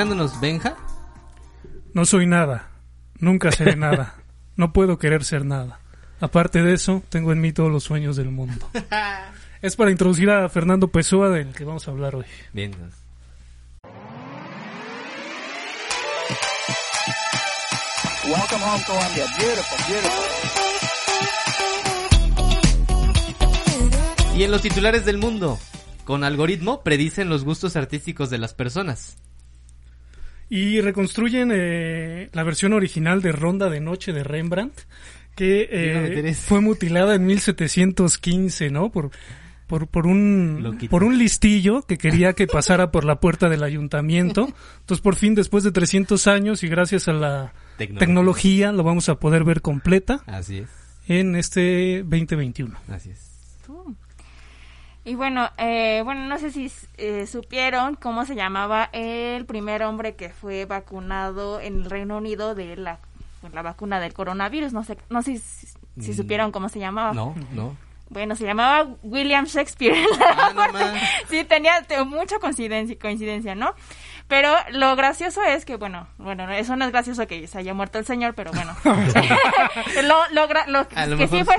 sintetizándonos, 0.00 0.40
Benja. 0.40 0.76
No 1.92 2.04
soy 2.04 2.26
nada, 2.26 2.70
nunca 3.18 3.52
seré 3.52 3.76
nada, 3.78 4.14
no 4.56 4.72
puedo 4.72 4.98
querer 4.98 5.24
ser 5.24 5.44
nada. 5.44 5.80
Aparte 6.20 6.62
de 6.62 6.74
eso, 6.74 7.02
tengo 7.08 7.32
en 7.32 7.40
mí 7.40 7.52
todos 7.52 7.70
los 7.70 7.84
sueños 7.84 8.16
del 8.16 8.30
mundo. 8.30 8.68
es 9.62 9.76
para 9.76 9.90
introducir 9.90 10.30
a 10.30 10.48
Fernando 10.48 10.88
Pessoa, 10.88 11.28
del 11.30 11.52
que 11.52 11.64
vamos 11.64 11.86
a 11.88 11.90
hablar 11.90 12.14
hoy. 12.14 12.24
Bien. 12.52 12.72
Welcome 18.24 18.62
home, 18.62 18.84
Colombia. 18.86 19.24
Beautiful, 19.38 19.78
beautiful. 19.88 20.24
Y 24.36 24.44
en 24.44 24.50
los 24.50 24.62
titulares 24.62 25.04
del 25.04 25.18
mundo, 25.18 25.58
con 26.04 26.22
algoritmo 26.24 26.82
predicen 26.82 27.28
los 27.28 27.44
gustos 27.44 27.76
artísticos 27.76 28.30
de 28.30 28.38
las 28.38 28.54
personas. 28.54 29.16
Y 30.50 30.80
reconstruyen 30.80 31.50
eh, 31.54 32.28
la 32.32 32.42
versión 32.42 32.72
original 32.72 33.22
de 33.22 33.30
Ronda 33.30 33.70
de 33.70 33.80
Noche 33.80 34.12
de 34.12 34.24
Rembrandt, 34.24 34.74
que 35.36 35.68
eh, 35.70 36.34
fue 36.34 36.60
mutilada 36.60 37.14
en 37.14 37.24
1715, 37.24 38.70
¿no? 38.70 38.90
Por, 38.90 39.10
por, 39.68 39.86
por, 39.86 40.08
un, 40.08 40.76
por 40.90 41.04
un 41.04 41.16
listillo 41.16 41.82
que 41.82 41.96
quería 41.96 42.32
que 42.32 42.48
pasara 42.48 42.90
por 42.90 43.04
la 43.04 43.20
puerta 43.20 43.48
del 43.48 43.62
ayuntamiento. 43.62 44.48
Entonces, 44.80 45.00
por 45.00 45.14
fin, 45.14 45.36
después 45.36 45.62
de 45.62 45.70
300 45.70 46.26
años 46.26 46.64
y 46.64 46.68
gracias 46.68 47.06
a 47.06 47.12
la 47.12 47.54
tecnología, 47.76 48.72
lo 48.72 48.82
vamos 48.82 49.08
a 49.08 49.20
poder 49.20 49.44
ver 49.44 49.60
completa. 49.62 50.24
Así 50.26 50.58
es. 50.58 50.68
En 51.06 51.36
este 51.36 52.02
2021. 52.02 52.76
Así 52.88 53.10
es. 53.10 53.30
Y 55.04 55.14
bueno, 55.14 55.48
eh, 55.56 56.02
bueno, 56.04 56.26
no 56.26 56.38
sé 56.38 56.52
si 56.52 56.70
eh, 56.98 57.26
supieron 57.26 57.94
cómo 57.94 58.26
se 58.26 58.34
llamaba 58.34 58.90
el 58.92 59.46
primer 59.46 59.82
hombre 59.82 60.14
que 60.14 60.28
fue 60.28 60.66
vacunado 60.66 61.60
en 61.60 61.82
el 61.82 61.90
Reino 61.90 62.18
Unido 62.18 62.54
de 62.54 62.76
la, 62.76 62.98
la 63.52 63.62
vacuna 63.62 63.98
del 63.98 64.12
coronavirus. 64.12 64.72
No 64.72 64.84
sé, 64.84 64.98
no 65.08 65.22
sé 65.22 65.38
si, 65.38 65.68
si 66.00 66.10
mm. 66.10 66.14
supieron 66.14 66.52
cómo 66.52 66.68
se 66.68 66.80
llamaba. 66.80 67.14
No, 67.14 67.34
no. 67.52 67.76
Bueno, 68.10 68.34
se 68.34 68.44
llamaba 68.44 68.88
William 69.02 69.46
Shakespeare. 69.46 69.96
Ah, 70.22 70.94
sí, 71.28 71.44
tenía 71.44 71.72
mucha 72.04 72.38
coincidencia, 72.38 72.98
coincidencia, 72.98 73.54
¿no? 73.54 73.74
Pero 74.30 74.54
lo 74.70 74.94
gracioso 74.94 75.42
es 75.42 75.64
que, 75.64 75.74
bueno, 75.74 76.06
bueno, 76.16 76.48
eso 76.52 76.76
no 76.76 76.84
es 76.84 76.92
gracioso 76.92 77.26
que 77.26 77.48
se 77.48 77.58
haya 77.58 77.74
muerto 77.74 77.98
el 77.98 78.06
señor, 78.06 78.34
pero 78.34 78.52
bueno. 78.52 78.76
lo, 80.04 80.16
lo, 80.30 80.88
que 81.18 81.26
sí 81.26 81.42
fue, 81.42 81.56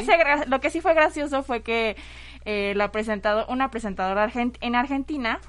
lo 0.48 0.62
que 0.62 0.70
sí 0.70 0.80
fue 0.80 0.94
gracioso 0.94 1.44
fue 1.44 1.64
que 1.64 1.98
eh, 2.44 2.74
la 2.76 2.92
presentado, 2.92 3.46
una 3.50 3.70
presentadora 3.70 4.32
en 4.34 4.76
Argentina 4.76 5.40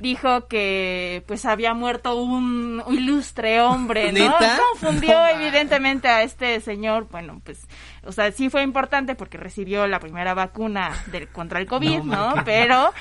dijo 0.00 0.48
que 0.48 1.22
pues 1.28 1.44
había 1.44 1.74
muerto 1.74 2.16
un, 2.16 2.82
ilustre 2.90 3.60
hombre, 3.60 4.10
¿no? 4.10 4.34
Confundió 4.72 5.26
evidentemente 5.34 6.08
a 6.08 6.22
este 6.22 6.60
señor, 6.60 7.06
bueno, 7.08 7.40
pues, 7.44 7.68
o 8.02 8.10
sea, 8.10 8.32
sí 8.32 8.50
fue 8.50 8.62
importante 8.64 9.14
porque 9.14 9.38
recibió 9.38 9.86
la 9.86 10.00
primera 10.00 10.34
vacuna 10.34 10.90
del, 11.12 11.28
contra 11.28 11.60
el 11.60 11.66
COVID, 11.66 12.02
¿no? 12.02 12.34
Pero, 12.44 12.92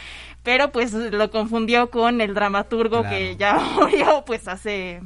pero 0.50 0.72
pues 0.72 0.94
lo 0.94 1.30
confundió 1.30 1.92
con 1.92 2.22
el 2.22 2.34
dramaturgo 2.34 3.04
que 3.04 3.38
ya 3.38 3.54
murió 3.76 4.24
pues 4.26 4.48
hace... 4.48 5.00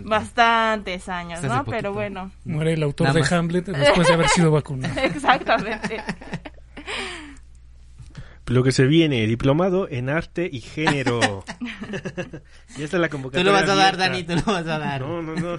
bastantes 0.00 1.08
años, 1.08 1.44
¿no? 1.44 1.64
Pero 1.64 1.92
bueno. 1.92 2.32
Muere 2.44 2.72
el 2.72 2.82
autor 2.82 3.12
de 3.12 3.24
Hamlet 3.30 3.66
después 3.66 4.08
de 4.08 4.14
haber 4.14 4.28
sido 4.30 4.50
vacunado. 4.50 5.00
Exactamente. 5.00 6.02
Lo 8.46 8.64
que 8.64 8.72
se 8.72 8.86
viene, 8.86 9.24
diplomado 9.28 9.88
en 9.88 10.08
arte 10.08 10.50
y 10.52 10.60
género. 10.60 11.44
y 12.76 12.82
esta 12.82 12.96
es 12.96 13.00
la 13.00 13.08
convocatoria. 13.08 13.44
Tú 13.44 13.46
lo 13.46 13.52
vas 13.52 13.70
a 13.70 13.76
dar, 13.76 13.96
Dani, 13.96 14.24
tú 14.24 14.34
lo 14.34 14.42
vas 14.42 14.66
a 14.66 14.78
dar. 14.80 15.02
No, 15.02 15.22
no, 15.22 15.36
no. 15.36 15.58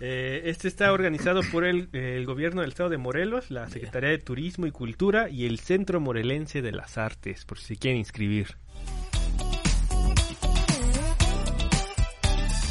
Eh, 0.00 0.42
este 0.44 0.68
está 0.68 0.92
organizado 0.92 1.40
por 1.50 1.64
el, 1.64 1.88
el, 1.92 2.24
gobierno 2.24 2.60
del 2.60 2.70
estado 2.70 2.88
de 2.88 2.98
Morelos, 2.98 3.50
la 3.50 3.68
Secretaría 3.68 4.10
de 4.10 4.18
Turismo 4.18 4.66
y 4.66 4.70
Cultura 4.70 5.28
y 5.28 5.44
el 5.46 5.58
Centro 5.58 6.00
Morelense 6.00 6.62
de 6.62 6.70
las 6.70 6.98
Artes, 6.98 7.44
por 7.44 7.58
si 7.58 7.76
quieren 7.76 7.98
inscribir. 7.98 8.56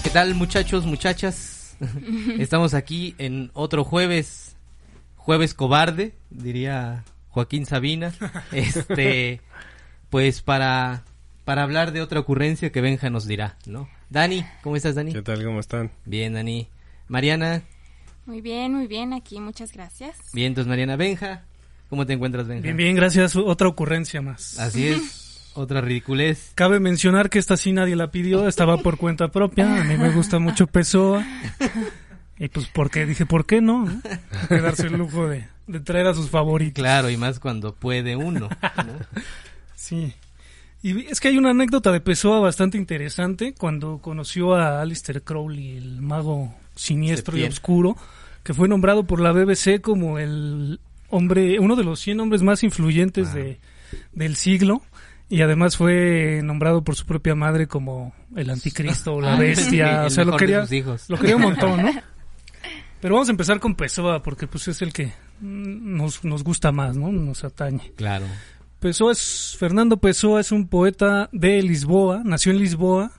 ¿Qué 0.03 0.09
tal 0.09 0.35
muchachos, 0.35 0.85
muchachas? 0.85 1.75
Estamos 2.39 2.73
aquí 2.73 3.13
en 3.17 3.51
otro 3.53 3.83
jueves, 3.83 4.55
jueves 5.17 5.53
cobarde, 5.53 6.13
diría 6.29 7.03
Joaquín 7.27 7.65
Sabina, 7.65 8.13
este, 8.53 9.41
pues 10.09 10.41
para, 10.41 11.03
para 11.43 11.63
hablar 11.63 11.91
de 11.91 12.01
otra 12.01 12.21
ocurrencia 12.21 12.71
que 12.71 12.79
Benja 12.79 13.09
nos 13.09 13.27
dirá, 13.27 13.57
¿no? 13.65 13.89
Dani, 14.09 14.45
¿cómo 14.63 14.77
estás, 14.77 14.95
Dani? 14.95 15.11
¿Qué 15.11 15.21
tal, 15.21 15.43
cómo 15.43 15.59
están? 15.59 15.91
Bien, 16.05 16.31
Dani. 16.31 16.69
Mariana. 17.07 17.63
Muy 18.25 18.41
bien, 18.41 18.73
muy 18.73 18.87
bien, 18.87 19.13
aquí, 19.13 19.39
muchas 19.39 19.71
gracias. 19.71 20.17
Bien, 20.33 20.47
entonces 20.47 20.67
Mariana 20.67 20.95
Benja, 20.95 21.45
¿cómo 21.89 22.05
te 22.05 22.13
encuentras, 22.13 22.47
Benja? 22.47 22.63
Bien, 22.63 22.77
bien, 22.77 22.95
gracias, 22.95 23.35
otra 23.35 23.67
ocurrencia 23.67 24.21
más. 24.21 24.59
Así 24.59 24.87
es. 24.87 25.23
Otra 25.57 25.81
ridiculez. 25.81 26.51
Cabe 26.53 26.79
mencionar 26.79 27.31
que 27.31 27.39
esta 27.39 27.57
sí 27.57 27.73
nadie 27.73 27.95
la 27.95 28.11
pidió, 28.11 28.47
estaba 28.47 28.77
por 28.77 28.97
cuenta 28.97 29.29
propia. 29.29 29.81
A 29.81 29.83
mí 29.85 29.97
me 29.97 30.11
gusta 30.11 30.37
mucho 30.37 30.67
Pessoa. 30.67 31.25
Y 32.37 32.47
pues, 32.49 32.67
porque 32.67 33.07
Dije, 33.07 33.25
¿por 33.25 33.47
qué 33.47 33.61
no? 33.61 33.85
¿no? 33.85 34.01
darse 34.49 34.85
el 34.87 34.93
lujo 34.93 35.27
de, 35.27 35.47
traer 35.83 36.05
a 36.05 36.13
sus 36.13 36.29
favoritos. 36.29 36.83
Claro, 36.83 37.09
y 37.09 37.17
más 37.17 37.39
cuando 37.39 37.73
puede 37.73 38.15
uno. 38.15 38.49
sí. 39.75 40.13
Y 40.83 41.07
es 41.07 41.19
que 41.19 41.29
hay 41.29 41.37
una 41.39 41.49
anécdota 41.49 41.91
de 41.91 42.01
Pessoa 42.01 42.39
bastante 42.39 42.77
interesante 42.77 43.55
cuando 43.57 43.99
conoció 43.99 44.53
a 44.53 44.81
Alistair 44.81 45.23
Crowley, 45.23 45.77
el 45.77 46.01
mago 46.03 46.53
siniestro 46.77 47.37
y 47.37 47.43
oscuro, 47.43 47.97
que 48.43 48.53
fue 48.53 48.67
nombrado 48.67 49.05
por 49.05 49.19
la 49.19 49.31
BBC 49.31 49.81
como 49.81 50.19
el 50.19 50.79
hombre, 51.09 51.59
uno 51.59 51.75
de 51.75 51.83
los 51.83 51.99
100 51.99 52.19
hombres 52.19 52.43
más 52.43 52.63
influyentes 52.63 53.33
de, 53.33 53.59
del 54.13 54.35
siglo. 54.35 54.81
Y 55.29 55.41
además 55.41 55.75
fue 55.75 56.39
nombrado 56.41 56.85
por 56.85 56.95
su 56.95 57.05
propia 57.05 57.35
madre 57.35 57.67
como 57.67 58.13
el 58.35 58.49
anticristo 58.49 59.15
o 59.15 59.21
la 59.21 59.35
bestia. 59.39 60.05
o 60.05 60.09
sea, 60.09 60.23
lo 60.23 60.37
quería, 60.37 60.65
lo 61.09 61.17
quería 61.17 61.35
un 61.35 61.41
montón, 61.41 61.81
¿no? 61.81 61.91
Pero 63.01 63.13
vamos 63.13 63.27
a 63.27 63.31
empezar 63.31 63.59
con 63.59 63.75
Pessoa, 63.75 64.23
porque 64.23 64.47
pues 64.47 64.67
es 64.69 64.81
el 64.81 64.91
que 64.91 65.13
nos, 65.41 66.23
nos 66.23 66.43
gusta 66.43 66.71
más, 66.71 66.97
¿no? 66.97 67.11
Nos 67.11 67.43
atañe. 67.43 67.91
Claro. 67.95 68.25
Pessoa 68.79 69.11
es, 69.11 69.55
Fernando 69.59 69.97
Pessoa 69.97 70.39
es 70.39 70.51
un 70.51 70.67
poeta 70.67 71.29
de 71.31 71.61
Lisboa, 71.61 72.21
nació 72.23 72.51
en 72.51 72.59
Lisboa, 72.59 73.11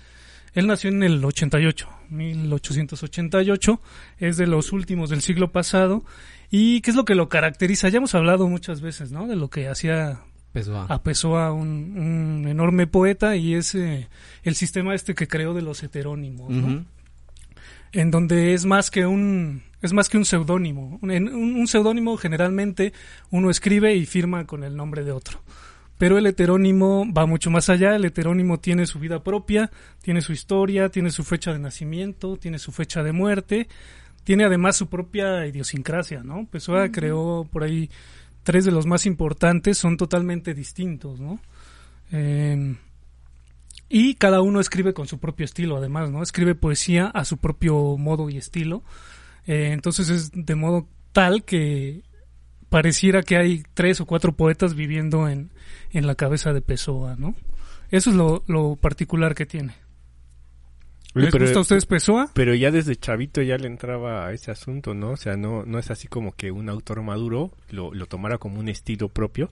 Él 0.56 0.66
nació 0.66 0.90
en 0.90 1.04
el 1.04 1.24
88, 1.24 1.88
1888, 2.10 3.80
es 4.18 4.38
de 4.38 4.48
los 4.48 4.72
últimos 4.72 5.12
del 5.12 5.22
siglo 5.22 5.52
pasado. 5.52 6.04
¿Y 6.51 6.81
qué 6.81 6.92
es 6.92 6.98
lo 6.98 7.06
que 7.06 7.16
lo 7.16 7.30
caracteriza? 7.30 7.90
Ya 7.90 7.98
hemos 7.98 8.16
hablado 8.16 8.48
muchas 8.48 8.81
veces, 8.81 9.12
¿no? 9.12 9.28
De 9.28 9.36
lo 9.36 9.50
que 9.50 9.68
hacía 9.68 10.22
a 10.88 11.04
Pessoa, 11.04 11.54
un, 11.54 11.98
un 11.98 12.48
enorme 12.48 12.88
poeta, 12.88 13.36
y 13.36 13.54
es 13.54 13.75
eh, 13.75 14.07
el 14.44 14.56
sistema 14.56 14.96
este 14.96 15.13
que 15.13 15.28
creó 15.28 15.54
de 15.54 15.62
los 15.62 15.84
heterónimos, 15.84 16.50
¿no? 16.50 16.86
En 17.92 18.12
donde 18.12 18.54
es 18.54 18.66
más 18.66 18.92
que 18.92 19.06
un 19.06 19.63
es 19.81 19.94
más 19.94 20.10
que 20.10 20.18
un 20.18 20.25
seudónimo. 20.25 21.00
Un, 21.01 21.12
un, 21.12 21.68
seudónimo 21.68 22.18
generalmente 22.18 22.94
uno 23.31 23.50
escribe 23.50 23.95
y 23.95 24.06
firma 24.06 24.45
con 24.45 24.63
el 24.63 24.75
nombre 24.75 25.04
de 25.04 25.12
otro. 25.12 25.42
Pero 25.98 26.18
el 26.18 26.25
heterónimo 26.28 27.12
va 27.12 27.25
mucho 27.25 27.50
más 27.50 27.69
allá. 27.69 27.95
El 27.95 28.06
heterónimo 28.06 28.60
tiene 28.60 28.86
su 28.86 29.00
vida 29.00 29.24
propia, 29.24 29.72
tiene 30.02 30.22
su 30.22 30.34
historia, 30.34 30.90
tiene 30.90 31.12
su 31.12 31.24
fecha 31.24 31.54
de 31.54 31.60
nacimiento, 31.60 32.38
tiene 32.38 32.60
su 32.60 32.72
fecha 32.72 33.04
de 33.04 33.12
muerte, 33.12 33.68
tiene 34.30 34.46
además 34.46 34.76
su 34.76 34.90
propia 34.90 35.48
idiosincrasia, 35.48 36.22
¿no? 36.22 36.46
Pessoa 36.46 36.92
creó 36.92 37.50
por 37.52 37.64
ahí 37.64 37.90
tres 38.44 38.64
de 38.64 38.70
los 38.70 38.86
más 38.86 39.08
importantes, 39.08 39.80
son 39.80 39.98
totalmente 39.98 40.54
distintos, 40.54 41.20
¿no? 41.20 41.40
Eh, 42.12 42.76
y 43.90 44.14
cada 44.14 44.42
uno 44.42 44.60
escribe 44.60 44.94
con 44.94 45.08
su 45.08 45.18
propio 45.18 45.46
estilo, 45.46 45.78
además, 45.78 46.12
¿no? 46.12 46.22
Escribe 46.22 46.54
poesía 46.54 47.08
a 47.08 47.26
su 47.26 47.38
propio 47.38 47.98
modo 47.98 48.30
y 48.30 48.38
estilo. 48.38 48.84
Eh, 49.48 49.72
entonces 49.72 50.10
es 50.10 50.31
de 50.31 50.54
modo 50.54 50.88
tal 51.12 51.44
que 51.44 52.04
pareciera 52.70 53.24
que 53.24 53.36
hay 53.36 53.64
tres 53.74 54.00
o 54.00 54.06
cuatro 54.06 54.34
poetas 54.34 54.76
viviendo 54.76 55.28
en, 55.28 55.50
en 55.90 56.06
la 56.06 56.14
cabeza 56.14 56.54
de 56.54 56.62
Pessoa, 56.62 57.16
¿no? 57.18 57.34
Eso 57.90 58.12
es 58.12 58.16
lo, 58.16 58.44
lo 58.46 58.76
particular 58.76 59.34
que 59.34 59.48
tiene. 59.48 59.74
¿Les 61.16 61.32
pero- 61.32 61.46
gusta 61.46 61.60
a 61.60 61.62
ustedes 61.62 61.86
Pessoa? 61.86 62.30
Pero 62.34 62.54
ya 62.54 62.72
desde 62.72 62.96
chavito 62.96 63.42
ya 63.42 63.58
le 63.58 63.68
entraba 63.68 64.28
a 64.28 64.34
ese 64.34 64.52
asunto, 64.52 64.94
¿no? 64.94 65.12
O 65.12 65.18
sea, 65.18 65.36
no, 65.38 65.66
no 65.66 65.80
es 65.80 65.90
así 65.92 66.08
como 66.08 66.34
que 66.34 66.52
un 66.52 66.70
autor 66.70 67.02
maduro 67.02 67.52
lo, 67.70 67.94
lo 67.94 68.06
tomara 68.06 68.38
como 68.38 68.60
un 68.60 68.70
estilo 68.70 69.10
propio, 69.10 69.52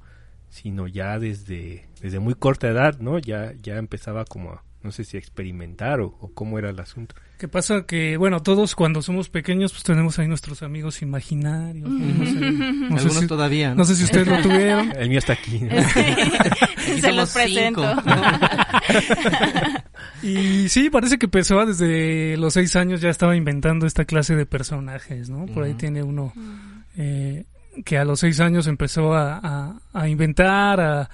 sino 0.50 0.88
ya 0.88 1.18
desde, 1.19 1.88
desde 2.01 2.19
muy 2.19 2.36
corta 2.36 2.68
edad, 2.68 3.00
¿no? 3.00 3.18
Ya, 3.19 3.54
ya 3.62 3.77
empezaba 3.77 4.24
como, 4.25 4.51
a, 4.51 4.63
no 4.88 4.92
sé 4.94 5.04
si 5.04 5.18
a 5.18 5.19
experimentar 5.19 6.00
o, 6.00 6.16
o 6.19 6.31
cómo 6.34 6.57
era 6.57 6.69
el 6.72 6.80
asunto. 6.80 7.13
¿Qué 7.38 7.48
pasa? 7.48 7.86
Que, 7.86 8.18
bueno, 8.18 8.42
todos 8.42 8.74
cuando 8.74 9.04
somos 9.04 9.30
pequeños, 9.30 9.72
pues 9.72 9.84
tenemos 9.84 10.18
ahí 10.18 10.28
nuestros 10.28 10.63
amigos 10.63 11.04
imaginarios. 11.04 11.88
¿no? 11.88 12.00
No 12.00 12.25
sé, 12.25 12.34
no 12.34 12.98
sé 12.98 13.04
Algunos 13.04 13.13
si, 13.19 13.28
todavía. 13.28 13.75
no 13.75 13.84
sé 13.86 13.95
si 13.95 14.06
ustedes 14.06 14.28
lo 14.28 14.42
tuvieron. 14.42 14.92
El 14.98 15.10
mío 15.10 15.19
está 15.19 15.34
aquí. 15.34 15.60
¿no? 15.62 15.78
Aquí 15.78 17.01
Se 17.01 17.12
los 17.12 17.31
presento. 17.31 17.84
Y 20.24 20.69
sí, 20.69 20.89
parece 20.89 21.18
que 21.18 21.28
Pessoa 21.28 21.66
desde 21.66 22.38
los 22.38 22.54
seis 22.54 22.75
años 22.75 23.01
ya 23.01 23.10
estaba 23.10 23.36
inventando 23.36 23.86
esta 23.86 24.06
clase 24.06 24.36
de 24.36 24.45
personajes, 24.45 25.30
¿no? 25.30 25.45
Por 25.45 25.63
ahí 25.63 25.74
tiene 25.75 26.01
uno 26.01 26.34
eh, 26.98 27.45
que 27.86 27.98
a 27.98 28.06
los 28.06 28.19
seis 28.22 28.39
años 28.39 28.66
empezó 28.68 29.13
a, 29.13 29.39
a- 29.44 29.80
a 29.94 30.07
inventar, 30.07 30.80
a 30.80 31.10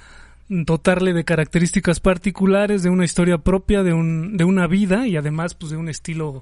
dotarle 0.50 1.14
de 1.14 1.24
características 1.24 2.00
particulares, 2.00 2.84
de 2.84 2.90
una 2.90 3.06
historia 3.06 3.38
propia, 3.38 3.84
de, 3.84 3.94
un, 3.94 4.38
de 4.38 4.44
una 4.44 4.68
vida 4.68 5.08
y 5.08 5.18
además 5.18 5.56
pues 5.56 5.72
de 5.72 5.78
un 5.78 5.90
estilo 5.90 6.42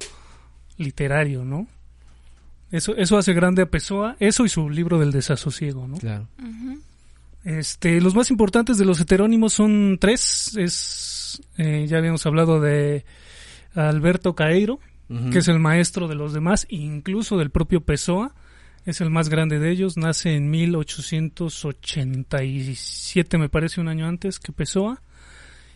literario, 0.78 1.46
¿no? 1.46 1.68
Eso, 2.72 2.96
eso 2.96 3.18
hace 3.18 3.34
grande 3.34 3.64
a 3.64 3.66
Pessoa, 3.66 4.16
eso 4.20 4.46
y 4.46 4.50
su 4.50 4.70
libro 4.70 4.98
del 4.98 5.12
desasosiego, 5.12 5.88
¿no? 5.88 5.98
Claro. 5.98 6.28
Este, 7.44 8.00
los 8.00 8.16
más 8.16 8.30
importantes 8.32 8.78
de 8.78 8.86
los 8.86 9.00
heterónimos 9.02 9.54
son 9.54 9.98
tres. 10.00 10.56
Es, 10.58 11.42
eh, 11.58 11.86
ya 11.88 11.98
habíamos 11.98 12.26
hablado 12.26 12.62
de 12.62 13.04
Alberto 13.76 14.36
Caeiro, 14.36 14.80
que 15.32 15.40
es 15.40 15.50
el 15.50 15.60
maestro 15.60 16.08
de 16.08 16.16
los 16.16 16.32
demás, 16.32 16.66
incluso 16.70 17.38
del 17.38 17.50
propio 17.50 17.82
Pessoa. 17.82 18.34
Es 18.86 19.00
el 19.00 19.12
más 19.12 19.30
grande 19.30 19.60
de 19.60 19.72
ellos. 19.72 19.96
Nace 19.98 20.36
en 20.36 20.50
1887, 20.50 23.38
me 23.38 23.50
parece, 23.50 23.80
un 23.80 23.88
año 23.88 24.08
antes 24.08 24.40
que 24.40 24.52
Pessoa. 24.52 25.04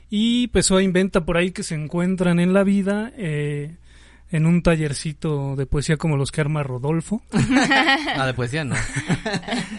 Y 0.10 0.48
Pessoa 0.48 0.82
inventa 0.82 1.24
por 1.26 1.38
ahí 1.38 1.52
que 1.52 1.62
se 1.64 1.76
encuentran 1.76 2.40
en 2.40 2.54
la 2.54 2.64
vida 2.64 3.14
eh, 3.18 3.78
en 4.32 4.46
un 4.46 4.62
tallercito 4.64 5.56
de 5.56 5.66
poesía 5.66 5.98
como 5.98 6.18
los 6.18 6.32
que 6.32 6.42
arma 6.42 6.64
Rodolfo. 6.64 7.22
Ah, 8.18 8.26
de 8.26 8.34
poesía 8.34 8.64
no. 8.64 8.76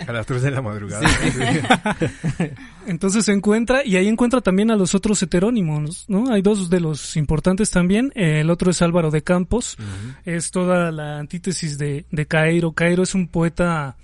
A 0.07 0.13
las 0.13 0.27
3 0.27 0.43
de 0.43 0.51
la 0.51 0.61
madrugada. 0.61 1.07
Entonces 2.87 3.25
se 3.25 3.33
encuentra 3.33 3.85
y 3.85 3.97
ahí 3.97 4.09
encuentra 4.09 4.41
también 4.41 4.71
a 4.71 4.77
los 4.77 4.95
otros 4.95 5.23
heterónimos, 5.23 6.05
¿no? 6.09 6.31
Hay 6.33 6.43
dos 6.43 6.71
de 6.71 6.81
los 6.81 7.17
importantes 7.17 7.71
también. 7.71 8.13
El 8.15 8.51
otro 8.51 8.71
es 8.71 8.83
Álvaro 8.83 9.11
de 9.11 9.23
Campos. 9.23 9.77
Es 10.25 10.51
toda 10.51 10.91
la 10.93 11.19
antítesis 11.19 11.79
de, 11.79 12.05
de 12.11 12.27
Cairo. 12.27 12.73
Cairo 12.73 13.03
es 13.03 13.15
un 13.15 13.29
poeta 13.29 13.97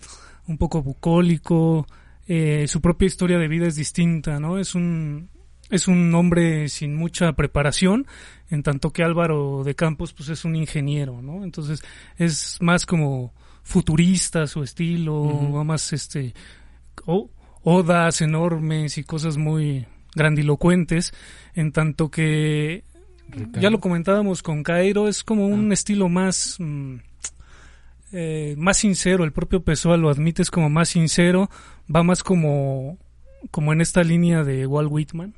un 0.47 0.59
poco 0.59 0.83
bucólico. 0.83 1.87
eh, 2.27 2.67
su 2.69 2.81
propia 2.81 3.07
historia 3.07 3.39
de 3.39 3.49
vida 3.49 3.67
es 3.67 3.77
distinta, 3.77 4.41
¿no? 4.41 4.59
Es 4.59 4.75
un 4.75 5.29
es 5.73 5.89
un 5.89 6.15
hombre 6.15 6.69
sin 6.69 6.95
mucha 6.95 7.33
preparación, 7.33 8.07
en 8.51 8.63
tanto 8.63 8.93
que 8.93 9.03
Álvaro 9.03 9.65
de 9.65 9.75
Campos 9.75 10.13
pues 10.13 10.29
es 10.29 10.45
un 10.45 10.55
ingeniero, 10.55 11.21
¿no? 11.23 11.43
Entonces 11.43 11.83
es 12.17 12.59
más 12.61 12.87
como 12.87 13.33
futurista 13.65 14.47
su 14.47 14.63
estilo, 14.63 15.21
Ujú. 15.23 15.53
va 15.55 15.65
más 15.65 15.93
este 15.93 16.35
o- 17.07 17.31
odas 17.65 18.21
enormes 18.21 18.99
y 18.99 19.05
cosas 19.05 19.37
muy 19.37 19.87
grandilocuentes, 20.15 21.13
en 21.55 21.73
tanto 21.73 22.11
que 22.11 22.85
ya 23.59 23.71
lo 23.71 23.81
comentábamos 23.81 24.43
con 24.43 24.63
Cairo, 24.63 25.09
es 25.09 25.25
como 25.25 25.47
un 25.47 25.73
estilo 25.73 26.09
más 26.11 26.57
mm, 26.59 26.97
eh, 28.13 28.55
más 28.59 28.77
sincero, 28.77 29.25
el 29.25 29.33
propio 29.33 29.63
Pessoa 29.63 29.97
lo 29.97 30.11
admite, 30.11 30.43
es 30.43 30.51
como 30.51 30.69
más 30.69 30.91
sincero, 30.91 31.49
va 31.95 32.03
más 32.03 32.23
como 32.23 32.99
como 33.51 33.73
en 33.73 33.81
esta 33.81 34.05
línea 34.05 34.45
de 34.45 34.67
Walt 34.67 34.91
Whitman, 34.93 35.35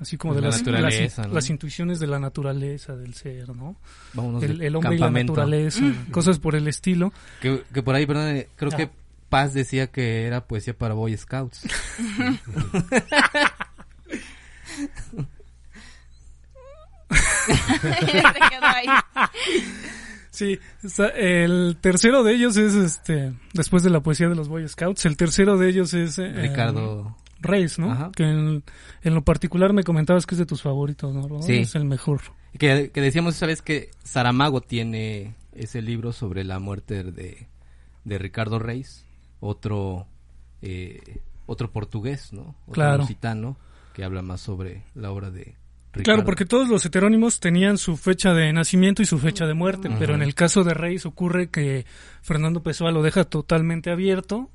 así 0.00 0.16
como 0.16 0.34
de 0.34 0.40
La 0.42 0.48
las, 0.48 0.58
naturaleza, 0.58 1.22
las, 1.22 1.28
¿no? 1.28 1.34
las 1.34 1.50
intuiciones 1.50 1.98
de 2.00 2.06
la 2.06 2.18
naturaleza 2.18 2.96
del 2.96 3.14
ser, 3.14 3.48
¿no? 3.54 3.76
Vámonos 4.14 4.42
El, 4.42 4.62
el 4.62 4.76
hombre 4.76 4.94
y 4.96 4.98
la 4.98 5.06
campamento. 5.06 5.32
naturaleza, 5.32 5.80
cosas 6.10 6.38
por 6.38 6.54
el 6.54 6.68
estilo. 6.68 7.12
Que, 7.40 7.62
que 7.72 7.82
por 7.82 7.94
ahí, 7.94 8.06
perdón, 8.06 8.28
eh, 8.36 8.48
creo 8.56 8.70
Ah. 8.72 8.76
que 8.76 8.90
Paz 9.28 9.54
decía 9.54 9.88
que 9.88 10.24
era 10.24 10.46
poesía 10.46 10.76
para 10.78 10.94
Boy 10.94 11.16
Scouts. 11.16 11.66
Se 17.08 18.50
quedó 18.50 18.64
ahí. 18.66 18.86
Sí, 20.30 20.58
el 21.14 21.78
tercero 21.80 22.22
de 22.22 22.34
ellos 22.34 22.56
es 22.56 22.74
este, 22.74 23.32
después 23.54 23.82
de 23.82 23.90
la 23.90 24.00
poesía 24.00 24.28
de 24.28 24.34
los 24.34 24.48
Boy 24.48 24.68
Scouts, 24.68 25.06
el 25.06 25.16
tercero 25.16 25.56
de 25.56 25.68
ellos 25.70 25.94
es 25.94 26.18
eh, 26.18 26.28
Ricardo. 26.28 27.16
Reyes, 27.46 27.78
¿no? 27.78 27.92
Ajá. 27.92 28.10
Que 28.14 28.24
en, 28.24 28.62
en 29.02 29.14
lo 29.14 29.22
particular 29.22 29.72
me 29.72 29.82
comentabas 29.84 30.26
que 30.26 30.34
es 30.34 30.38
de 30.38 30.46
tus 30.46 30.62
favoritos, 30.62 31.14
¿no? 31.14 31.42
Sí. 31.42 31.58
Es 31.58 31.74
el 31.74 31.84
mejor. 31.84 32.20
Que, 32.58 32.90
que 32.92 33.00
decíamos 33.00 33.36
esa 33.36 33.46
vez 33.46 33.62
que 33.62 33.90
Saramago 34.04 34.60
tiene 34.60 35.34
ese 35.54 35.82
libro 35.82 36.12
sobre 36.12 36.44
la 36.44 36.58
muerte 36.58 37.02
de, 37.04 37.46
de 38.04 38.18
Ricardo 38.18 38.58
Reis, 38.58 39.04
otro 39.40 40.06
eh, 40.62 41.20
otro 41.46 41.70
portugués, 41.70 42.32
¿no? 42.32 42.54
Otro 42.62 42.72
Claro. 42.74 42.98
lusitano, 42.98 43.56
que 43.94 44.04
habla 44.04 44.22
más 44.22 44.40
sobre 44.40 44.82
la 44.94 45.10
obra 45.12 45.30
de 45.30 45.54
Ricardo. 45.92 46.02
Claro, 46.04 46.24
porque 46.24 46.44
todos 46.44 46.68
los 46.68 46.84
heterónimos 46.84 47.40
tenían 47.40 47.78
su 47.78 47.96
fecha 47.96 48.34
de 48.34 48.52
nacimiento 48.52 49.00
y 49.02 49.06
su 49.06 49.18
fecha 49.18 49.46
de 49.46 49.54
muerte, 49.54 49.88
pero 49.98 50.14
en 50.14 50.22
el 50.22 50.34
caso 50.34 50.64
de 50.64 50.74
Reyes 50.74 51.06
ocurre 51.06 51.48
que 51.48 51.86
Fernando 52.22 52.62
Pessoa 52.62 52.90
lo 52.90 53.02
deja 53.02 53.24
totalmente 53.24 53.90
abierto. 53.90 54.50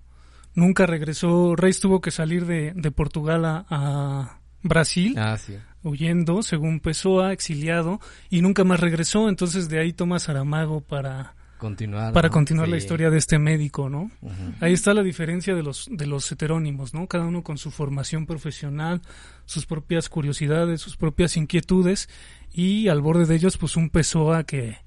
Nunca 0.53 0.85
regresó, 0.85 1.55
Reyes 1.55 1.79
tuvo 1.79 2.01
que 2.01 2.11
salir 2.11 2.45
de, 2.45 2.73
de 2.75 2.91
Portugal 2.91 3.45
a, 3.45 3.65
a 3.69 4.39
Brasil, 4.63 5.15
Ah, 5.17 5.37
sí. 5.37 5.55
huyendo, 5.83 6.43
según 6.43 6.79
Pessoa, 6.79 7.31
exiliado, 7.33 7.99
y 8.29 8.41
nunca 8.41 8.63
más 8.63 8.79
regresó, 8.79 9.29
entonces 9.29 9.69
de 9.69 9.79
ahí 9.79 9.93
toma 9.93 10.19
Saramago 10.19 10.81
para, 10.81 11.35
Continuar. 11.57 12.11
para 12.13 12.27
¿no? 12.27 12.33
continuar 12.33 12.67
la 12.69 12.77
historia 12.77 13.09
de 13.09 13.17
este 13.17 13.39
médico, 13.39 13.87
¿no? 13.89 14.11
Ahí 14.59 14.73
está 14.73 14.93
la 14.93 15.03
diferencia 15.03 15.55
de 15.55 15.63
los, 15.63 15.87
de 15.91 16.05
los 16.07 16.31
heterónimos, 16.31 16.93
¿no? 16.93 17.07
Cada 17.07 17.25
uno 17.25 17.43
con 17.43 17.57
su 17.57 17.71
formación 17.71 18.25
profesional, 18.25 19.01
sus 19.45 19.65
propias 19.65 20.09
curiosidades, 20.09 20.81
sus 20.81 20.97
propias 20.97 21.37
inquietudes 21.37 22.09
y 22.51 22.87
al 22.89 23.01
borde 23.01 23.25
de 23.25 23.35
ellos 23.35 23.57
pues 23.57 23.77
un 23.77 23.89
Pessoa 23.89 24.43
que, 24.43 24.77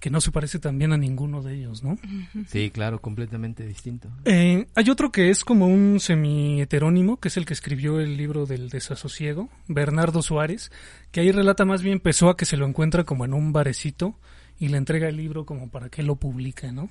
que 0.00 0.10
no 0.10 0.20
se 0.20 0.30
parece 0.30 0.58
también 0.58 0.92
a 0.92 0.96
ninguno 0.96 1.42
de 1.42 1.54
ellos, 1.54 1.82
¿no? 1.82 1.98
Sí, 2.46 2.70
claro, 2.70 3.00
completamente 3.00 3.66
distinto. 3.66 4.08
Eh, 4.24 4.66
hay 4.74 4.90
otro 4.90 5.10
que 5.10 5.30
es 5.30 5.44
como 5.44 5.66
un 5.66 5.98
semi-heterónimo, 6.00 7.18
que 7.18 7.28
es 7.28 7.36
el 7.36 7.46
que 7.46 7.54
escribió 7.54 8.00
el 8.00 8.16
libro 8.16 8.46
del 8.46 8.68
desasosiego, 8.68 9.48
Bernardo 9.66 10.22
Suárez, 10.22 10.70
que 11.10 11.20
ahí 11.20 11.32
relata 11.32 11.64
más 11.64 11.82
bien 11.82 12.00
Pessoa 12.00 12.36
que 12.36 12.44
se 12.44 12.56
lo 12.56 12.66
encuentra 12.66 13.04
como 13.04 13.24
en 13.24 13.34
un 13.34 13.52
barecito 13.52 14.18
y 14.58 14.68
le 14.68 14.76
entrega 14.76 15.08
el 15.08 15.16
libro 15.16 15.44
como 15.44 15.68
para 15.68 15.88
que 15.88 16.02
lo 16.02 16.16
publique, 16.16 16.72
¿no? 16.72 16.90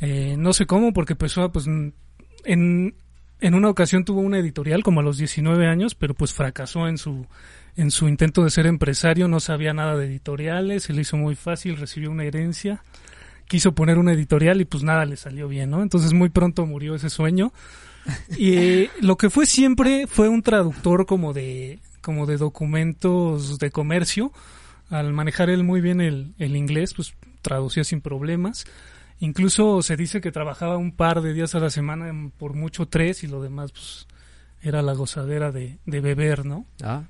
Eh, 0.00 0.36
no 0.38 0.52
sé 0.52 0.66
cómo, 0.66 0.92
porque 0.92 1.16
Pessoa, 1.16 1.52
pues, 1.52 1.66
en, 2.44 2.94
en 3.40 3.54
una 3.54 3.68
ocasión 3.68 4.04
tuvo 4.04 4.20
una 4.20 4.38
editorial 4.38 4.82
como 4.82 5.00
a 5.00 5.02
los 5.02 5.18
19 5.18 5.66
años, 5.66 5.94
pero 5.94 6.14
pues 6.14 6.32
fracasó 6.32 6.88
en 6.88 6.98
su, 6.98 7.26
en 7.76 7.90
su 7.90 8.08
intento 8.08 8.42
de 8.42 8.50
ser 8.50 8.66
empresario, 8.66 9.28
no 9.28 9.40
sabía 9.40 9.72
nada 9.72 9.96
de 9.96 10.06
editoriales, 10.06 10.84
se 10.84 10.92
le 10.92 11.02
hizo 11.02 11.16
muy 11.16 11.36
fácil, 11.36 11.76
recibió 11.76 12.10
una 12.10 12.24
herencia, 12.24 12.82
quiso 13.46 13.72
poner 13.72 13.98
una 13.98 14.12
editorial 14.12 14.60
y 14.60 14.64
pues 14.64 14.82
nada 14.82 15.04
le 15.04 15.16
salió 15.16 15.48
bien, 15.48 15.70
¿no? 15.70 15.82
Entonces 15.82 16.12
muy 16.12 16.28
pronto 16.28 16.66
murió 16.66 16.94
ese 16.94 17.10
sueño. 17.10 17.52
Y 18.36 18.56
eh, 18.56 18.90
lo 19.00 19.16
que 19.16 19.30
fue 19.30 19.46
siempre 19.46 20.06
fue 20.06 20.28
un 20.28 20.42
traductor 20.42 21.06
como 21.06 21.32
de, 21.32 21.78
como 22.00 22.26
de 22.26 22.36
documentos 22.36 23.58
de 23.58 23.70
comercio. 23.70 24.32
Al 24.90 25.12
manejar 25.12 25.50
él 25.50 25.64
muy 25.64 25.80
bien 25.80 26.00
el, 26.00 26.34
el 26.38 26.56
inglés, 26.56 26.94
pues 26.94 27.14
traducía 27.42 27.84
sin 27.84 28.00
problemas. 28.00 28.64
Incluso 29.20 29.82
se 29.82 29.96
dice 29.96 30.20
que 30.20 30.30
trabajaba 30.32 30.76
un 30.76 30.92
par 30.92 31.22
de 31.22 31.32
días 31.32 31.54
a 31.54 31.60
la 31.60 31.70
semana, 31.70 32.12
por 32.38 32.54
mucho 32.54 32.86
tres, 32.86 33.24
y 33.24 33.26
lo 33.26 33.42
demás 33.42 33.72
pues 33.72 34.06
era 34.62 34.82
la 34.82 34.92
gozadera 34.92 35.50
de, 35.52 35.78
de 35.86 36.00
beber, 36.00 36.44
¿no? 36.44 36.66
Ah, 36.82 37.04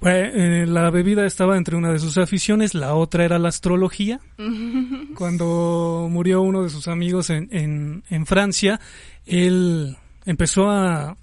Pues, 0.00 0.30
eh, 0.34 0.66
la 0.66 0.90
bebida 0.90 1.26
estaba 1.26 1.56
entre 1.56 1.76
una 1.76 1.90
de 1.90 1.98
sus 1.98 2.18
aficiones, 2.18 2.74
la 2.74 2.94
otra 2.94 3.24
era 3.24 3.38
la 3.38 3.48
astrología. 3.48 4.20
Cuando 5.16 6.08
murió 6.10 6.42
uno 6.42 6.62
de 6.62 6.70
sus 6.70 6.88
amigos 6.88 7.30
en, 7.30 7.48
en, 7.50 8.04
en 8.08 8.26
Francia, 8.26 8.80
él 9.24 9.96
empezó 10.26 10.70
a 10.70 11.16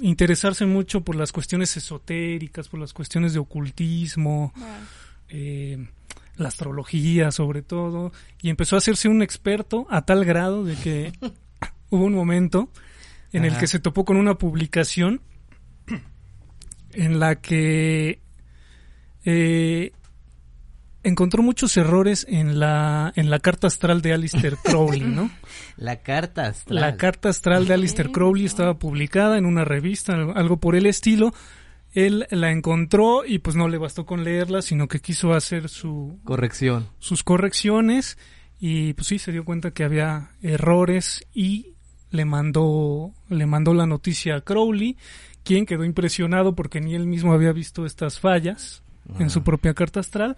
interesarse 0.00 0.66
mucho 0.66 1.02
por 1.02 1.16
las 1.16 1.32
cuestiones 1.32 1.76
esotéricas, 1.76 2.68
por 2.68 2.80
las 2.80 2.92
cuestiones 2.92 3.32
de 3.32 3.38
ocultismo, 3.38 4.52
eh, 5.28 5.86
la 6.36 6.48
astrología 6.48 7.30
sobre 7.30 7.62
todo, 7.62 8.12
y 8.42 8.50
empezó 8.50 8.76
a 8.76 8.78
hacerse 8.78 9.08
un 9.08 9.22
experto 9.22 9.86
a 9.90 10.04
tal 10.04 10.24
grado 10.24 10.64
de 10.64 10.74
que 10.76 11.12
hubo 11.90 12.04
un 12.04 12.14
momento 12.14 12.70
en 13.32 13.44
el 13.44 13.56
que 13.58 13.66
se 13.66 13.80
topó 13.80 14.04
con 14.04 14.16
una 14.16 14.36
publicación 14.36 15.20
en 16.92 17.18
la 17.18 17.40
que 17.40 18.20
eh, 19.24 19.92
encontró 21.02 21.42
muchos 21.42 21.76
errores 21.76 22.26
en 22.28 22.58
la, 22.58 23.12
en 23.16 23.30
la 23.30 23.38
carta 23.38 23.66
astral 23.66 24.02
de 24.02 24.12
Alistair 24.12 24.56
Crowley, 24.62 25.00
¿no? 25.00 25.30
La 25.76 26.02
carta 26.02 26.46
astral. 26.46 26.80
La 26.80 26.96
carta 26.96 27.28
astral 27.28 27.66
de 27.66 27.74
Alistair 27.74 28.10
Crowley 28.10 28.44
estaba 28.44 28.78
publicada 28.78 29.36
en 29.36 29.44
una 29.44 29.64
revista, 29.64 30.14
algo 30.14 30.58
por 30.58 30.76
el 30.76 30.86
estilo. 30.86 31.34
Él 31.94 32.26
la 32.30 32.50
encontró 32.50 33.24
y 33.24 33.38
pues 33.38 33.56
no 33.56 33.68
le 33.68 33.78
bastó 33.78 34.04
con 34.04 34.24
leerla, 34.24 34.62
sino 34.62 34.88
que 34.88 35.00
quiso 35.00 35.32
hacer 35.32 35.68
su 35.68 36.18
corrección, 36.24 36.88
sus 36.98 37.22
correcciones 37.22 38.18
y 38.58 38.94
pues 38.94 39.06
sí 39.06 39.18
se 39.18 39.32
dio 39.32 39.44
cuenta 39.44 39.70
que 39.70 39.84
había 39.84 40.32
errores 40.42 41.24
y 41.32 41.74
le 42.10 42.24
mandó 42.24 43.12
le 43.28 43.46
mandó 43.46 43.74
la 43.74 43.86
noticia 43.86 44.36
a 44.36 44.40
Crowley, 44.40 44.96
quien 45.44 45.66
quedó 45.66 45.84
impresionado 45.84 46.54
porque 46.54 46.80
ni 46.80 46.94
él 46.94 47.06
mismo 47.06 47.32
había 47.32 47.52
visto 47.52 47.86
estas 47.86 48.18
fallas 48.18 48.82
en 49.18 49.30
su 49.30 49.42
propia 49.42 49.74
carta 49.74 50.00
astral 50.00 50.36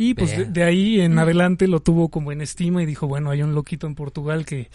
y 0.00 0.14
pues 0.14 0.52
de, 0.52 0.62
ahí 0.62 1.00
en 1.00 1.18
adelante 1.18 1.66
lo 1.66 1.80
tuvo 1.80 2.08
como 2.08 2.30
en 2.30 2.40
estima 2.40 2.82
y 2.82 2.86
dijo, 2.86 3.08
bueno, 3.08 3.30
hay 3.30 3.42
un 3.42 3.54
loquito 3.54 3.88
en 3.88 3.96
Portugal 3.96 4.46
que, 4.46 4.70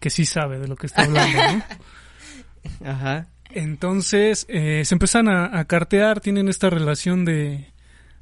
que 0.00 0.08
sí 0.08 0.24
sabe 0.24 0.58
de 0.58 0.66
lo 0.66 0.76
que 0.76 0.86
está 0.86 1.02
hablando, 1.02 1.38
¿no? 1.38 2.88
Ajá. 2.90 3.28
Entonces 3.54 4.46
eh, 4.48 4.82
se 4.84 4.94
empiezan 4.94 5.28
a, 5.28 5.64
cartear, 5.64 6.20
tienen 6.20 6.48
esta 6.48 6.70
relación 6.70 7.24
de 7.24 7.72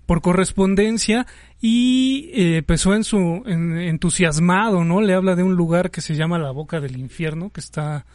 por 0.07 0.23
correspondencia 0.23 1.27
y 1.61 2.31
eh, 2.35 2.57
empezó 2.59 2.95
en 2.95 3.05
su 3.05 3.43
entusiasmado, 3.47 4.85
¿no? 4.85 5.01
Le 5.01 5.15
habla 5.15 5.37
de 5.37 5.45
un 5.45 5.55
lugar 5.55 5.91
que 5.91 6.01
se 6.01 6.17
llama 6.17 6.39
la 6.39 6.51
Boca 6.51 6.81
del 6.81 6.99
Infierno, 6.99 7.51
que 7.51 7.61
está 7.61 8.07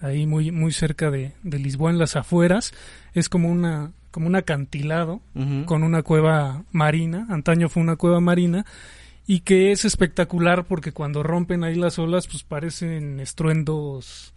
ahí 0.00 0.26
muy 0.26 0.52
muy 0.52 0.72
cerca 0.72 1.10
de, 1.10 1.32
de 1.42 1.58
Lisboa 1.58 1.90
en 1.90 1.98
las 1.98 2.14
afueras. 2.14 2.72
Es 3.14 3.28
como 3.28 3.50
una 3.50 3.92
como 4.10 4.26
un 4.26 4.36
acantilado 4.36 5.20
con 5.66 5.82
una 5.82 6.02
cueva 6.02 6.64
marina, 6.72 7.26
antaño 7.30 7.68
fue 7.68 7.82
una 7.82 7.96
cueva 7.96 8.20
marina, 8.20 8.66
y 9.26 9.40
que 9.40 9.70
es 9.70 9.84
espectacular 9.84 10.64
porque 10.64 10.92
cuando 10.92 11.22
rompen 11.22 11.62
ahí 11.62 11.76
las 11.76 11.98
olas, 11.98 12.26
pues 12.26 12.42
parecen 12.42 13.20
estruendos 13.20 14.34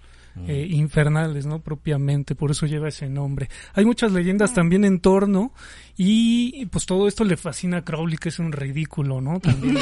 eh, 0.48 0.68
infernales, 0.70 1.46
¿no? 1.46 1.60
Propiamente, 1.60 2.36
por 2.36 2.52
eso 2.52 2.66
lleva 2.66 2.88
ese 2.88 3.10
nombre. 3.10 3.50
Hay 3.74 3.86
muchas 3.86 4.12
leyendas 4.12 4.54
también 4.54 4.84
en 4.84 5.00
torno 5.00 5.54
y 5.96 6.66
pues 6.68 6.86
todo 6.86 7.08
esto 7.08 7.24
le 7.24 7.38
fascina 7.38 7.78
a 7.78 7.84
Crowley, 7.84 8.18
que 8.18 8.30
es 8.30 8.40
un 8.40 8.52
ridículo, 8.52 9.22
¿no? 9.22 9.40
También, 9.40 9.78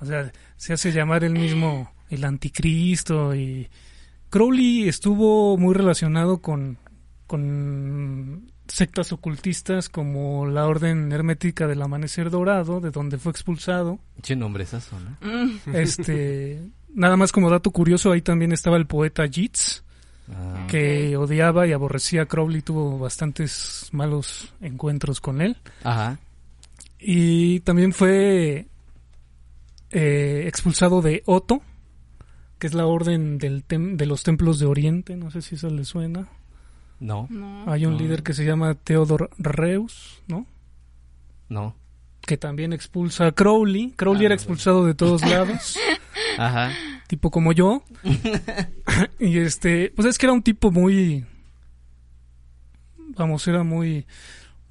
o 0.00 0.06
sea, 0.06 0.32
se 0.56 0.72
hace 0.72 0.92
llamar 0.92 1.24
el 1.24 1.32
mismo 1.32 1.92
el 2.10 2.24
anticristo 2.24 3.34
y 3.34 3.68
Crowley 4.28 4.88
estuvo 4.88 5.56
muy 5.56 5.74
relacionado 5.74 6.38
con, 6.38 6.78
con 7.26 8.50
sectas 8.68 9.12
ocultistas 9.12 9.88
como 9.88 10.46
la 10.46 10.66
Orden 10.66 11.10
Hermética 11.12 11.66
del 11.66 11.82
Amanecer 11.82 12.30
Dorado, 12.30 12.80
de 12.80 12.90
donde 12.90 13.18
fue 13.18 13.32
expulsado. 13.32 13.98
Qué 14.22 14.36
nombre 14.36 14.64
es 14.64 14.74
eso, 14.74 14.96
¿no? 15.00 15.16
Mm. 15.20 15.74
Este, 15.74 16.62
nada 16.94 17.16
más 17.16 17.32
como 17.32 17.50
dato 17.50 17.70
curioso, 17.70 18.12
ahí 18.12 18.22
también 18.22 18.52
estaba 18.52 18.76
el 18.76 18.86
poeta 18.86 19.26
Yeats, 19.26 19.84
ah. 20.30 20.66
que 20.68 21.16
odiaba 21.16 21.66
y 21.66 21.72
aborrecía 21.72 22.22
a 22.22 22.26
Crowley, 22.26 22.62
tuvo 22.62 22.98
bastantes 22.98 23.88
malos 23.92 24.52
encuentros 24.60 25.20
con 25.20 25.40
él. 25.40 25.56
Ajá. 25.84 26.18
Y 26.98 27.60
también 27.60 27.92
fue 27.92 28.66
eh, 29.90 30.44
expulsado 30.46 31.00
de 31.00 31.22
Otto, 31.26 31.62
que 32.58 32.66
es 32.66 32.74
la 32.74 32.86
orden 32.86 33.38
del 33.38 33.64
de 33.68 34.06
los 34.06 34.22
templos 34.22 34.58
de 34.58 34.66
Oriente, 34.66 35.16
no 35.16 35.30
sé 35.30 35.40
si 35.42 35.54
eso 35.54 35.70
le 35.70 35.84
suena. 35.84 36.28
No. 37.00 37.26
Hay 37.66 37.86
un 37.86 37.96
líder 37.96 38.22
que 38.22 38.34
se 38.34 38.44
llama 38.44 38.74
Theodor 38.74 39.30
Reus, 39.38 40.22
¿no? 40.28 40.46
No. 41.48 41.74
Que 42.20 42.36
también 42.36 42.74
expulsa 42.74 43.28
a 43.28 43.32
Crowley. 43.32 43.94
Crowley 43.96 44.24
ah, 44.24 44.26
era 44.26 44.34
expulsado 44.34 44.84
de 44.84 44.94
todos 44.94 45.22
lados. 45.22 45.78
Ajá. 46.40 46.72
Tipo 47.06 47.30
como 47.30 47.52
yo. 47.52 47.82
y 49.18 49.38
este, 49.38 49.92
pues 49.94 50.08
es 50.08 50.18
que 50.18 50.26
era 50.26 50.32
un 50.32 50.42
tipo 50.42 50.70
muy, 50.70 51.24
vamos, 53.16 53.46
era 53.46 53.62
muy, 53.62 54.06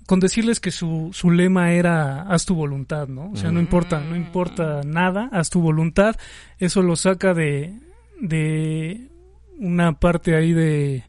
con 0.07 0.19
decirles 0.19 0.59
que 0.59 0.71
su, 0.71 1.11
su 1.13 1.29
lema 1.29 1.71
era 1.73 2.23
haz 2.23 2.45
tu 2.45 2.55
voluntad, 2.55 3.07
¿no? 3.07 3.29
O 3.31 3.35
sea, 3.35 3.51
no 3.51 3.59
importa, 3.59 3.99
no 3.99 4.15
importa 4.15 4.81
nada, 4.83 5.29
haz 5.31 5.51
tu 5.51 5.61
voluntad. 5.61 6.15
Eso 6.57 6.81
lo 6.81 6.95
saca 6.95 7.35
de, 7.35 7.77
de 8.19 9.07
una 9.59 9.99
parte 9.99 10.35
ahí 10.35 10.53
de 10.53 11.03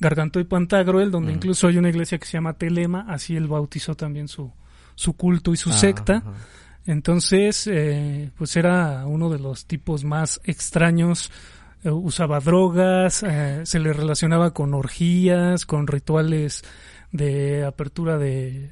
Gargantó 0.00 0.40
y 0.40 0.44
Pantagruel, 0.44 1.10
donde 1.10 1.32
mm. 1.32 1.34
incluso 1.34 1.68
hay 1.68 1.76
una 1.76 1.90
iglesia 1.90 2.16
que 2.16 2.26
se 2.26 2.32
llama 2.32 2.54
Telema, 2.54 3.04
así 3.08 3.36
él 3.36 3.46
bautizó 3.48 3.94
también 3.94 4.28
su, 4.28 4.50
su 4.94 5.12
culto 5.12 5.52
y 5.52 5.58
su 5.58 5.70
ah, 5.70 5.74
secta. 5.74 6.22
Entonces, 6.86 7.66
eh, 7.66 8.30
pues 8.38 8.56
era 8.56 9.06
uno 9.06 9.28
de 9.28 9.38
los 9.38 9.66
tipos 9.66 10.04
más 10.04 10.40
extraños, 10.44 11.32
eh, 11.82 11.90
usaba 11.90 12.38
drogas, 12.40 13.24
eh, 13.24 13.62
se 13.64 13.80
le 13.80 13.92
relacionaba 13.92 14.52
con 14.52 14.72
orgías, 14.72 15.66
con 15.66 15.88
rituales 15.88 16.62
de 17.10 17.64
apertura 17.64 18.18
de 18.18 18.70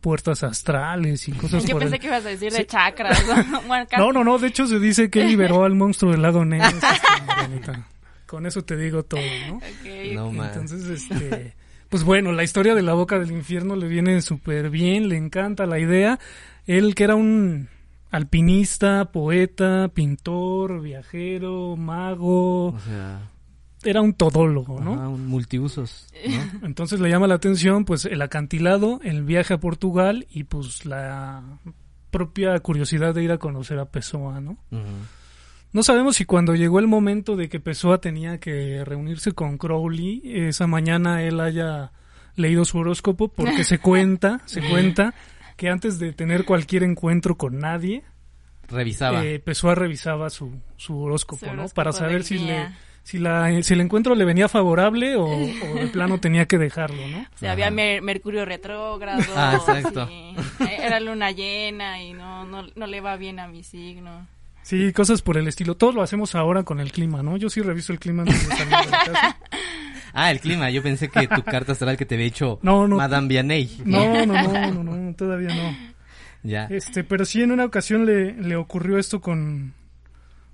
puertas 0.00 0.42
astrales 0.42 1.28
y 1.28 1.32
cosas 1.32 1.64
Yo 1.66 1.78
pensé 1.78 1.98
que 1.98 2.06
ibas 2.06 2.24
a 2.24 2.30
decir 2.30 2.52
de 2.52 2.66
chakras. 2.66 3.24
no, 3.98 4.12
no, 4.12 4.24
no, 4.24 4.38
de 4.38 4.48
hecho 4.48 4.66
se 4.66 4.78
dice 4.78 5.10
que 5.10 5.24
liberó 5.24 5.64
al 5.64 5.74
monstruo 5.74 6.12
del 6.12 6.22
lago 6.22 6.44
negro. 6.44 6.68
Con 8.26 8.46
eso 8.46 8.64
te 8.64 8.76
digo 8.76 9.02
todo, 9.02 9.20
¿no? 9.48 9.60
Entonces, 9.84 10.84
este, 10.86 11.54
pues 11.92 12.04
bueno, 12.04 12.32
la 12.32 12.42
historia 12.42 12.74
de 12.74 12.80
la 12.80 12.94
boca 12.94 13.18
del 13.18 13.32
infierno 13.32 13.76
le 13.76 13.86
viene 13.86 14.22
súper 14.22 14.70
bien, 14.70 15.10
le 15.10 15.18
encanta 15.18 15.66
la 15.66 15.78
idea. 15.78 16.18
Él 16.64 16.94
que 16.94 17.04
era 17.04 17.16
un 17.16 17.68
alpinista, 18.10 19.12
poeta, 19.12 19.90
pintor, 19.92 20.80
viajero, 20.80 21.76
mago. 21.76 22.68
O 22.68 22.80
sea, 22.80 23.28
era 23.84 24.00
un 24.00 24.14
todólogo, 24.14 24.80
¿no? 24.80 25.10
un 25.10 25.26
multiusos. 25.26 26.08
¿no? 26.26 26.60
Entonces 26.66 26.98
le 26.98 27.10
llama 27.10 27.26
la 27.26 27.34
atención, 27.34 27.84
pues, 27.84 28.06
el 28.06 28.22
acantilado, 28.22 28.98
el 29.04 29.22
viaje 29.22 29.52
a 29.52 29.60
Portugal 29.60 30.26
y, 30.30 30.44
pues, 30.44 30.86
la 30.86 31.42
propia 32.10 32.58
curiosidad 32.60 33.14
de 33.14 33.22
ir 33.22 33.32
a 33.32 33.36
conocer 33.36 33.78
a 33.78 33.90
Pessoa, 33.90 34.40
¿no? 34.40 34.56
No 35.72 35.82
sabemos 35.82 36.16
si 36.16 36.26
cuando 36.26 36.54
llegó 36.54 36.78
el 36.78 36.86
momento 36.86 37.34
de 37.34 37.48
que 37.48 37.58
Pessoa 37.58 37.98
tenía 37.98 38.38
que 38.38 38.84
reunirse 38.84 39.32
con 39.32 39.56
Crowley, 39.56 40.20
esa 40.24 40.66
mañana 40.66 41.22
él 41.22 41.40
haya 41.40 41.92
leído 42.36 42.64
su 42.64 42.78
horóscopo, 42.78 43.28
porque 43.28 43.64
se 43.64 43.78
cuenta, 43.78 44.40
se 44.44 44.60
cuenta 44.70 45.14
que 45.56 45.70
antes 45.70 45.98
de 45.98 46.12
tener 46.12 46.44
cualquier 46.44 46.82
encuentro 46.82 47.36
con 47.36 47.58
nadie, 47.58 48.04
revisaba. 48.68 49.24
Eh, 49.24 49.38
Pessoa 49.38 49.74
revisaba 49.74 50.28
su, 50.28 50.60
su 50.76 50.98
horóscopo, 51.00 51.52
¿no? 51.54 51.68
Para 51.68 51.92
saber 51.92 52.24
si 52.24 52.38
le 52.38 52.68
si 53.02 53.18
la 53.18 53.62
si 53.62 53.74
el 53.74 53.80
encuentro 53.80 54.14
le 54.14 54.24
venía 54.24 54.48
favorable 54.48 55.16
o, 55.16 55.26
de 55.26 55.88
plano 55.92 56.18
tenía 56.20 56.46
que 56.46 56.58
dejarlo, 56.58 57.06
¿no? 57.08 57.20
O 57.20 57.38
sea, 57.38 57.52
había 57.52 57.70
Mercurio 57.70 58.44
retrógrado, 58.44 59.22
ah, 59.34 59.58
exacto. 59.58 60.08
era 60.60 61.00
luna 61.00 61.30
llena 61.30 62.02
y 62.02 62.12
no, 62.12 62.44
no, 62.44 62.66
no 62.74 62.86
le 62.86 63.00
va 63.00 63.16
bien 63.16 63.40
a 63.40 63.48
mi 63.48 63.62
signo. 63.62 64.26
Sí, 64.62 64.92
cosas 64.92 65.22
por 65.22 65.36
el 65.36 65.48
estilo. 65.48 65.76
Todo 65.76 65.92
lo 65.92 66.02
hacemos 66.02 66.34
ahora 66.34 66.62
con 66.62 66.80
el 66.80 66.92
clima, 66.92 67.22
¿no? 67.22 67.36
Yo 67.36 67.50
sí 67.50 67.60
reviso 67.60 67.92
el 67.92 67.98
clima 67.98 68.22
antes 68.22 68.48
de 68.48 68.56
salir 68.56 68.76
de 68.86 68.90
casa. 68.90 69.38
Ah, 70.14 70.30
el 70.30 70.40
clima. 70.40 70.68
Yo 70.68 70.82
pensé 70.82 71.08
que 71.08 71.26
tu 71.26 71.42
carta 71.42 71.72
astral 71.72 71.96
que 71.96 72.04
te 72.04 72.16
había 72.16 72.26
hecho 72.26 72.58
no, 72.60 72.86
no, 72.86 72.96
Madame 72.96 73.28
Vianney. 73.28 73.78
No, 73.86 74.26
no, 74.26 74.42
no, 74.42 74.70
no, 74.70 74.84
no, 74.84 75.14
todavía 75.14 75.54
no. 75.54 75.74
Ya. 76.42 76.66
Este, 76.66 77.02
pero 77.02 77.24
sí 77.24 77.42
en 77.42 77.50
una 77.50 77.64
ocasión 77.64 78.04
le, 78.04 78.34
le 78.34 78.56
ocurrió 78.56 78.98
esto 78.98 79.22
con, 79.22 79.72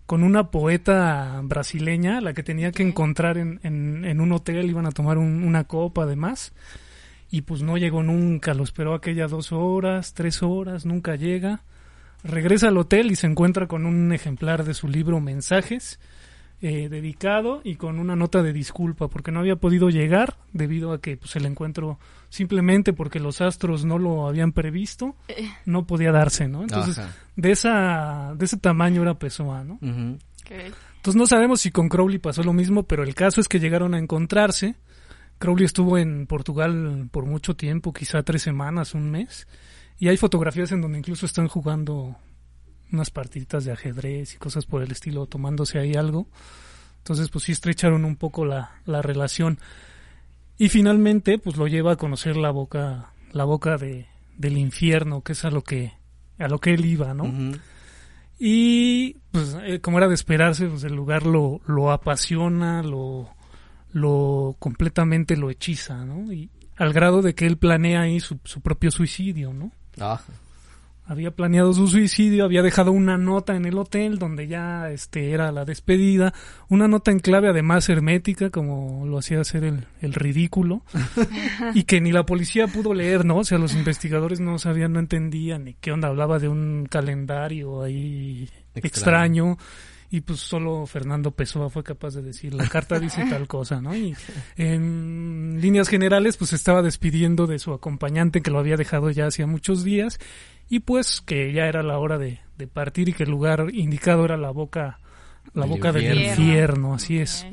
con 0.06 0.22
una 0.22 0.52
poeta 0.52 1.40
brasileña, 1.42 2.20
la 2.20 2.34
que 2.34 2.44
tenía 2.44 2.70
que 2.70 2.84
encontrar 2.84 3.36
en, 3.36 3.58
en, 3.64 4.04
en 4.04 4.20
un 4.20 4.30
hotel, 4.30 4.70
iban 4.70 4.86
a 4.86 4.92
tomar 4.92 5.18
una 5.18 5.64
copa 5.64 6.04
además, 6.04 6.52
y 7.28 7.40
pues 7.42 7.60
no 7.62 7.78
llegó 7.78 8.04
nunca, 8.04 8.54
lo 8.54 8.62
esperó 8.62 8.94
aquella 8.94 9.26
dos 9.26 9.50
horas, 9.50 10.14
tres 10.14 10.42
horas, 10.42 10.86
nunca 10.86 11.16
llega 11.16 11.62
Regresa 12.25 12.68
al 12.68 12.78
hotel 12.78 13.10
y 13.10 13.16
se 13.16 13.26
encuentra 13.26 13.66
con 13.66 13.87
un 13.87 14.12
ejemplar 14.12 14.64
de 14.64 14.75
su 14.75 14.88
libro 14.88 15.20
Mensajes, 15.20 16.00
eh, 16.60 16.88
dedicado 16.88 17.60
y 17.62 17.76
con 17.76 18.00
una 18.00 18.16
nota 18.16 18.42
de 18.42 18.52
disculpa 18.52 19.06
porque 19.06 19.30
no 19.30 19.38
había 19.38 19.54
podido 19.54 19.90
llegar 19.90 20.38
debido 20.52 20.92
a 20.92 21.00
que 21.00 21.16
pues, 21.16 21.37
el 21.37 21.46
encuentro 21.46 22.00
simplemente 22.30 22.92
porque 22.92 23.20
los 23.20 23.40
astros 23.40 23.84
no 23.84 23.96
lo 23.96 24.26
habían 24.26 24.50
previsto 24.50 25.14
eh. 25.28 25.48
no 25.66 25.87
podía 25.87 26.10
darse 26.10 26.48
no 26.48 26.62
entonces 26.62 27.00
de 27.37 27.50
esa 27.52 28.34
de 28.37 28.44
ese 28.44 28.56
tamaño 28.56 29.02
era 29.02 29.20
Pessoa 29.20 29.62
no 29.62 29.78
entonces 30.50 31.14
no 31.14 31.26
sabemos 31.26 31.60
si 31.60 31.70
con 31.70 31.88
Crowley 31.88 32.18
pasó 32.18 32.42
lo 32.42 32.52
mismo 32.52 32.82
pero 32.82 33.04
el 33.04 33.14
caso 33.14 33.40
es 33.40 33.48
que 33.48 33.60
llegaron 33.60 33.94
a 33.94 33.98
encontrarse. 33.98 34.75
Crowley 35.38 35.64
estuvo 35.64 35.96
en 35.96 36.26
Portugal 36.26 37.08
por 37.12 37.25
mucho 37.25 37.54
tiempo 37.54 37.92
quizá 37.92 38.25
tres 38.25 38.42
semanas 38.42 38.94
un 38.94 39.10
mes 39.12 39.46
y 39.98 40.08
hay 40.08 40.16
fotografías 40.16 40.72
en 40.72 40.80
donde 40.80 40.98
incluso 40.98 41.26
están 41.26 41.48
jugando 41.48 42.16
unas 42.92 43.10
partiditas 43.10 43.64
de 43.64 43.72
ajedrez 43.72 44.34
y 44.34 44.38
cosas 44.38 44.64
por 44.64 44.82
el 44.82 44.90
estilo, 44.92 45.26
tomándose 45.26 45.78
ahí 45.78 45.94
algo. 45.94 46.28
Entonces, 46.98 47.28
pues 47.28 47.44
sí 47.44 47.52
estrecharon 47.52 48.04
un 48.04 48.16
poco 48.16 48.44
la, 48.44 48.80
la 48.86 49.02
relación. 49.02 49.58
Y 50.56 50.68
finalmente, 50.68 51.38
pues 51.38 51.56
lo 51.56 51.66
lleva 51.66 51.92
a 51.92 51.96
conocer 51.96 52.36
la 52.36 52.50
boca, 52.50 53.12
la 53.32 53.44
boca 53.44 53.76
de, 53.76 54.06
del 54.36 54.56
infierno, 54.58 55.22
que 55.22 55.32
es 55.32 55.44
a 55.44 55.50
lo 55.50 55.62
que 55.62 55.92
a 56.38 56.48
lo 56.48 56.60
que 56.60 56.74
él 56.74 56.84
iba, 56.84 57.14
¿no? 57.14 57.58
Y 58.38 59.14
pues 59.32 59.56
eh, 59.64 59.80
como 59.80 59.98
era 59.98 60.06
de 60.06 60.14
esperarse, 60.14 60.66
pues 60.66 60.84
el 60.84 60.94
lugar 60.94 61.26
lo, 61.26 61.60
lo 61.66 61.90
apasiona, 61.90 62.82
lo, 62.82 63.28
lo 63.90 64.54
completamente 64.60 65.36
lo 65.36 65.50
hechiza, 65.50 66.04
¿no? 66.04 66.32
Y 66.32 66.50
al 66.76 66.92
grado 66.92 67.22
de 67.22 67.34
que 67.34 67.46
él 67.46 67.58
planea 67.58 68.02
ahí 68.02 68.20
su, 68.20 68.38
su 68.44 68.60
propio 68.60 68.92
suicidio, 68.92 69.52
¿no? 69.52 69.72
Ah, 70.00 70.20
Había 71.06 71.30
planeado 71.30 71.72
su 71.72 71.88
suicidio, 71.88 72.44
había 72.44 72.60
dejado 72.62 72.92
una 72.92 73.16
nota 73.16 73.56
en 73.56 73.64
el 73.64 73.78
hotel 73.78 74.18
donde 74.18 74.46
ya 74.46 74.90
este 74.90 75.30
era 75.30 75.50
la 75.52 75.64
despedida, 75.64 76.34
una 76.68 76.86
nota 76.86 77.10
en 77.10 77.20
clave 77.20 77.48
además 77.48 77.88
hermética, 77.88 78.50
como 78.50 79.06
lo 79.06 79.16
hacía 79.18 79.40
hacer 79.40 79.64
el, 79.64 79.86
el 80.02 80.12
ridículo, 80.12 80.82
y 81.74 81.84
que 81.84 82.02
ni 82.02 82.12
la 82.12 82.26
policía 82.26 82.66
pudo 82.66 82.92
leer, 82.92 83.24
¿no? 83.24 83.38
O 83.38 83.44
sea, 83.44 83.56
los 83.56 83.74
investigadores 83.74 84.38
no 84.40 84.58
sabían, 84.58 84.92
no 84.92 85.00
entendían 85.00 85.64
ni 85.64 85.74
qué 85.74 85.92
onda, 85.92 86.08
hablaba 86.08 86.38
de 86.38 86.48
un 86.48 86.86
calendario 86.90 87.82
ahí 87.82 88.50
Extraño. 88.74 89.52
extraño. 89.52 89.58
Y 90.10 90.22
pues 90.22 90.40
solo 90.40 90.86
Fernando 90.86 91.32
Pessoa 91.32 91.68
fue 91.68 91.84
capaz 91.84 92.14
de 92.14 92.22
decir, 92.22 92.54
la 92.54 92.66
carta 92.68 92.98
dice 92.98 93.26
tal 93.28 93.46
cosa, 93.46 93.80
¿no? 93.82 93.94
Y 93.94 94.16
en 94.56 95.58
líneas 95.60 95.88
generales, 95.88 96.38
pues 96.38 96.50
se 96.50 96.56
estaba 96.56 96.80
despidiendo 96.80 97.46
de 97.46 97.58
su 97.58 97.74
acompañante 97.74 98.40
que 98.40 98.50
lo 98.50 98.58
había 98.58 98.76
dejado 98.76 99.10
ya 99.10 99.26
hacía 99.26 99.46
muchos 99.46 99.84
días 99.84 100.18
y 100.70 100.80
pues 100.80 101.20
que 101.20 101.52
ya 101.52 101.66
era 101.66 101.82
la 101.82 101.98
hora 101.98 102.16
de, 102.16 102.40
de 102.56 102.66
partir 102.66 103.10
y 103.10 103.12
que 103.12 103.24
el 103.24 103.30
lugar 103.30 103.66
indicado 103.72 104.24
era 104.24 104.38
la 104.38 104.50
boca, 104.50 104.98
la 105.52 105.62
Del 105.62 105.70
boca 105.70 105.92
del 105.92 106.22
infierno. 106.22 106.94
así 106.94 107.18
es. 107.18 107.46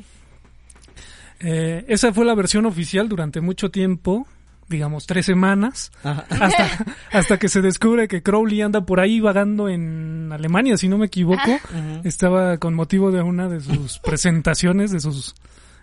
Eh, 1.40 1.84
esa 1.88 2.12
fue 2.14 2.24
la 2.24 2.34
versión 2.34 2.64
oficial 2.64 3.08
durante 3.08 3.42
mucho 3.42 3.70
tiempo, 3.70 4.26
digamos 4.68 5.06
tres 5.06 5.26
semanas, 5.26 5.92
Ajá. 6.02 6.26
hasta, 6.28 6.84
hasta 7.12 7.38
que 7.38 7.48
se 7.48 7.62
descubre 7.62 8.08
que 8.08 8.22
Crowley 8.22 8.62
anda 8.62 8.84
por 8.84 9.00
ahí 9.00 9.20
vagando 9.20 9.68
en 9.68 10.30
Alemania, 10.32 10.76
si 10.76 10.88
no 10.88 10.98
me 10.98 11.06
equivoco. 11.06 11.50
Ujú. 11.50 12.00
Estaba 12.04 12.58
con 12.58 12.74
motivo 12.74 13.10
de 13.12 13.22
una 13.22 13.48
de 13.48 13.60
sus 13.60 13.98
presentaciones, 14.04 14.90
de 14.90 15.00
sus 15.00 15.34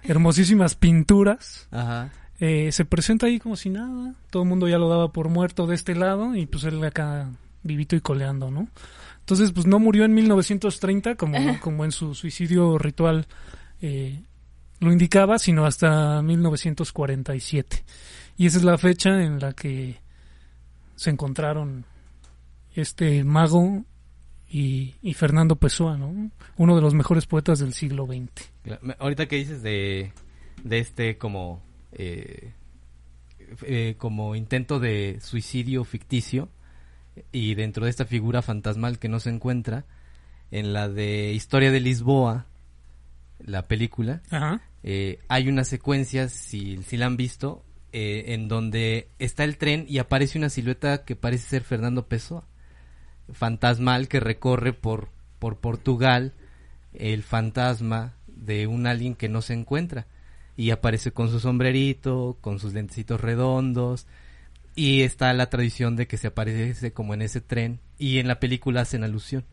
hermosísimas 0.03 0.75
pinturas. 0.75 1.67
Ajá. 1.71 2.09
Eh, 2.39 2.71
se 2.71 2.83
presenta 2.83 3.27
ahí 3.27 3.39
como 3.39 3.55
si 3.55 3.69
nada. 3.69 4.15
Todo 4.29 4.43
el 4.43 4.49
mundo 4.49 4.67
ya 4.67 4.77
lo 4.77 4.89
daba 4.89 5.11
por 5.11 5.29
muerto 5.29 5.65
de 5.65 5.75
este 5.75 5.95
lado 5.95 6.35
y 6.35 6.45
pues 6.45 6.63
él 6.65 6.83
acá 6.83 7.29
vivito 7.61 7.95
y 7.95 8.01
coleando, 8.01 8.51
¿no? 8.51 8.67
Entonces, 9.19 9.53
pues 9.53 9.65
no 9.65 9.79
murió 9.79 10.03
en 10.03 10.13
1930 10.13 11.15
como, 11.15 11.37
como 11.61 11.85
en 11.85 11.93
su 11.93 12.13
suicidio 12.13 12.77
ritual 12.77 13.27
eh, 13.81 14.21
lo 14.83 14.91
indicaba, 14.91 15.39
sino 15.39 15.65
hasta 15.65 16.21
1947. 16.21 17.83
Y 18.37 18.47
esa 18.47 18.57
es 18.57 18.63
la 18.63 18.77
fecha 18.77 19.23
en 19.23 19.39
la 19.39 19.53
que 19.53 20.01
se 20.95 21.09
encontraron 21.09 21.85
este 22.75 23.23
mago 23.23 23.83
y, 24.49 24.93
Fernando 25.15 25.55
Pessoa, 25.55 25.97
¿no? 25.97 26.31
Uno 26.57 26.75
de 26.75 26.81
los 26.81 26.93
mejores 26.93 27.25
poetas 27.25 27.57
del 27.59 27.73
siglo 27.73 28.05
XX. 28.05 28.79
Ahorita 28.99 29.27
que 29.27 29.37
dices 29.37 29.63
de, 29.63 30.11
de 30.63 30.79
este 30.79 31.17
como 31.17 31.63
eh, 31.93 32.53
eh, 33.63 33.95
como 33.97 34.35
intento 34.35 34.79
de 34.79 35.19
suicidio 35.21 35.83
ficticio 35.83 36.49
y 37.31 37.55
dentro 37.55 37.85
de 37.85 37.91
esta 37.91 38.05
figura 38.05 38.41
fantasmal 38.41 38.99
que 38.99 39.09
no 39.09 39.19
se 39.19 39.29
encuentra 39.29 39.85
en 40.51 40.73
la 40.73 40.89
de 40.89 41.33
Historia 41.33 41.71
de 41.71 41.79
Lisboa, 41.79 42.47
la 43.45 43.67
película, 43.67 44.21
Ajá. 44.29 44.61
eh, 44.83 45.19
hay 45.27 45.47
una 45.49 45.63
secuencia, 45.63 46.29
si, 46.29 46.81
si 46.83 46.97
la 46.97 47.05
han 47.07 47.17
visto, 47.17 47.63
eh, 47.91 48.33
en 48.33 48.47
donde 48.47 49.09
está 49.19 49.43
el 49.43 49.57
tren 49.57 49.85
y 49.87 49.99
aparece 49.99 50.37
una 50.37 50.49
silueta 50.49 51.05
que 51.05 51.15
parece 51.15 51.47
ser 51.47 51.63
Fernando 51.63 52.07
Pessoa, 52.07 52.47
fantasmal 53.31 54.07
que 54.07 54.19
recorre 54.19 54.73
por, 54.73 55.09
por 55.39 55.57
Portugal 55.57 56.33
el 56.93 57.23
fantasma 57.23 58.15
de 58.27 58.67
un 58.67 58.87
alguien 58.87 59.15
que 59.15 59.29
no 59.29 59.41
se 59.41 59.53
encuentra 59.53 60.07
y 60.57 60.71
aparece 60.71 61.11
con 61.11 61.29
su 61.29 61.39
sombrerito, 61.39 62.37
con 62.41 62.59
sus 62.59 62.73
lentecitos 62.73 63.21
redondos 63.21 64.07
y 64.75 65.01
está 65.01 65.31
la 65.33 65.49
tradición 65.49 65.95
de 65.95 66.07
que 66.07 66.17
se 66.17 66.27
aparece 66.27 66.91
como 66.93 67.13
en 67.13 67.21
ese 67.21 67.41
tren 67.41 67.79
y 67.97 68.19
en 68.19 68.27
la 68.27 68.39
película 68.39 68.81
hacen 68.81 69.03
alusión 69.03 69.45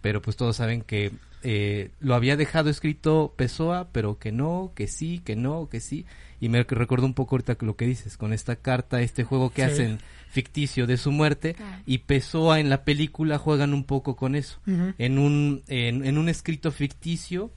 pero 0.00 0.22
pues 0.22 0.36
todos 0.36 0.56
saben 0.56 0.82
que 0.82 1.10
eh, 1.42 1.90
lo 2.00 2.14
había 2.14 2.36
dejado 2.36 2.70
escrito 2.70 3.34
Pessoa, 3.36 3.88
pero 3.92 4.18
que 4.18 4.32
no, 4.32 4.72
que 4.74 4.86
sí, 4.88 5.20
que 5.24 5.36
no, 5.36 5.68
que 5.68 5.80
sí. 5.80 6.04
Y 6.40 6.48
me 6.48 6.62
recuerdo 6.62 7.06
un 7.06 7.14
poco 7.14 7.34
ahorita 7.36 7.56
lo 7.60 7.76
que 7.76 7.86
dices, 7.86 8.16
con 8.16 8.32
esta 8.32 8.56
carta, 8.56 9.00
este 9.00 9.24
juego 9.24 9.50
que 9.50 9.64
Sí. 9.64 9.70
hacen 9.70 9.98
ficticio 10.30 10.86
de 10.86 10.96
su 10.98 11.10
muerte, 11.10 11.56
y 11.86 11.98
Pessoa 11.98 12.60
en 12.60 12.68
la 12.68 12.84
película 12.84 13.38
juegan 13.38 13.72
un 13.74 13.84
poco 13.84 14.14
con 14.14 14.34
eso, 14.34 14.60
en 14.66 15.18
un, 15.18 15.62
en, 15.68 16.04
en 16.04 16.18
un 16.18 16.28
escrito 16.28 16.70
ficticio 16.70 17.50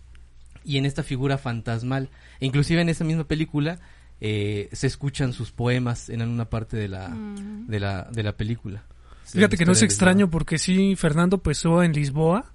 y 0.64 0.78
en 0.78 0.86
esta 0.86 1.04
figura 1.04 1.38
fantasmal. 1.38 2.10
E 2.40 2.46
inclusive 2.46 2.82
en 2.82 2.90
esa 2.90 3.04
misma 3.04 3.26
película 3.26 3.80
eh, 4.22 4.70
se 4.72 4.88
escuchan 4.88 5.34
sus 5.34 5.52
poemas 5.52 6.10
en 6.10 6.22
una 6.22 6.46
parte 6.46 6.78
de 6.78 6.88
la, 6.88 7.10
Mm. 7.10 7.68
de 7.68 7.80
la, 7.80 8.04
de 8.12 8.24
la 8.24 8.34
película. 8.38 8.84
Fíjate 9.26 9.58
que 9.58 9.66
no 9.66 9.72
es 9.74 9.82
extraño 9.82 10.30
porque 10.30 10.58
sí, 10.58 10.96
Fernando 10.96 11.40
Pessoa 11.40 11.86
en 11.86 11.94
Lisboa, 11.94 12.52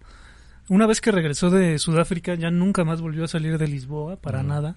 una 0.68 0.86
vez 0.86 1.00
que 1.00 1.12
regresó 1.12 1.50
de 1.50 1.78
Sudáfrica 1.78 2.34
ya 2.34 2.50
nunca 2.50 2.84
más 2.84 3.00
volvió 3.00 3.24
a 3.24 3.28
salir 3.28 3.58
de 3.58 3.68
Lisboa, 3.68 4.16
para 4.16 4.42
Mm. 4.42 4.46
nada. 4.48 4.76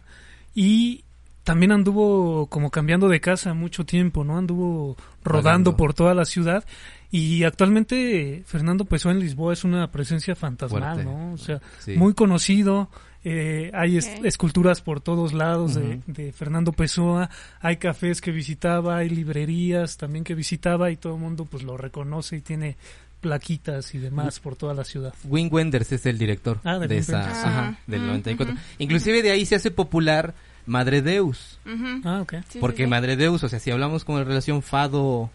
Y 0.55 1.03
también 1.43 1.71
anduvo 1.71 2.47
como 2.47 2.69
cambiando 2.69 3.07
de 3.07 3.21
casa 3.21 3.53
mucho 3.53 3.85
tiempo, 3.85 4.23
¿no? 4.23 4.37
Anduvo 4.37 4.95
rodando 5.23 5.43
Vagando. 5.71 5.77
por 5.77 5.93
toda 5.93 6.13
la 6.13 6.25
ciudad. 6.25 6.63
Y 7.11 7.43
actualmente 7.43 8.43
Fernando 8.45 8.85
Pessoa 8.85 9.13
en 9.13 9.19
Lisboa 9.19 9.53
es 9.53 9.63
una 9.63 9.91
presencia 9.91 10.35
fantasmal, 10.35 10.81
Fuerte. 10.95 11.03
¿no? 11.05 11.33
O 11.33 11.37
sea, 11.37 11.59
Sí. 11.79 11.95
muy 11.95 12.13
conocido. 12.13 12.89
eh, 13.25 13.69
hay 13.73 13.97
es- 13.97 14.09
esculturas 14.23 14.79
por 14.79 15.01
todos 15.01 15.33
lados 15.33 15.75
de, 15.75 15.99
de 16.07 16.31
Fernando 16.31 16.71
Pessoa. 16.71 17.29
Hay 17.59 17.75
cafés 17.75 18.21
que 18.21 18.31
visitaba, 18.31 18.95
hay 18.95 19.09
librerías 19.09 19.97
también 19.97 20.23
que 20.23 20.35
visitaba 20.35 20.89
y 20.89 20.95
todo 20.95 21.15
el 21.15 21.19
mundo 21.19 21.43
pues 21.43 21.63
lo 21.63 21.75
reconoce 21.75 22.37
y 22.37 22.41
tiene 22.41 22.77
plaquitas 23.21 23.93
y 23.95 23.97
demás 23.99 24.39
por 24.39 24.55
toda 24.55 24.73
la 24.73 24.83
ciudad. 24.83 25.13
Wim 25.25 25.49
Wenders 25.51 25.91
es 25.91 26.05
el 26.05 26.17
director 26.17 26.59
Ah, 26.63 26.77
de 26.79 26.97
esa, 26.97 27.29
ajá, 27.29 27.67
Ah, 27.75 27.79
del 27.87 27.99
ujú, 28.01 28.07
94. 28.09 28.53
ujú. 28.55 28.63
Inclusive 28.79 29.21
de 29.21 29.31
ahí 29.31 29.45
se 29.45 29.55
hace 29.55 29.71
popular 29.71 30.33
Madre 30.65 31.01
Deus. 31.01 31.59
Ah, 32.05 32.23
porque 32.59 32.83
sí. 32.83 32.87
Madre 32.89 33.15
Deus, 33.17 33.43
o 33.43 33.49
sea, 33.49 33.59
si 33.59 33.71
hablamos 33.71 34.05
con 34.05 34.17
la 34.17 34.23
relación 34.23 34.61
Fado 34.61 35.29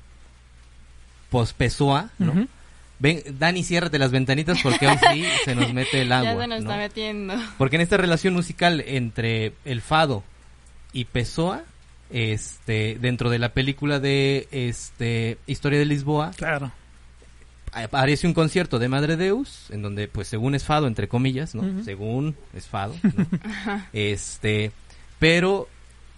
Pospesoa, 1.31 2.11
¿no? 2.19 2.33
Ujú. 2.33 2.49
Ven, 3.01 3.23
Dani, 3.39 3.65
ciérrate 3.65 3.99
las 3.99 4.13
ventanitas 4.13 4.59
porque 4.63 4.87
hoy 4.87 4.97
sí 5.13 5.25
se 5.45 5.55
nos 5.55 5.73
mete 5.75 6.03
el 6.03 6.13
agua. 6.13 6.35
ya 6.35 6.41
se 6.43 6.47
nos 6.47 6.63
¿no? 6.63 6.71
está 6.71 6.77
metiendo. 6.77 7.35
Porque 7.59 7.77
en 7.77 7.83
esta 7.83 7.97
relación 7.97 8.35
musical 8.35 8.83
entre 8.87 9.53
el 9.65 9.81
Fado 9.83 10.23
y 10.93 11.07
Pessoa, 11.07 11.65
este, 12.11 12.97
dentro 13.01 13.31
de 13.31 13.41
la 13.41 13.49
película 13.53 13.99
de 13.99 14.47
este 14.53 15.39
Historia 15.47 15.81
de 15.81 15.87
Lisboa, 15.87 16.31
Claro. 16.37 16.71
Aparece 17.75 18.27
un 18.27 18.35
concierto 18.35 18.79
de 18.79 18.89
Madre 18.89 19.17
Deus, 19.17 19.67
en 19.71 19.83
donde, 19.83 20.09
pues, 20.09 20.29
según 20.29 20.55
es 20.55 20.65
fado, 20.65 20.87
entre 20.87 21.09
comillas, 21.09 21.55
¿no? 21.55 21.85
Según 21.85 22.37
es 22.55 22.67
fado, 22.67 22.95
¿no? 23.03 23.27
este, 23.93 24.73
pero 25.19 25.69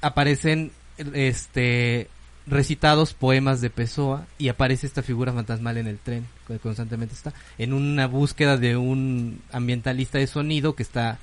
aparecen, 0.01 0.73
este, 1.13 2.09
recitados 2.47 3.15
poemas 3.15 3.61
de 3.61 3.71
Pessoa 3.71 4.27
y 4.39 4.49
aparece 4.49 4.87
esta 4.87 5.03
figura 5.03 5.33
fantasmal 5.33 5.79
en 5.79 5.87
el 5.87 5.99
tren, 5.99 6.27
que 6.47 6.59
constantemente 6.59 7.15
está, 7.15 7.33
en 7.59 7.73
una 7.73 8.07
búsqueda 8.07 8.57
de 8.57 8.77
un 8.77 9.41
ambientalista 9.53 10.19
de 10.19 10.27
sonido 10.27 10.75
que 10.75 10.83
está 10.83 11.19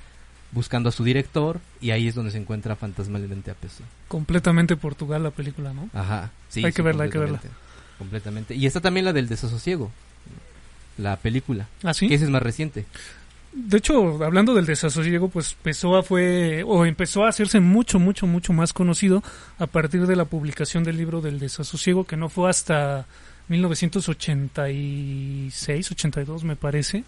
buscando 0.52 0.88
a 0.88 0.92
su 0.92 1.02
director 1.02 1.60
y 1.80 1.90
ahí 1.90 2.06
es 2.06 2.14
donde 2.14 2.30
se 2.30 2.38
encuentra 2.38 2.76
fantasmalmente 2.76 3.50
a 3.50 3.54
Pessoa. 3.54 3.88
Completamente 4.08 4.76
Portugal 4.76 5.22
la 5.22 5.30
película, 5.30 5.72
¿no? 5.72 5.90
Ajá. 5.92 6.30
Sí, 6.48 6.64
Hay 6.64 6.72
que 6.72 6.82
verla, 6.82 7.04
hay 7.04 7.10
que 7.10 7.18
verla. 7.18 7.40
Completamente. 7.98 8.54
Y 8.54 8.66
está 8.66 8.80
también 8.80 9.04
la 9.04 9.12
del 9.12 9.28
desasosiego, 9.28 9.90
la 10.98 11.16
película, 11.16 11.68
¿Ah, 11.82 11.94
sí? 11.94 12.08
que 12.08 12.14
ese 12.14 12.24
es 12.24 12.30
más 12.30 12.42
reciente. 12.42 12.84
De 13.52 13.78
hecho, 13.78 14.24
hablando 14.24 14.52
del 14.54 14.66
desasosiego, 14.66 15.28
pues 15.28 15.54
Pessoa 15.62 16.02
fue, 16.02 16.64
o 16.66 16.84
empezó 16.84 17.24
a 17.24 17.28
hacerse 17.28 17.60
mucho, 17.60 18.00
mucho, 18.00 18.26
mucho 18.26 18.52
más 18.52 18.72
conocido 18.72 19.22
a 19.58 19.68
partir 19.68 20.08
de 20.08 20.16
la 20.16 20.24
publicación 20.24 20.82
del 20.82 20.96
libro 20.96 21.20
del 21.20 21.38
desasosiego, 21.38 22.04
que 22.04 22.16
no 22.16 22.28
fue 22.28 22.50
hasta 22.50 23.06
1986, 23.48 25.90
82 25.92 26.44
me 26.44 26.56
parece. 26.56 27.04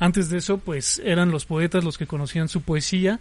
Antes 0.00 0.28
de 0.30 0.38
eso, 0.38 0.58
pues 0.58 1.00
eran 1.04 1.30
los 1.32 1.44
poetas 1.44 1.82
los 1.82 1.98
que 1.98 2.06
conocían 2.06 2.48
su 2.48 2.62
poesía. 2.62 3.18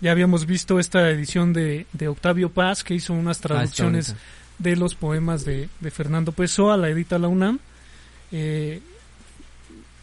Ya 0.00 0.12
habíamos 0.12 0.46
visto 0.46 0.78
esta 0.78 1.10
edición 1.10 1.52
de, 1.52 1.86
de 1.92 2.06
Octavio 2.08 2.50
Paz, 2.50 2.84
que 2.84 2.94
hizo 2.94 3.12
unas 3.14 3.38
Ah, 3.38 3.42
traducciones 3.42 4.14
de 4.58 4.76
los 4.76 4.94
poemas 4.94 5.44
de, 5.44 5.68
de 5.80 5.90
Fernando 5.90 6.30
Pessoa, 6.32 6.76
la 6.76 6.88
edita 6.88 7.18
la 7.18 7.26
UNAM. 7.28 7.58
Eh, 8.30 8.80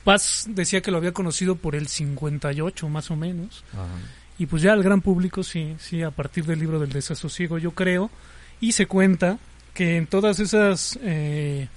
Paz 0.07 0.45
decía 0.47 0.79
que 0.79 0.89
lo 0.89 0.99
había 0.99 1.11
conocido 1.11 1.57
por 1.57 1.75
el 1.75 1.89
58 1.89 2.87
más 2.87 3.11
o 3.11 3.17
menos. 3.17 3.65
Ajá. 3.73 3.83
Y 4.39 4.45
pues 4.45 4.61
ya 4.61 4.71
el 4.71 4.81
gran 4.81 5.01
público 5.01 5.43
sí, 5.43 5.75
sí, 5.79 6.01
a 6.01 6.11
partir 6.11 6.45
del 6.45 6.59
libro 6.59 6.79
del 6.79 6.93
desasosiego 6.93 7.57
yo 7.57 7.71
creo. 7.71 8.09
Y 8.61 8.71
se 8.71 8.85
cuenta 8.85 9.37
que 9.73 9.97
en 9.97 10.07
todas 10.07 10.39
esas 10.39 10.97
eh, 11.03 11.67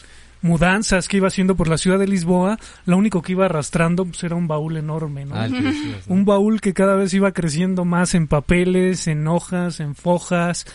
mudanzas 0.42 1.08
que 1.08 1.16
iba 1.16 1.26
haciendo 1.26 1.56
por 1.56 1.66
la 1.66 1.76
ciudad 1.76 1.98
de 1.98 2.06
Lisboa, 2.06 2.56
lo 2.86 2.96
único 2.98 3.20
que 3.20 3.32
iba 3.32 3.46
arrastrando 3.46 4.04
pues, 4.04 4.22
era 4.22 4.36
un 4.36 4.46
baúl 4.46 4.76
enorme. 4.76 5.26
Ah, 5.32 5.48
decías, 5.48 6.06
¿no? 6.06 6.14
Un 6.14 6.24
baúl 6.24 6.60
que 6.60 6.72
cada 6.72 6.94
vez 6.94 7.12
iba 7.12 7.32
creciendo 7.32 7.84
más 7.84 8.14
en 8.14 8.28
papeles, 8.28 9.08
en 9.08 9.26
hojas, 9.26 9.80
en 9.80 9.96
fojas 9.96 10.66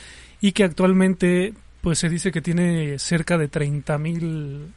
y 0.42 0.52
que 0.52 0.66
actualmente 0.66 1.54
pues 1.80 2.00
se 2.00 2.10
dice 2.10 2.34
que 2.34 2.42
tiene 2.42 3.00
cerca 3.00 3.38
de 3.38 3.48
30 3.48 3.98
mil 3.98 4.74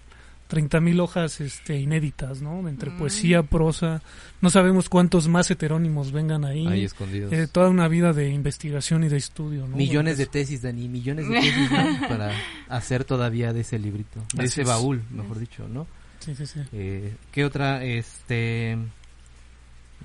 30 0.49 0.81
mil 0.81 0.99
hojas 1.01 1.41
este, 1.41 1.77
inéditas, 1.79 2.43
¿no? 2.43 2.67
Entre 2.69 2.91
Mm. 2.91 2.99
poesía, 2.99 3.43
prosa, 3.43 4.03
no 4.41 4.51
sabemos 4.51 4.89
cuántos 4.89 5.29
más 5.29 5.51
heterónimos 5.51 6.11
vengan 6.11 6.45
ahí. 6.45 6.67
Ahí 6.67 6.85
escondidos. 6.85 7.33
Eh, 7.33 7.47
toda 7.47 7.69
una 7.69 7.87
vida 7.87 8.13
de 8.13 8.31
investigación 8.31 9.05
y 9.05 9.09
de 9.09 9.19
estudio, 9.19 9.67
¿no? 9.69 9.77
Millones 9.77 10.19
de 10.19 10.27
tesis, 10.27 10.63
Dani, 10.63 10.89
millones 10.89 11.29
de 11.29 11.35
tesis 11.41 11.71
¿no? 11.71 12.09
para 12.09 12.33
hacer 12.69 13.05
todavía 13.05 13.53
de 13.53 13.61
ese 13.61 13.79
librito, 13.79 14.21
de 14.35 14.45
Así 14.45 14.47
ese 14.47 14.63
es. 14.63 14.69
baúl, 14.69 15.03
mejor 15.11 15.39
dicho, 15.39 15.69
¿no? 15.69 15.87
Sí, 16.21 16.35
sí, 16.35 16.47
sí. 16.47 16.61
Eh, 16.73 17.15
¿Qué 17.31 17.45
otra, 17.45 17.85
este... 17.85 18.77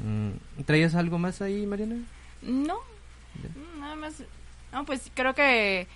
mm, 0.03 0.63
¿Traías 0.65 0.95
algo 0.95 1.17
más 1.19 1.41
ahí, 1.41 1.65
Mariana? 1.65 1.97
No, 2.41 2.77
nada 3.79 3.95
más. 3.95 4.13
No, 4.71 4.86
pues 4.86 5.10
creo 5.13 5.34
que 5.34 5.88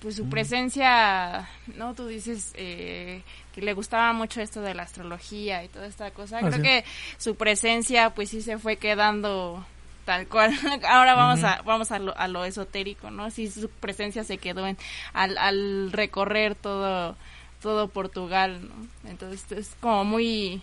pues 0.00 0.14
Mm. 0.14 0.18
su 0.18 0.28
presencia, 0.30 1.48
¿no? 1.76 1.94
Tú 1.94 2.06
dices 2.06 2.52
eh, 2.54 3.22
que 3.54 3.62
le 3.62 3.72
gustaba 3.72 4.12
mucho 4.12 4.40
esto 4.40 4.60
de 4.60 4.74
la 4.74 4.84
astrología 4.84 5.64
y 5.64 5.68
toda 5.68 5.86
esta 5.86 6.10
cosa. 6.12 6.38
Ah, 6.38 6.40
creo 6.40 6.52
sí. 6.54 6.62
que 6.62 6.84
su 7.16 7.34
presencia 7.36 8.10
pues 8.10 8.30
sí 8.30 8.42
se 8.42 8.58
fue 8.58 8.76
quedando 8.76 9.64
tal 10.04 10.26
cual. 10.28 10.52
Ahora 10.88 11.14
vamos 11.14 11.42
a 11.44 11.62
vamos 11.62 11.90
a 11.92 11.98
lo, 11.98 12.16
a 12.16 12.28
lo 12.28 12.44
esotérico, 12.44 13.10
¿no? 13.10 13.30
Sí, 13.30 13.50
su 13.50 13.68
presencia 13.68 14.24
se 14.24 14.38
quedó 14.38 14.66
en 14.66 14.76
al, 15.12 15.36
al 15.38 15.92
recorrer 15.92 16.54
todo 16.54 17.16
todo 17.60 17.88
Portugal, 17.88 18.60
¿no? 18.68 19.10
Entonces 19.10 19.50
es 19.50 19.76
como 19.80 20.04
muy 20.04 20.62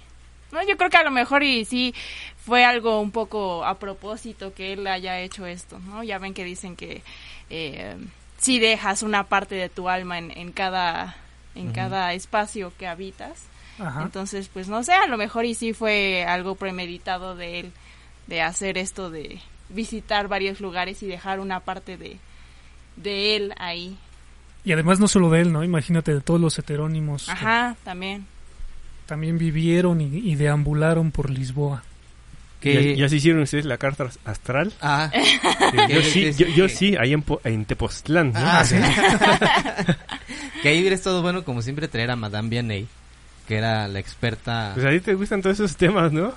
no, 0.52 0.64
yo 0.66 0.78
creo 0.78 0.90
que 0.90 0.98
a 0.98 1.04
lo 1.04 1.12
mejor 1.12 1.44
y 1.44 1.66
sí 1.66 1.94
fue 2.38 2.64
algo 2.64 3.02
un 3.02 3.12
poco 3.12 3.66
a 3.66 3.78
propósito 3.80 4.54
que 4.54 4.72
él 4.74 4.88
haya 4.88 5.20
hecho 5.20 5.46
esto, 5.46 5.80
¿no? 5.80 6.04
Ya 6.04 6.18
ven 6.20 6.34
que 6.34 6.46
dicen 6.46 6.78
que 6.78 7.02
eh, 7.50 7.98
sí 8.46 8.60
dejas 8.60 9.02
una 9.02 9.24
parte 9.24 9.56
de 9.56 9.70
tu 9.70 9.90
alma 9.90 10.20
en, 10.20 10.30
en 10.30 10.52
cada 10.52 11.16
en 11.56 11.72
cada 11.72 12.14
espacio 12.14 12.72
que 12.78 12.86
habitas. 12.86 13.46
Ajá. 13.80 14.04
Entonces, 14.04 14.50
pues 14.54 14.68
no 14.68 14.84
sé, 14.84 14.94
a 14.94 15.08
lo 15.08 15.18
mejor 15.18 15.46
y 15.46 15.56
sí 15.56 15.74
fue 15.74 16.24
algo 16.28 16.54
premeditado 16.56 17.36
de 17.36 17.60
él 17.62 17.72
de 18.28 18.42
hacer 18.42 18.78
esto 18.78 19.10
de 19.10 19.40
visitar 19.70 20.28
varios 20.28 20.60
lugares 20.60 21.02
y 21.02 21.08
dejar 21.08 21.40
una 21.40 21.60
parte 21.62 21.98
de 21.98 22.18
de 22.98 23.36
él 23.36 23.54
ahí. 23.58 23.98
Y 24.64 24.74
además 24.74 25.00
no 25.00 25.08
solo 25.08 25.30
de 25.30 25.42
él, 25.42 25.52
¿no? 25.52 25.64
Imagínate 25.64 26.14
de 26.14 26.22
todos 26.22 26.40
los 26.40 26.58
heterónimos 26.60 27.26
que 27.26 27.32
Ajá, 27.32 27.76
también. 27.84 28.26
también 29.08 29.38
vivieron 29.40 30.02
y, 30.02 30.06
y 30.06 30.36
deambularon 30.36 31.12
por 31.12 31.30
Lisboa. 31.30 31.84
Que... 32.60 32.96
¿Ya, 32.96 33.04
ya 33.04 33.10
se 33.10 33.18
hicieron 33.18 33.42
ustedes 33.44 33.66
la 33.66 33.78
carta 33.78 34.10
astral? 34.26 34.74
Ah, 34.82 35.12
yo, 35.90 36.02
¿Qué- 36.02 36.04
sí, 36.34 36.46
yo, 36.56 36.68
sí, 36.70 36.96
ahí 37.00 37.14
en, 37.14 37.22
Po- 37.22 37.42
en 37.44 37.66
Tepoztlán. 37.66 38.32
¿no? 38.34 38.40
Ah, 38.40 38.64
sí. 38.66 38.76
que 40.62 40.70
ahí 40.70 40.80
hubiera 40.80 40.96
estado 40.96 41.22
bueno, 41.22 41.44
como 41.44 41.62
siempre, 41.62 41.88
traer 41.88 42.12
a 42.12 42.16
Madame 42.16 42.50
Vianney, 42.50 42.88
que 43.48 43.56
era 43.58 43.88
la 43.88 44.00
experta. 44.00 44.72
Pues 44.74 44.86
a 44.86 44.90
ti 44.90 45.00
te 45.00 45.14
gustan 45.14 45.42
todos 45.42 45.60
esos 45.60 45.76
temas, 45.78 46.12
¿no? 46.12 46.34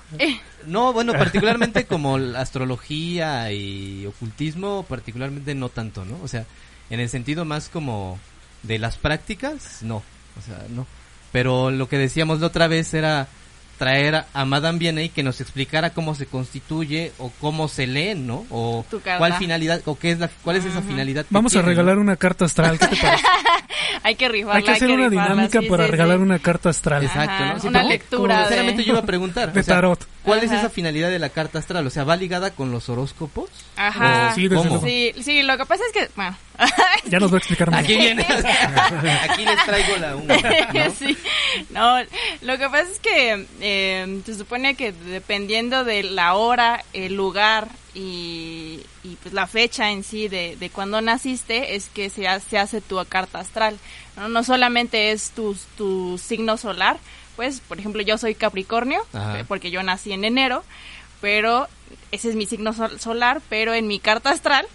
No, 0.66 0.92
bueno, 0.92 1.12
particularmente 1.14 1.85
como 1.87 2.18
la 2.18 2.40
astrología 2.40 3.50
y 3.52 4.04
ocultismo, 4.07 4.85
particularmente 4.88 5.54
no 5.54 5.68
tanto, 5.70 6.04
¿no? 6.04 6.18
O 6.22 6.28
sea, 6.28 6.44
en 6.90 7.00
el 7.00 7.09
sentido 7.09 7.44
más 7.44 7.68
como 7.68 8.18
de 8.62 8.78
las 8.78 8.96
prácticas, 8.96 9.78
no. 9.83 9.96
O 9.96 10.42
sea, 10.44 10.64
no. 10.70 10.87
Pero 11.33 11.70
lo 11.70 11.88
que 11.88 11.98
decíamos 11.98 12.40
la 12.40 12.48
otra 12.48 12.68
vez 12.68 12.92
era 12.94 13.28
traer 13.79 14.25
a 14.35 14.45
Madame 14.45 14.79
Vianney 14.79 15.09
que 15.09 15.23
nos 15.23 15.41
explicara 15.41 15.91
cómo 15.91 16.14
se 16.14 16.27
constituye 16.27 17.12
o 17.19 17.31
cómo 17.41 17.69
se 17.69 17.87
leen, 17.87 18.27
¿no? 18.27 18.45
O 18.51 18.85
cuál 19.19 19.35
finalidad 19.35 19.81
o 19.87 19.99
qué 19.99 20.11
es 20.11 20.19
la 20.19 20.29
cuál 20.43 20.57
es 20.57 20.64
esa 20.64 20.83
finalidad. 20.83 21.23
que 21.23 21.29
Vamos 21.31 21.55
a 21.57 21.62
regalar 21.62 21.99
una 21.99 22.17
carta 22.17 22.45
astral. 22.45 22.79
¿Qué 22.79 22.88
te 22.88 22.97
parece? 22.97 23.25
Hay 24.03 24.14
que 24.17 24.29
rifarla. 24.29 24.59
Hay 24.59 24.62
que 24.64 24.71
hacer 24.71 24.91
una 24.91 25.09
rifarla, 25.09 25.33
dinámica 25.35 25.61
sí, 25.61 25.69
para 25.69 25.85
sí, 25.85 25.91
regalar 25.91 26.17
sí. 26.19 26.23
una 26.23 26.38
carta 26.38 26.69
astral 26.71 27.05
Exacto, 27.05 27.45
¿no? 27.45 27.61
Sí, 27.61 27.67
una 27.69 27.83
lectura 27.83 28.37
de- 28.38 28.43
Sinceramente 28.45 28.85
yo 28.85 28.93
iba 28.93 29.01
a 29.01 29.07
preguntar. 29.07 29.53
de 29.53 29.61
o 29.61 29.62
sea, 29.62 29.75
¿Cuál 30.22 30.40
es 30.40 30.50
Ajá. 30.50 30.61
esa 30.61 30.70
finalidad 30.70 31.11
de 31.11 31.18
la 31.18 31.28
carta 31.31 31.59
astral? 31.59 31.87
O 31.87 31.90
sea, 31.90 32.04
¿va 32.04 32.16
ligada 32.16 32.50
con 32.50 32.70
los 32.70 32.88
horóscopos? 32.88 33.50
Ajá. 33.76 34.33
¿O 34.33 34.35
Sí. 34.35 34.48
Sí, 34.83 35.22
sí, 35.22 35.42
lo 35.42 35.57
que 35.57 35.64
pasa 35.64 35.83
es 35.87 35.92
que, 35.92 36.11
bueno, 36.16 36.37
Ya 37.09 37.20
nos 37.20 37.31
va 37.31 37.37
a 37.37 37.38
explicar 37.38 37.70
más. 37.70 37.81
Aquí 37.85 37.96
viene. 37.96 38.22
Aquí 39.28 39.44
les 39.44 39.64
traigo 39.64 39.96
la 39.96 40.16
una. 40.16 40.37
¿no? 40.37 40.90
sí, 40.98 41.16
no, 41.70 41.98
lo 42.42 42.59
que 42.59 42.68
pasa 42.68 42.88
es 42.90 42.98
que 42.98 43.46
eh, 43.61 44.20
se 44.24 44.35
supone 44.35 44.74
que 44.74 44.92
dependiendo 44.92 45.85
de 45.85 46.02
la 46.02 46.35
hora, 46.35 46.85
el 46.92 47.14
lugar 47.14 47.68
y, 47.94 48.81
y, 49.04 49.16
pues 49.22 49.35
la 49.35 49.46
fecha 49.46 49.90
en 49.90 50.04
sí 50.04 50.28
de, 50.28 50.57
de 50.57 50.70
cuando 50.70 51.00
naciste 51.00 51.74
es 51.76 51.88
que 51.88 52.11
se, 52.11 52.26
se 52.40 52.59
hace 52.59 52.81
tu 52.81 53.02
carta 53.09 53.38
astral. 53.40 53.78
¿no? 54.16 54.28
no 54.28 54.42
solamente 54.44 55.12
es 55.12 55.31
tu, 55.31 55.57
tu 55.76 56.18
signo 56.18 56.57
solar, 56.57 56.98
pues 57.38 57.61
por 57.61 57.79
ejemplo 57.79 58.03
yo 58.03 58.18
soy 58.18 58.35
Capricornio 58.35 59.01
Ajá. 59.12 59.38
eh, 59.38 59.44
porque 59.46 59.70
yo 59.70 59.81
nací 59.85 60.12
en 60.12 60.24
enero, 60.24 60.64
pero 61.20 61.68
ese 62.11 62.31
es 62.31 62.35
mi 62.35 62.46
signo 62.46 62.72
sol- 62.72 62.98
solar, 62.98 63.40
pero 63.48 63.74
en 63.74 63.87
mi 63.87 64.01
carta 64.01 64.31
astral 64.31 64.66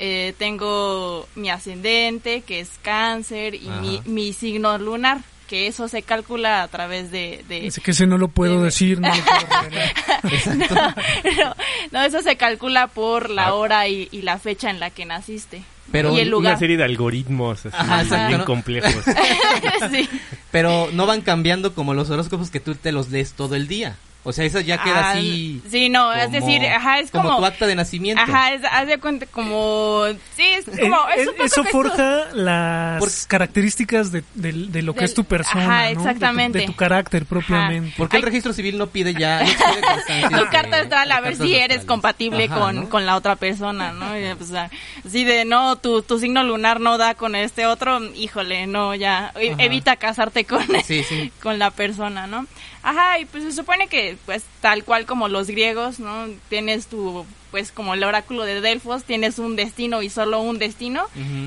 eh, 0.00 0.34
tengo 0.36 1.28
mi 1.36 1.48
ascendente, 1.48 2.40
que 2.42 2.58
es 2.58 2.70
cáncer, 2.82 3.54
y 3.54 3.68
mi, 3.80 4.02
mi 4.04 4.32
signo 4.32 4.76
lunar, 4.78 5.18
que 5.48 5.66
eso 5.66 5.88
se 5.88 6.02
calcula 6.02 6.62
a 6.62 6.68
través 6.68 7.10
de... 7.10 7.44
de 7.48 7.60
Dice 7.62 7.80
que 7.80 7.90
ese 7.90 8.06
no 8.06 8.18
lo 8.18 8.28
puedo 8.28 8.58
de- 8.58 8.66
decir, 8.66 9.00
no 9.00 9.08
lo 9.08 9.14
puedo 9.24 9.62
revelar. 9.62 10.94
no, 11.38 11.54
no, 11.90 12.02
eso 12.04 12.22
se 12.22 12.36
calcula 12.36 12.86
por 12.86 13.30
la 13.30 13.46
Ah. 13.48 13.54
hora 13.54 13.88
y, 13.88 14.08
y 14.12 14.22
la 14.22 14.38
fecha 14.38 14.70
en 14.70 14.78
la 14.78 14.90
que 14.90 15.04
naciste. 15.06 15.62
Pero 15.90 16.12
y 16.14 16.20
el 16.20 16.28
Una 16.28 16.50
lugar. 16.50 16.58
serie 16.58 16.76
de 16.76 16.84
algoritmos 16.84 17.64
así, 17.64 17.74
Ajá, 17.78 18.26
bien 18.28 18.40
¿no? 18.40 18.44
complejos. 18.44 19.02
sí. 19.90 20.06
Pero 20.50 20.90
no 20.92 21.06
van 21.06 21.22
cambiando 21.22 21.74
como 21.74 21.94
los 21.94 22.10
horóscopos 22.10 22.50
que 22.50 22.60
tú 22.60 22.74
te 22.74 22.92
los 22.92 23.08
lees 23.10 23.32
todo 23.32 23.54
el 23.54 23.66
día. 23.68 23.96
O 24.24 24.32
sea, 24.32 24.44
eso 24.44 24.60
ya 24.60 24.82
queda 24.82 25.08
Ah, 25.08 25.10
así. 25.12 25.62
Sí, 25.70 25.88
no, 25.88 26.12
es 26.12 26.26
como- 26.26 26.32
decir, 26.46 26.66
ajá, 26.66 26.98
es 26.98 27.10
como... 27.10 27.36
tu 27.38 27.46
acta 27.46 27.66
de 27.66 27.74
nacimiento. 27.76 28.20
Ajá, 28.22 28.52
es, 28.52 28.62
haz 28.70 28.86
de 28.86 28.98
cuenta 28.98 29.24
como... 29.26 30.02
Sí, 30.36 30.42
es 30.42 30.64
como... 30.66 30.96
Eh, 31.08 31.14
es 31.16 31.28
un 31.28 31.34
eh, 31.34 31.44
eso 31.44 31.64
forja 31.64 32.26
las 32.34 32.98
Por- 32.98 33.10
características 33.28 34.12
de, 34.12 34.24
de- 34.34 34.52
de 34.52 34.82
lo 34.82 34.92
que 34.92 35.00
Del- 35.00 35.08
es 35.08 35.14
tu 35.14 35.24
persona, 35.24 35.62
ajá, 35.64 35.82
¿no? 35.82 35.88
De 35.88 35.94
tu- 35.94 36.00
exactamente. 36.00 36.58
De 36.58 36.66
tu, 36.66 36.74
carácter 36.74 37.24
propiamente. 37.26 37.94
¿Por 37.96 38.08
qué 38.10 38.16
el 38.18 38.22
registro 38.22 38.52
civil 38.52 38.76
no 38.76 38.88
pide 38.88 39.14
ya? 39.14 39.42
no 39.44 39.48
tu 40.38 40.44
de- 40.44 40.50
carta 40.50 40.80
astral 40.80 41.10
a 41.12 41.20
ver 41.20 41.36
si 41.36 41.54
eres 41.54 41.84
compatible 41.86 42.44
Ajá, 42.46 42.58
con, 42.58 42.76
¿no? 42.76 42.88
con 42.90 43.06
la 43.06 43.16
otra 43.16 43.36
persona, 43.36 43.92
¿no? 43.92 44.18
Y, 44.18 44.34
pues, 44.34 44.52
ah, 44.52 44.68
sí 45.08 45.24
de 45.24 45.44
no, 45.46 45.76
tu, 45.76 46.02
tu 46.02 46.18
signo 46.18 46.42
lunar 46.42 46.80
no 46.80 46.98
da 46.98 47.14
con 47.14 47.34
este 47.34 47.66
otro, 47.66 48.02
híjole, 48.14 48.66
no, 48.66 48.94
ya, 48.94 49.32
e- 49.36 49.52
Ajá. 49.52 49.62
evita 49.62 49.96
casarte 49.96 50.44
con, 50.44 50.66
Sí, 50.84 51.02
sí. 51.04 51.32
con 51.42 51.58
la 51.58 51.70
persona, 51.70 52.26
¿no? 52.26 52.46
Ajá, 52.90 53.18
y 53.18 53.24
pues 53.26 53.44
se 53.44 53.52
supone 53.52 53.86
que, 53.88 54.16
pues, 54.24 54.42
tal 54.60 54.82
cual 54.84 55.04
como 55.04 55.28
los 55.28 55.48
griegos, 55.48 55.98
¿no? 56.00 56.26
Tienes 56.48 56.86
tu, 56.86 57.26
pues, 57.50 57.70
como 57.70 57.92
el 57.94 58.02
oráculo 58.02 58.44
de 58.44 58.60
Delfos, 58.62 59.04
tienes 59.04 59.38
un 59.38 59.56
destino 59.56 60.00
y 60.02 60.08
solo 60.08 60.40
un 60.40 60.58
destino. 60.58 61.04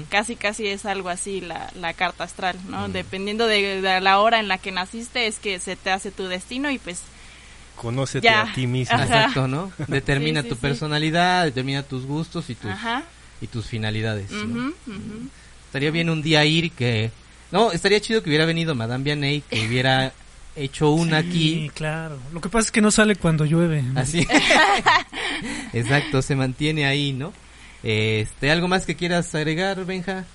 Casi, 0.09 0.35
casi 0.35 0.67
es 0.67 0.85
algo 0.85 1.09
así 1.09 1.41
la, 1.41 1.71
la 1.79 1.93
carta 1.93 2.25
astral, 2.25 2.57
¿no? 2.69 2.89
Dependiendo 2.89 3.47
de, 3.47 3.81
de 3.81 4.01
la 4.01 4.19
hora 4.19 4.39
en 4.39 4.47
la 4.47 4.57
que 4.59 4.71
naciste, 4.71 5.25
es 5.27 5.39
que 5.39 5.59
se 5.59 5.75
te 5.75 5.89
hace 5.89 6.11
tu 6.11 6.27
destino 6.27 6.69
y 6.69 6.77
pues 6.77 7.01
Conócete 7.75 8.25
Ya. 8.25 8.41
a 8.41 8.53
ti 8.53 8.67
mismo. 8.67 8.93
Ajá. 8.95 9.03
Exacto, 9.05 9.47
¿no? 9.47 9.71
Determina 9.87 10.41
Sí, 10.41 10.45
sí, 10.45 10.49
tu 10.49 10.55
sí. 10.55 10.61
personalidad, 10.61 11.45
determina 11.45 11.81
tus 11.81 12.05
gustos 12.05 12.49
y 12.51 12.55
tus, 12.55 12.69
Ajá. 12.69 13.03
y 13.41 13.47
tus 13.47 13.65
finalidades. 13.65 14.29
ujú. 14.31 14.73
Estaría 15.65 15.89
bien 15.89 16.09
un 16.11 16.21
día 16.21 16.45
ir 16.45 16.71
que... 16.71 17.09
No, 17.51 17.71
estaría 17.71 17.99
chido 17.99 18.21
que 18.21 18.29
hubiera 18.29 18.45
venido 18.45 18.75
Madame 18.75 19.03
Vianney, 19.03 19.41
que 19.49 19.65
hubiera 19.67 20.13
hecho 20.55 20.91
una 20.91 21.21
Sí, 21.21 21.27
aquí. 21.27 21.71
claro. 21.73 22.17
Lo 22.33 22.41
que 22.41 22.49
pasa 22.49 22.65
es 22.67 22.71
que 22.71 22.81
no 22.81 22.91
sale 22.91 23.15
cuando 23.15 23.45
llueve. 23.45 23.83
Así. 23.95 24.27
Exacto, 25.73 26.21
se 26.21 26.35
mantiene 26.35 26.85
ahí, 26.85 27.13
¿no? 27.13 27.33
Este, 27.83 28.51
¿algo 28.51 28.67
más 28.67 28.85
que 28.85 28.95
quieras 28.95 29.33
agregar, 29.33 29.83
Benja? 29.85 30.25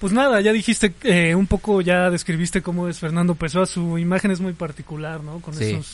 Pues 0.00 0.12
nada, 0.12 0.40
ya 0.40 0.52
dijiste, 0.52 0.94
eh, 1.02 1.34
un 1.34 1.46
poco 1.46 1.80
ya 1.80 2.08
describiste 2.10 2.62
cómo 2.62 2.88
es 2.88 2.98
Fernando 2.98 3.34
Pessoa, 3.34 3.66
su 3.66 3.98
imagen 3.98 4.30
es 4.30 4.40
muy 4.40 4.52
particular, 4.52 5.22
¿no? 5.22 5.40
Con 5.40 5.54
Sí. 5.54 5.64
esos... 5.64 5.86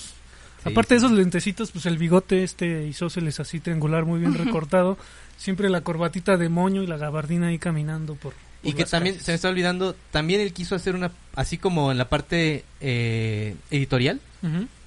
Sí, 0.63 0.71
Aparte 0.71 0.95
de 0.95 0.99
esos 0.99 1.13
lentecitos, 1.13 1.71
pues 1.73 1.85
el 1.85 1.99
bigote 1.99 2.43
este 2.43 2.87
isósceles 2.87 3.39
así 3.39 3.61
triangular 3.61 4.05
muy 4.07 4.19
bien 4.21 4.35
recortado, 4.39 4.97
siempre 5.37 5.69
la 5.69 5.83
corbatita 5.83 6.37
de 6.39 6.49
moño 6.49 6.83
y 6.83 6.87
la 6.87 6.97
gabardina 6.97 7.49
ahí 7.49 7.59
caminando 7.59 8.15
por... 8.15 8.33
Y 8.65 8.73
por 8.73 8.77
que 8.77 8.85
también, 8.85 9.15
calles. 9.15 9.25
se 9.27 9.33
me 9.33 9.37
está 9.37 9.49
olvidando, 9.49 9.95
también 10.11 10.41
él 10.41 10.53
quiso 10.53 10.75
hacer 10.75 10.95
una, 10.95 11.11
así 11.37 11.59
como 11.59 11.93
en 11.93 11.99
la 11.99 12.09
parte 12.09 12.65
eh, 12.81 13.55
editorial, 13.71 14.21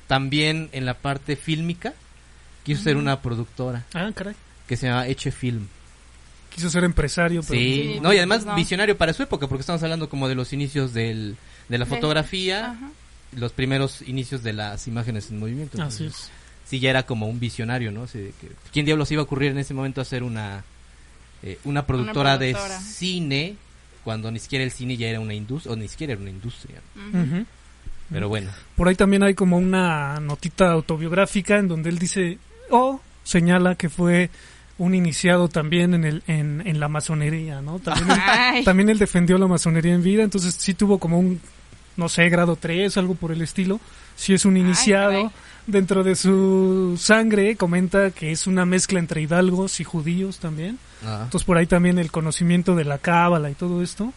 también 0.07 0.69
en 0.71 0.85
la 0.85 0.93
parte 0.95 1.35
fílmica, 1.35 1.93
quiso 2.63 2.83
ser 2.83 2.97
una 2.97 3.21
productora 3.21 3.85
Ah, 3.93 4.11
caray. 4.13 4.35
que 4.67 4.77
se 4.77 4.87
llama 4.87 5.07
Eche 5.07 5.31
Film. 5.31 5.67
quiso 6.53 6.69
ser 6.69 6.83
empresario. 6.83 7.41
Pero 7.47 7.59
Sí, 7.59 7.91
Sí, 7.95 7.99
no, 8.01 8.13
y 8.13 8.17
además 8.17 8.39
pues 8.39 8.47
no. 8.47 8.55
visionario 8.55 8.97
para 8.97 9.13
su 9.13 9.23
época, 9.23 9.47
porque 9.47 9.61
estamos 9.61 9.81
hablando 9.83 10.09
como 10.09 10.27
de 10.27 10.35
los 10.35 10.53
inicios 10.53 10.93
del, 10.93 11.37
de 11.69 11.77
la 11.77 11.85
fotografía, 11.85 12.71
Ajá. 12.71 12.89
los 13.35 13.51
primeros 13.51 14.01
inicios 14.03 14.41
de 14.43 14.53
las 14.53 14.87
imágenes 14.87 15.29
en 15.29 15.39
movimiento. 15.39 15.81
Así 15.81 16.03
Entonces, 16.03 16.23
es. 16.25 16.31
Sí, 16.69 16.79
ya 16.79 16.89
era 16.89 17.03
como 17.03 17.27
un 17.27 17.39
visionario, 17.39 17.91
¿no? 17.91 18.03
Así 18.03 18.17
de 18.19 18.33
que, 18.41 18.49
¿Quién 18.73 18.85
diablos 18.85 19.09
iba 19.11 19.21
a 19.21 19.23
ocurrir 19.25 19.51
en 19.51 19.57
ese 19.59 19.73
momento 19.73 20.01
hacer 20.01 20.21
una, 20.23 20.63
eh, 21.43 21.59
una 21.63 21.85
productora 21.85 22.37
de 22.37 22.51
productora. 22.53 22.79
cine 22.81 23.55
cuando 24.07 24.31
ni 24.31 24.39
siquiera 24.39 24.63
el 24.63 24.71
cine 24.71 24.95
ya 24.95 25.09
era 25.09 25.19
una 25.19 25.33
industria, 25.33 25.73
o 25.73 25.75
ni 25.75 25.89
siquiera 25.89 26.13
era 26.13 26.21
una 26.21 26.31
industria? 26.31 26.79
Pero 28.09 28.29
bueno, 28.29 28.49
Por 28.77 28.87
ahí 28.87 28.95
también 28.95 29.21
hay 29.21 29.33
como 29.33 29.57
una 29.57 30.21
notita 30.21 30.71
autobiográfica 30.71 31.57
en 31.57 31.67
donde 31.67 31.89
él 31.89 31.99
dice, 31.99 32.37
o 32.69 33.01
señala 33.25 33.75
que 33.75 33.89
fue 33.89 34.29
un 34.77 34.95
iniciado 34.95 35.49
también 35.49 35.93
en, 35.93 36.05
el, 36.05 36.23
en, 36.25 36.63
en 36.65 36.79
la 36.79 36.87
masonería, 36.87 37.59
¿no? 37.59 37.79
También 37.79 38.09
él, 38.09 38.63
también 38.63 38.87
él 38.87 38.97
defendió 38.97 39.37
la 39.37 39.47
masonería 39.47 39.93
en 39.93 40.01
vida, 40.01 40.23
entonces 40.23 40.55
sí 40.57 40.73
tuvo 40.73 40.99
como 40.99 41.19
un, 41.19 41.41
no 41.97 42.07
sé, 42.07 42.29
grado 42.29 42.55
3, 42.55 42.95
algo 42.95 43.13
por 43.13 43.33
el 43.33 43.41
estilo. 43.41 43.81
Sí 44.15 44.33
es 44.33 44.45
un 44.45 44.55
iniciado. 44.55 45.33
Dentro 45.67 46.03
de 46.03 46.15
su 46.15 46.95
sangre 46.97 47.57
comenta 47.57 48.11
que 48.11 48.31
es 48.31 48.47
una 48.47 48.65
mezcla 48.65 48.99
entre 48.99 49.21
hidalgos 49.21 49.79
y 49.81 49.83
judíos 49.83 50.39
también. 50.39 50.79
ah, 51.05 51.21
Entonces 51.25 51.45
por 51.45 51.57
ahí 51.57 51.67
también 51.67 51.99
el 51.99 52.09
conocimiento 52.09 52.73
de 52.75 52.85
la 52.85 52.97
cábala 52.97 53.49
y 53.49 53.53
todo 53.53 53.83
esto 53.83 54.13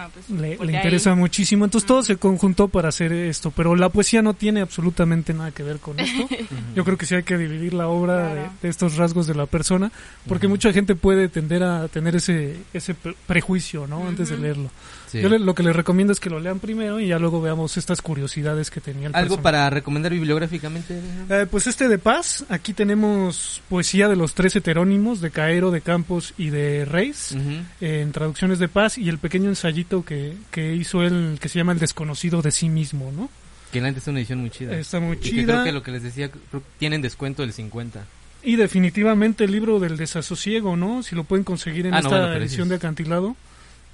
Ah, 0.00 0.08
pues, 0.12 0.30
le, 0.30 0.50
le 0.50 0.56
de 0.56 0.62
ahí. 0.62 0.76
interesa 0.76 1.14
muchísimo. 1.14 1.64
Entonces 1.64 1.86
todo 1.86 2.02
se 2.02 2.16
conjuntó 2.16 2.68
para 2.68 2.88
hacer 2.90 3.12
esto, 3.12 3.50
pero 3.54 3.74
la 3.74 3.88
poesía 3.88 4.22
no 4.22 4.34
tiene 4.34 4.60
absolutamente 4.60 5.34
nada 5.34 5.50
que 5.50 5.62
ver 5.64 5.78
con 5.78 5.98
esto. 5.98 6.28
Yo 6.76 6.84
creo 6.84 6.96
que 6.96 7.06
sí 7.06 7.14
hay 7.16 7.22
que 7.24 7.36
dividir 7.36 7.74
la 7.74 7.88
obra 7.88 8.28
de, 8.28 8.34
Claro. 8.34 8.52
de 8.62 8.68
estos 8.68 8.96
rasgos 8.96 9.26
de 9.26 9.34
la 9.34 9.46
persona, 9.46 9.90
porque 10.28 10.46
mucha 10.48 10.72
gente 10.72 10.94
puede 10.94 11.28
tender 11.28 11.62
a 11.62 11.88
tener 11.88 12.14
ese 12.16 12.56
ese 12.72 12.94
pre- 12.94 13.14
prejuicio, 13.26 13.86
¿no? 13.86 14.06
Antes 14.06 14.28
de 14.30 14.38
leerlo. 14.38 14.70
sí. 15.08 15.20
Yo 15.20 15.28
le- 15.28 15.38
lo 15.38 15.54
que 15.54 15.62
les 15.62 15.74
recomiendo 15.74 16.12
es 16.12 16.20
que 16.20 16.30
lo 16.30 16.38
lean 16.38 16.58
primero 16.60 17.00
y 17.00 17.08
ya 17.08 17.18
luego 17.18 17.40
veamos 17.40 17.76
estas 17.76 18.02
curiosidades 18.02 18.70
que 18.70 18.80
tenía 18.80 19.08
el 19.08 19.14
¿Algo 19.14 19.36
personaje. 19.36 19.42
para 19.42 19.70
recomendar 19.70 20.12
bibliográficamente? 20.12 21.00
Eh, 21.30 21.46
pues 21.50 21.66
este 21.66 21.88
de 21.88 21.98
paz, 21.98 22.44
aquí 22.50 22.72
tenemos 22.74 23.62
poesía 23.68 24.08
de 24.08 24.16
los 24.16 24.34
tres 24.34 24.54
heterónimos, 24.56 25.20
de 25.20 25.30
Caero, 25.30 25.70
de 25.70 25.80
Campos 25.80 26.34
y 26.36 26.50
de 26.50 26.84
Reis, 26.84 27.32
Ujú. 27.32 27.50
eh, 27.80 28.02
en 28.02 28.12
traducciones 28.12 28.58
de 28.58 28.68
paz, 28.68 28.98
y 28.98 29.08
el 29.08 29.16
pequeño 29.18 29.48
ensayito 29.48 29.87
que, 30.04 30.34
que 30.50 30.74
hizo 30.74 31.02
él, 31.02 31.38
que 31.40 31.48
se 31.48 31.58
llama 31.58 31.72
El 31.72 31.78
desconocido 31.78 32.42
de 32.42 32.50
sí 32.52 32.68
mismo, 32.68 33.10
¿no? 33.12 33.28
Que 33.72 33.80
la 33.80 33.88
es 33.88 34.06
una 34.06 34.18
edición 34.20 34.38
muy 34.40 34.50
chida. 34.50 34.76
Está 34.78 34.98
muy 35.00 35.16
Y 35.16 35.20
que 35.20 35.30
chida. 35.30 35.52
creo 35.54 35.64
que 35.64 35.72
lo 35.72 35.82
que 35.82 35.90
les 35.92 36.02
decía, 36.02 36.30
tienen 36.78 37.02
descuento 37.02 37.42
del 37.42 37.52
50. 37.52 38.04
Y 38.42 38.56
definitivamente 38.56 39.44
el 39.44 39.52
libro 39.52 39.78
del 39.80 39.96
desasosiego, 39.96 40.76
¿no? 40.76 41.02
Si 41.02 41.14
lo 41.16 41.24
pueden 41.24 41.44
conseguir 41.44 41.86
en 41.86 41.94
Ah, 41.94 42.00
no, 42.00 42.08
esta 42.08 42.10
bueno, 42.18 42.26
pero 42.32 42.44
edición 42.44 42.62
ese 42.62 42.68
de 42.70 42.74
es- 42.76 42.80
acantilado, 42.80 43.36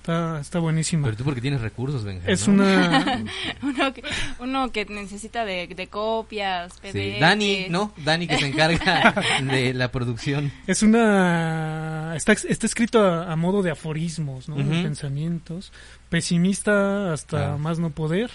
está, 0.04 0.38
está 0.38 0.58
buenísima. 0.58 1.04
Pero 1.06 1.16
tú 1.16 1.24
porque 1.24 1.40
tienes 1.40 1.62
recursos, 1.62 2.04
Benja. 2.04 2.30
Es 2.30 2.46
¿no? 2.46 2.54
una... 2.54 3.24
uno, 3.62 3.94
que, 3.94 4.02
uno 4.38 4.70
que 4.70 4.84
necesita 4.84 5.46
de, 5.46 5.66
de 5.66 5.86
copias, 5.86 6.74
Sí. 6.74 6.92
PDFs. 6.92 7.20
Dani, 7.20 7.66
¿no? 7.70 7.92
Dani 8.04 8.26
que 8.26 8.36
se 8.38 8.46
encarga 8.48 9.14
de 9.42 9.72
la 9.72 9.90
producción. 9.90 10.52
Es 10.66 10.82
una... 10.82 12.14
Está, 12.16 12.32
está 12.32 12.66
escrito 12.66 13.02
a, 13.02 13.32
a 13.32 13.36
modo 13.36 13.62
de 13.62 13.70
aforismos, 13.70 14.46
¿no? 14.48 14.56
De 14.56 14.62
Ujú. 14.62 14.82
pensamientos. 14.82 15.72
Pesimista 16.10 17.12
hasta 17.12 17.54
Ah. 17.54 17.56
más 17.56 17.78
no 17.78 17.90
poder. 17.90 18.30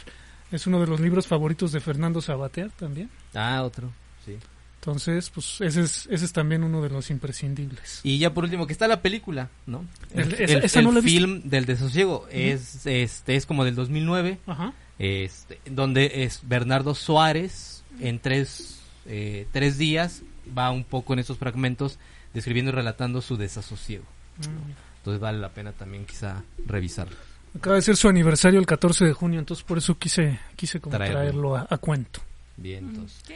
Es 0.52 0.66
uno 0.66 0.80
de 0.82 0.88
los 0.88 1.00
libros 1.00 1.28
favoritos 1.28 1.72
de 1.72 1.80
Fernando 1.80 2.22
Sabater 2.22 2.72
también. 2.72 3.10
Ah, 3.36 3.62
otro. 3.64 3.92
Sí. 4.26 4.36
Entonces, 4.82 5.30
pues 5.30 5.60
ese 5.62 5.82
es, 5.82 6.08
ese 6.10 6.24
es 6.26 6.32
también 6.34 6.64
uno 6.64 6.82
de 6.82 6.90
los 6.90 7.10
imprescindibles. 7.10 8.00
Y 8.04 8.18
ya 8.18 8.34
por 8.34 8.46
último, 8.46 8.66
que 8.66 8.72
está 8.74 8.88
la 8.88 9.02
película, 9.02 9.50
¿no? 9.68 9.86
El- 10.14 10.22
El, 10.22 10.34
esa- 10.42 10.54
el- 10.58 10.64
esa 10.64 10.80
el 10.80 10.86
no 10.86 10.92
la 10.94 11.00
he 11.00 11.02
visto. 11.02 11.18
film 11.20 11.42
del 11.44 11.66
desasosiego 11.66 12.28
es, 12.32 12.86
este, 12.86 13.36
es 13.36 13.46
como 13.46 13.66
del 13.66 13.76
2009, 13.76 14.40
Ajá. 14.48 14.74
este, 14.98 15.60
donde 15.66 16.24
es 16.24 16.42
Bernardo 16.44 16.96
Suárez 16.96 17.84
en 18.00 18.20
tres, 18.20 18.80
eh, 19.06 19.48
tres 19.52 19.78
días 19.78 20.22
va 20.58 20.72
un 20.72 20.86
poco 20.86 21.12
en 21.14 21.20
esos 21.20 21.38
fragmentos 21.38 22.00
describiendo 22.34 22.72
y 22.72 22.76
relatando 22.76 23.22
su 23.22 23.36
desasosiego. 23.36 24.06
Mm. 24.38 24.72
Entonces 25.00 25.20
vale 25.20 25.40
la 25.40 25.50
pena 25.50 25.74
también 25.74 26.06
quizá 26.06 26.44
revisarlo. 26.66 27.16
Acaba 27.58 27.76
de 27.76 27.82
ser 27.82 27.98
su 27.98 28.08
aniversario 28.08 28.60
el 28.60 28.66
14 28.66 29.04
de 29.06 29.14
junio, 29.14 29.40
entonces 29.40 29.64
por 29.66 29.78
eso 29.78 29.98
quise, 29.98 30.40
quise 30.56 30.80
como 30.80 30.96
Traerlo. 30.96 31.20
traerlo 31.20 31.56
a, 31.58 31.68
a 31.70 31.78
cuento. 31.80 32.22
Bien, 32.58 32.86
entonces. 32.90 33.20
Sí. 33.28 33.34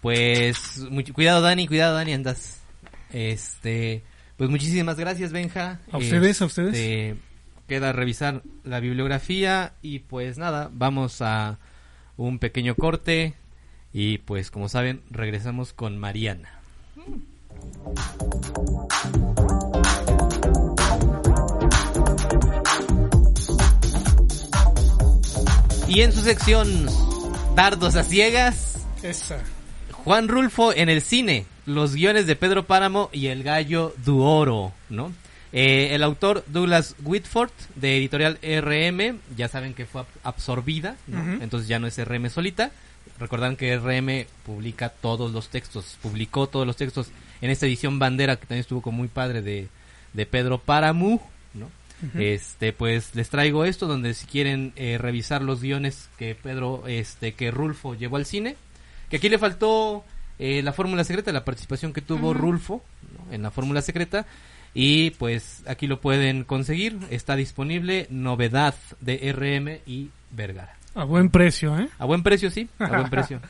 Pues 0.00 0.78
mucho, 0.90 1.12
cuidado 1.12 1.40
Dani, 1.40 1.66
cuidado 1.66 1.94
Dani, 1.94 2.12
andas. 2.12 2.60
Este, 3.12 4.02
pues 4.36 4.50
muchísimas 4.50 4.96
gracias 4.96 5.32
Benja. 5.32 5.80
A 5.90 5.98
ustedes, 5.98 6.40
a 6.42 6.46
ustedes. 6.46 6.74
Este, 6.74 7.16
Queda 7.66 7.92
revisar 7.92 8.42
la 8.62 8.78
bibliografía 8.78 9.72
y 9.82 9.98
pues 10.00 10.38
nada, 10.38 10.70
vamos 10.72 11.20
a 11.20 11.58
un 12.16 12.38
pequeño 12.38 12.76
corte 12.76 13.34
y 13.92 14.18
pues 14.18 14.52
como 14.52 14.68
saben 14.68 15.02
regresamos 15.10 15.72
con 15.72 15.98
Mariana. 15.98 16.60
Y 25.88 26.02
en 26.02 26.12
su 26.12 26.20
sección 26.20 26.86
Dardos 27.56 27.96
a 27.96 28.04
ciegas, 28.04 28.76
Esa. 29.02 29.38
Juan 30.06 30.28
Rulfo 30.28 30.72
en 30.72 30.88
el 30.88 31.02
cine, 31.02 31.46
los 31.66 31.94
guiones 31.96 32.28
de 32.28 32.36
Pedro 32.36 32.64
Páramo 32.64 33.10
y 33.12 33.26
El 33.26 33.42
Gallo 33.42 33.92
Duoro, 34.04 34.72
¿no? 34.88 35.12
Eh, 35.52 35.94
el 35.96 36.04
autor 36.04 36.44
Douglas 36.46 36.94
Whitford 37.02 37.50
de 37.74 37.96
editorial 37.96 38.38
RM, 38.40 39.18
ya 39.36 39.48
saben 39.48 39.74
que 39.74 39.84
fue 39.84 40.02
ab- 40.02 40.06
absorbida, 40.22 40.96
¿no? 41.08 41.42
Entonces 41.42 41.68
ya 41.68 41.80
no 41.80 41.88
es 41.88 41.98
RM 41.98 42.30
solita. 42.30 42.70
Recordarán 43.18 43.56
que 43.56 43.76
RM 43.76 44.26
publica 44.44 44.90
todos 44.90 45.32
los 45.32 45.48
textos, 45.48 45.96
publicó 46.00 46.46
todos 46.46 46.66
los 46.68 46.76
textos 46.76 47.08
en 47.40 47.50
esta 47.50 47.66
edición 47.66 47.98
bandera 47.98 48.36
que 48.36 48.42
también 48.46 48.60
estuvo 48.60 48.82
como 48.82 48.98
muy 48.98 49.08
padre 49.08 49.42
de, 49.42 49.66
de 50.12 50.26
Pedro 50.26 50.58
Páramo, 50.58 51.20
¿no? 51.54 51.68
Este, 52.20 52.72
pues 52.72 53.14
les 53.16 53.28
traigo 53.28 53.64
esto 53.64 53.88
donde 53.88 54.14
si 54.14 54.26
quieren 54.26 54.72
eh, 54.76 54.98
revisar 54.98 55.42
los 55.42 55.62
guiones 55.62 56.08
que 56.16 56.36
Pedro, 56.36 56.84
este, 56.86 57.32
que 57.32 57.50
Rulfo 57.50 57.94
llevó 57.96 58.18
al 58.18 58.26
cine, 58.26 58.54
que 59.10 59.16
aquí 59.16 59.28
le 59.28 59.38
faltó 59.38 60.04
eh, 60.38 60.62
la 60.62 60.72
fórmula 60.72 61.04
secreta, 61.04 61.32
la 61.32 61.44
participación 61.44 61.92
que 61.92 62.00
tuvo. 62.02 62.34
Rulfo 62.34 62.82
¿no? 63.26 63.32
en 63.34 63.42
la 63.42 63.50
fórmula 63.50 63.82
secreta. 63.82 64.26
Y 64.74 65.10
pues 65.12 65.62
aquí 65.66 65.86
lo 65.86 66.00
pueden 66.00 66.44
conseguir. 66.44 66.98
Está 67.10 67.34
disponible 67.36 68.06
novedad 68.10 68.74
de 69.00 69.32
RM 69.32 69.80
y 69.90 70.10
Vergara. 70.32 70.74
A 70.94 71.04
buen 71.04 71.30
precio, 71.30 71.78
¿eh? 71.78 71.88
A 71.98 72.04
buen 72.04 72.22
precio, 72.22 72.50
sí. 72.50 72.68
A 72.78 72.88
buen 72.88 73.08
precio. 73.10 73.40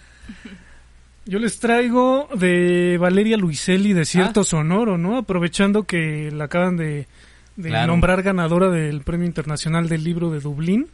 Yo 1.25 1.41
les 1.41 1.59
traigo 1.59 2.29
de 2.35 2.97
Valeria 3.01 3.37
Luiselli, 3.37 3.93
Desierto 3.93 4.41
Ah. 4.43 4.45
Sonoro, 4.45 4.97
¿no? 4.99 5.17
Aprovechando 5.17 5.83
que 5.83 6.31
la 6.31 6.45
acaban 6.45 6.77
de, 6.77 7.09
de 7.57 7.69
Claro. 7.69 7.89
nombrar 7.89 8.23
ganadora 8.23 8.69
del 8.71 9.01
Premio 9.01 9.27
Internacional 9.27 9.89
del 9.89 10.05
Libro 10.05 10.31
de 10.31 10.39
Dublín, 10.39 10.87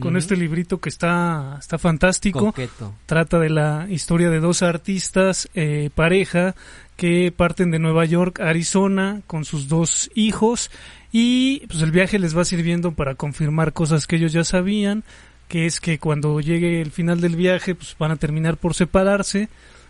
con 0.00 0.16
este 0.16 0.36
librito 0.36 0.78
que 0.78 0.88
está, 0.88 1.56
está 1.58 1.78
fantástico. 1.78 2.40
Coqueto. 2.40 2.94
Trata 3.06 3.38
de 3.38 3.50
la 3.50 3.86
historia 3.88 4.30
de 4.30 4.40
dos 4.40 4.62
artistas, 4.62 5.48
eh, 5.54 5.90
pareja, 5.94 6.54
que 6.96 7.32
parten 7.34 7.70
de 7.70 7.78
Nueva 7.78 8.04
York 8.04 8.40
a 8.40 8.48
Arizona 8.48 9.22
con 9.26 9.44
sus 9.44 9.68
dos 9.68 10.10
hijos. 10.14 10.70
Y 11.12 11.66
pues 11.68 11.82
el 11.82 11.92
viaje 11.92 12.18
les 12.18 12.36
va 12.36 12.44
sirviendo 12.44 12.92
para 12.92 13.14
confirmar 13.14 13.72
cosas 13.72 14.06
que 14.06 14.16
ellos 14.16 14.32
ya 14.32 14.44
sabían, 14.44 15.04
que 15.48 15.66
es 15.66 15.80
que 15.80 15.98
cuando 15.98 16.40
llegue 16.40 16.82
el 16.82 16.90
final 16.90 17.20
del 17.20 17.36
viaje 17.36 17.74
pues 17.74 17.96
van 17.98 18.10
a 18.10 18.16
terminar 18.16 18.56
por 18.56 18.74
separarse, 18.74 19.48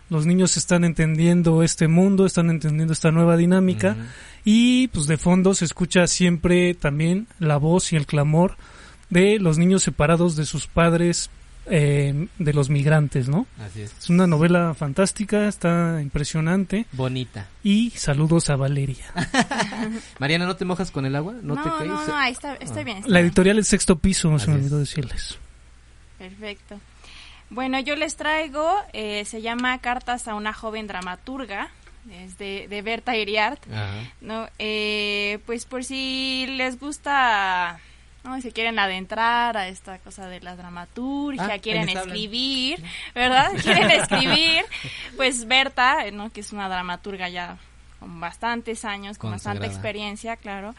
los 0.09 0.25
niños 0.25 0.55
están 0.55 0.85
entendiendo 0.85 1.63
este 1.63 1.89
mundo, 1.89 2.25
están 2.25 2.49
entendiendo 2.49 2.93
esta 2.93 3.11
nueva 3.11 3.35
dinámica. 3.35 3.97
Y 4.45 4.87
pues 4.89 5.07
de 5.07 5.17
fondo 5.17 5.53
se 5.53 5.65
escucha 5.65 6.07
siempre 6.07 6.73
también 6.73 7.27
la 7.39 7.57
voz 7.57 7.91
y 7.91 7.97
el 7.97 8.05
clamor 8.05 8.55
de 9.09 9.39
los 9.39 9.57
niños 9.57 9.83
separados 9.83 10.35
de 10.35 10.45
sus 10.45 10.67
padres, 10.67 11.29
eh, 11.69 12.27
de 12.39 12.53
los 12.53 12.69
migrantes, 12.69 13.27
¿no? 13.27 13.45
Así 13.59 13.81
es. 13.81 13.93
Es 13.99 14.09
una 14.09 14.25
novela 14.27 14.73
fantástica, 14.73 15.47
está 15.47 15.99
impresionante 16.01 16.85
Bonita. 16.93 17.47
y 17.63 17.91
saludos 17.91 18.49
a 18.49 18.55
Valeria. 18.55 19.05
Mariana, 20.19 20.45
¿no 20.45 20.55
te 20.55 20.65
mojas 20.65 20.91
con 20.91 21.05
el 21.05 21.15
agua? 21.15 21.33
¿No, 21.41 21.55
No, 21.55 21.63
te 21.63 21.69
no, 21.69 21.77
caes? 21.77 22.07
no, 22.07 22.15
ahí 22.15 22.31
está, 22.31 22.53
estoy 22.55 22.81
Ah. 22.81 22.83
bien. 22.85 22.97
está 22.99 23.09
La 23.09 23.19
bien. 23.19 23.25
editorial 23.27 23.57
El 23.57 23.65
Sexto 23.65 23.97
Piso, 23.99 24.29
se 24.29 24.35
Así 24.43 24.47
me 24.51 24.55
es. 24.57 24.61
olvidó 24.61 24.79
decirles. 24.79 25.37
Perfecto. 26.17 26.79
Bueno, 27.49 27.79
yo 27.79 27.95
les 27.95 28.15
traigo, 28.15 28.69
eh, 28.93 29.23
se 29.25 29.41
llama 29.41 29.77
Cartas 29.79 30.27
a 30.27 30.35
una 30.35 30.51
joven 30.53 30.87
dramaturga, 30.87 31.69
es 32.11 32.37
de, 32.37 32.67
de 32.69 32.81
Berta 32.81 33.15
Iriart, 33.15 33.61
Ajá. 33.71 33.91
¿no? 34.21 34.47
Eh, 34.59 35.39
pues 35.45 35.65
por 35.65 35.83
si 35.83 36.45
les 36.57 36.79
gusta, 36.79 37.79
¿no? 38.27 38.41
si 38.41 38.51
quieren 38.51 38.77
adentrar 38.79 39.57
a 39.57 39.67
esta 39.67 39.99
cosa 39.99 40.27
de 40.27 40.41
la 40.41 40.55
dramaturgia, 40.55 41.47
Ah, 41.53 41.59
quieren 41.59 41.89
escribir, 41.89 42.83
¿verdad? 43.15 43.51
Quieren 43.63 43.89
escribir, 43.91 44.65
pues 45.15 45.45
Berta, 45.47 46.09
¿no? 46.11 46.31
Que 46.31 46.41
es 46.41 46.51
una 46.51 46.67
dramaturga 46.67 47.29
ya 47.29 47.57
con 47.99 48.19
bastantes 48.19 48.85
años, 48.85 49.17
con 49.17 49.31
bastante 49.31 49.65
experiencia, 49.65 50.35
claro, 50.35 50.75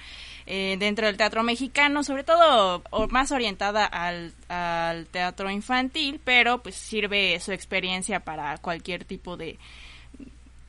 eh, 0.47 0.77
dentro 0.79 1.07
del 1.07 1.17
teatro 1.17 1.43
mexicano, 1.43 2.05
sobre 2.05 2.23
todo 2.23 2.83
o 2.91 3.09
más 3.09 3.33
orientada 3.33 3.85
al, 3.87 4.33
al 4.49 5.07
teatro 5.07 5.51
infantil, 5.51 6.21
pero 6.25 6.63
pues 6.63 6.75
sirve 6.77 7.39
su 7.41 7.53
experiencia 7.53 8.21
para 8.21 8.57
cualquier 8.59 9.05
tipo 9.05 9.37
de, 9.37 9.59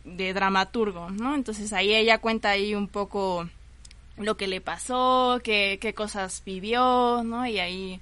de 0.04 0.34
dramaturgo, 0.34 1.10
¿no? 1.12 1.36
Entonces 1.36 1.72
ahí 1.74 1.94
ella 1.94 2.18
cuenta 2.18 2.50
ahí 2.50 2.74
un 2.74 2.88
poco 2.88 3.48
lo 4.20 4.38
que 4.38 4.48
le 4.48 4.62
pasó, 4.62 5.40
qué, 5.44 5.78
qué 5.82 5.94
cosas 5.94 6.42
vivió, 6.46 7.24
¿no? 7.24 7.46
Y 7.48 7.60
ahí 7.60 8.00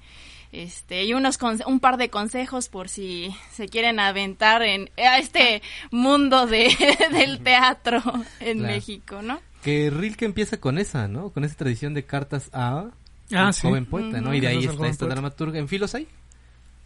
este 0.51 1.03
y 1.05 1.13
unos 1.13 1.37
conse- 1.39 1.65
un 1.67 1.79
par 1.79 1.97
de 1.97 2.09
consejos 2.09 2.69
por 2.69 2.87
si 2.89 3.35
se 3.51 3.67
quieren 3.67 3.99
aventar 3.99 4.61
en 4.61 4.89
a 4.97 5.17
este 5.19 5.61
mundo 5.91 6.47
de, 6.47 6.69
del 7.11 7.39
teatro 7.41 8.01
en 8.39 8.59
Claro. 8.59 8.73
México, 8.73 9.21
¿no? 9.21 9.39
Que 9.61 9.89
Rilke 9.89 10.23
empieza 10.25 10.59
con 10.59 10.77
esa, 10.77 11.07
¿no? 11.07 11.31
Con 11.31 11.43
esa 11.43 11.55
tradición 11.55 11.93
de 11.93 12.05
cartas 12.05 12.49
a 12.53 12.85
Ah, 13.33 13.51
sí. 13.51 13.67
joven 13.67 13.85
poeta, 13.85 14.21
¿no? 14.21 14.33
Y 14.33 14.39
de 14.39 14.47
ahí 14.47 14.63
está 14.63 14.87
esta 14.87 15.05
dramaturga. 15.05 15.59
¿En 15.59 15.67
filos 15.67 15.93
hay? 15.95 16.07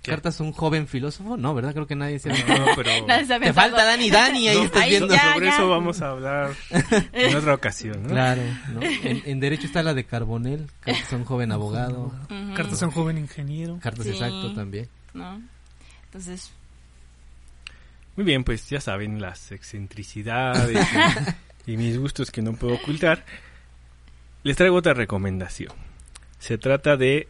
¿Qué? 0.02 0.10
¿Cartas 0.12 0.40
a 0.40 0.44
un 0.44 0.52
joven 0.52 0.88
filósofo? 0.88 1.38
No, 1.38 1.54
¿verdad? 1.54 1.74
Creo 1.74 1.86
que 1.86 1.96
nadie 1.96 2.18
se 2.18 2.32
ha 2.32 2.34
No, 2.34 2.66
pero 2.76 2.90
ha 3.10 3.40
Te 3.40 3.54
falta 3.54 3.86
Dani, 3.86 4.10
Dani, 4.10 4.48
ahí 4.48 4.58
No, 4.58 4.64
estás 4.64 4.88
viendo. 4.90 5.14
ya. 5.14 5.34
sobre 5.34 5.50
eso 5.50 5.70
vamos 5.70 6.02
a 6.02 6.10
hablar 6.10 6.52
en 7.14 7.36
otra 7.36 7.54
ocasión, 7.54 8.04
¿no? 8.04 8.10
Claro, 8.10 8.42
¿no? 8.74 8.82
En, 8.82 9.22
en 9.26 9.40
derecho 9.40 9.68
está 9.68 9.84
la 9.84 9.94
de 9.94 10.04
Carbonel, 10.06 10.68
cartas 10.80 11.14
a 11.14 11.16
un 11.18 11.26
joven 11.26 11.52
abogado. 11.52 12.12
Cartas 12.56 12.82
a 12.82 12.88
un 12.88 12.92
joven 12.92 13.18
ingeniero. 13.20 13.78
cartas 13.82 14.06
Sí. 14.06 14.12
exacto 14.12 14.54
también. 14.54 14.88
¿no? 15.14 15.42
Entonces, 16.06 16.52
Muy 18.16 18.26
bien, 18.26 18.44
pues 18.44 18.70
ya 18.70 18.82
saben 18.82 19.22
las 19.22 19.52
excentricidades 19.52 20.88
y, 21.66 21.74
y 21.74 21.78
mis 21.78 21.98
gustos 22.00 22.32
que 22.32 22.42
no 22.42 22.54
puedo 22.54 22.74
ocultar. 22.76 23.24
Les 24.44 24.58
traigo 24.58 24.78
otra 24.78 24.94
recomendación. 24.96 25.72
Se 26.40 26.58
trata 26.58 26.98
de, 26.98 27.28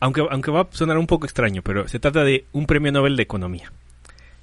aunque, 0.00 0.24
aunque 0.30 0.50
va 0.50 0.62
a 0.62 0.68
sonar 0.70 0.98
un 0.98 1.06
poco 1.06 1.26
extraño, 1.26 1.62
pero 1.62 1.88
se 1.88 1.98
trata 1.98 2.24
de 2.24 2.44
un 2.52 2.66
premio 2.66 2.92
Nobel 2.92 3.16
de 3.16 3.22
Economía. 3.22 3.72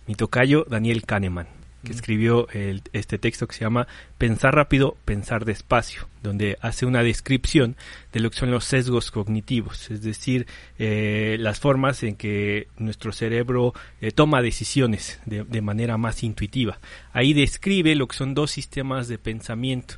Mi 0.08 0.16
tocayo 0.16 0.66
Daniel 0.70 1.04
Kahneman, 1.06 1.48
que 1.84 1.92
Mm. 1.92 1.96
escribió 1.96 2.48
el- 2.50 2.82
este 2.94 3.18
texto 3.18 3.46
que 3.48 3.56
se 3.56 3.62
llama 3.62 3.88
Pensar 4.18 4.56
rápido, 4.56 4.96
pensar 5.06 5.44
despacio, 5.46 6.08
donde 6.22 6.58
hace 6.62 6.86
una 6.86 7.04
descripción 7.04 7.76
de 8.13 8.20
lo 8.22 8.30
que 8.32 8.38
son 8.38 8.52
los 8.52 8.63
sesgos 8.66 9.12
cognitivos, 9.12 9.92
es 9.92 10.02
decir, 10.02 10.48
eh, 10.80 11.36
las 11.39 11.60
formas 11.60 12.04
en 12.04 12.16
que 12.16 12.68
nuestro 12.78 13.12
cerebro 13.12 13.74
eh, 14.02 14.12
toma 14.12 14.42
decisiones 14.42 15.20
de, 15.26 15.44
de 15.44 15.62
manera 15.62 15.98
más 15.98 16.24
intuitiva. 16.24 16.80
Ahí 17.12 17.34
describe 17.34 17.96
lo 17.96 18.08
que 18.08 18.16
son 18.18 18.34
dos 18.34 18.52
sistemas 18.52 19.08
de 19.10 19.18
pensamiento. 19.18 19.96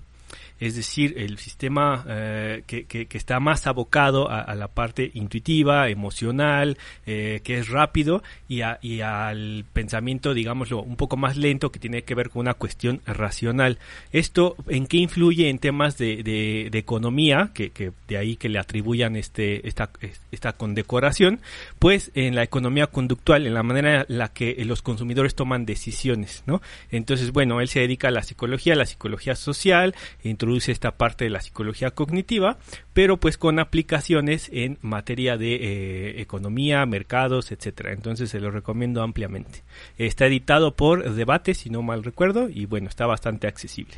Es 0.60 0.76
decir, 0.76 1.16
el 1.18 1.38
sistema 1.38 2.06
eh, 2.08 2.64
que, 2.68 2.86
que- 2.86 3.08
está 3.18 3.40
más 3.40 3.66
abocado 3.68 4.30
a, 4.30 4.54
la 4.56 4.68
parte 4.68 5.12
intuitiva, 5.14 5.90
emocional, 5.90 6.78
eh, 7.06 7.42
que 7.44 7.58
es 7.60 7.70
rápido, 7.70 8.24
y, 8.48 8.62
a- 8.62 8.80
y 8.82 9.02
al 9.02 9.66
pensamiento, 9.74 10.34
digámoslo, 10.34 10.82
un 10.82 10.96
poco 10.96 11.18
más 11.18 11.38
lento, 11.38 11.72
que 11.72 11.80
tiene 11.80 12.04
que 12.04 12.16
ver 12.16 12.30
con 12.30 12.42
una 12.42 12.54
cuestión 12.54 13.02
racional. 13.06 13.80
¿Esto 14.12 14.56
en 14.68 14.88
qué 14.88 14.98
influye 14.98 15.50
en 15.50 15.60
temas 15.60 15.98
de, 15.98 16.24
de- 16.24 16.70
economía, 16.78 17.52
que, 17.54 17.72
que 17.72 17.92
de 18.08 18.18
ahí 18.18 18.36
que 18.36 18.50
le 18.50 18.60
atribuyan 18.60 19.16
este, 19.16 19.68
esta, 19.68 19.90
esta 20.32 20.54
condecoración? 20.54 21.40
Pues 21.80 22.12
en 22.16 22.36
la 22.36 22.44
economía 22.44 22.88
conductual, 22.88 23.48
en 23.48 23.54
la 23.54 23.64
manera 23.64 24.06
en 24.08 24.18
la 24.18 24.30
que 24.30 24.56
los 24.66 24.82
consumidores 24.82 25.36
toman 25.36 25.66
decisiones, 25.66 26.44
¿no? 26.46 26.62
Entonces, 26.92 27.32
bueno, 27.32 27.62
él 27.62 27.68
se 27.70 27.80
dedica 27.80 28.10
a 28.10 28.12
la 28.12 28.24
psicología, 28.24 28.74
a 28.74 28.78
la 28.78 28.86
psicología 28.86 29.36
social, 29.36 29.96
e 30.24 30.30
introduce 30.46 30.72
esta 30.72 30.92
parte 30.92 31.24
de 31.24 31.32
la 31.32 31.42
psicología 31.42 31.90
cognitiva, 31.90 32.58
pero 32.94 33.18
pues 33.18 33.38
con 33.38 33.58
aplicaciones 33.58 34.50
en 34.54 34.78
materia 34.82 35.38
de 35.38 35.56
eh, 35.56 36.22
economía, 36.22 36.86
mercados, 36.86 37.52
etcétera. 37.52 37.94
Entonces 37.94 38.30
se 38.30 38.40
lo 38.40 38.52
recomiendo 38.52 39.02
ampliamente. 39.02 39.64
Está 39.98 40.28
editado 40.28 40.76
por 40.76 41.16
Debate, 41.16 41.56
si 41.56 41.72
no 41.72 41.82
mal 41.82 42.04
recuerdo, 42.04 42.48
y 42.48 42.68
bueno, 42.68 42.90
está 42.90 43.08
bastante 43.08 43.48
accesible. 43.48 43.96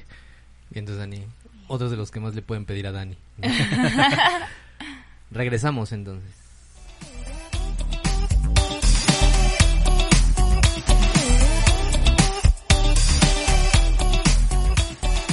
Y 0.73 0.79
entonces 0.79 0.99
Dani, 0.99 1.25
otros 1.67 1.91
de 1.91 1.97
los 1.97 2.11
que 2.11 2.21
más 2.21 2.33
le 2.33 2.41
pueden 2.41 2.63
pedir 2.63 2.87
a 2.87 2.93
Dani. 2.93 3.17
Regresamos 5.31 5.91
entonces. 5.91 6.31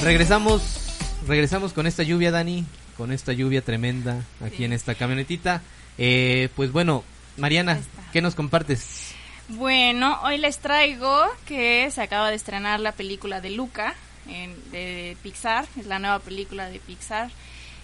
Regresamos, 0.03 0.84
regresamos 1.27 1.73
con 1.73 1.87
esta 1.87 2.03
lluvia, 2.03 2.31
Dani, 2.31 2.65
con 2.97 3.11
esta 3.11 3.33
lluvia 3.33 3.61
tremenda 3.61 4.21
aquí 4.43 4.57
Sí. 4.57 4.63
en 4.65 4.73
esta 4.73 4.95
camionetita. 4.95 5.61
Eh, 5.97 6.49
pues 6.55 6.71
bueno, 6.71 7.03
Mariana. 7.37 7.79
¿qué 8.13 8.21
nos 8.21 8.35
compartes? 8.35 9.11
Bueno, 9.49 10.19
hoy 10.23 10.37
les 10.37 10.57
traigo 10.59 11.21
que 11.45 11.89
se 11.91 12.01
acaba 12.01 12.29
de 12.29 12.35
estrenar 12.35 12.79
la 12.79 12.91
película 12.93 13.41
de 13.41 13.51
Luca 13.51 13.93
en- 14.27 14.55
de 14.71 15.15
Pixar, 15.21 15.65
es 15.79 15.85
la 15.85 15.99
nueva 15.99 16.19
película 16.19 16.67
de 16.69 16.79
Pixar. 16.79 17.29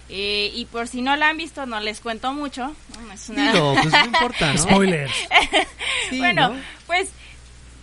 Eh, 0.08 0.50
y 0.54 0.64
por 0.66 0.88
si 0.88 1.00
no 1.00 1.14
la 1.16 1.28
han 1.28 1.36
visto, 1.36 1.64
no 1.66 1.78
les 1.80 2.00
cuento 2.00 2.32
mucho. 2.32 2.74
¿no? 3.06 3.12
Es 3.12 3.28
una- 3.28 3.52
Dilo, 3.52 3.74
pues 3.80 3.92
no 3.92 4.04
importa, 4.06 4.52
¿no? 4.52 4.58
Spoilers. 4.62 5.12
Sí, 6.10 6.18
bueno, 6.18 6.48
¿no? 6.50 6.60
pues 6.86 7.08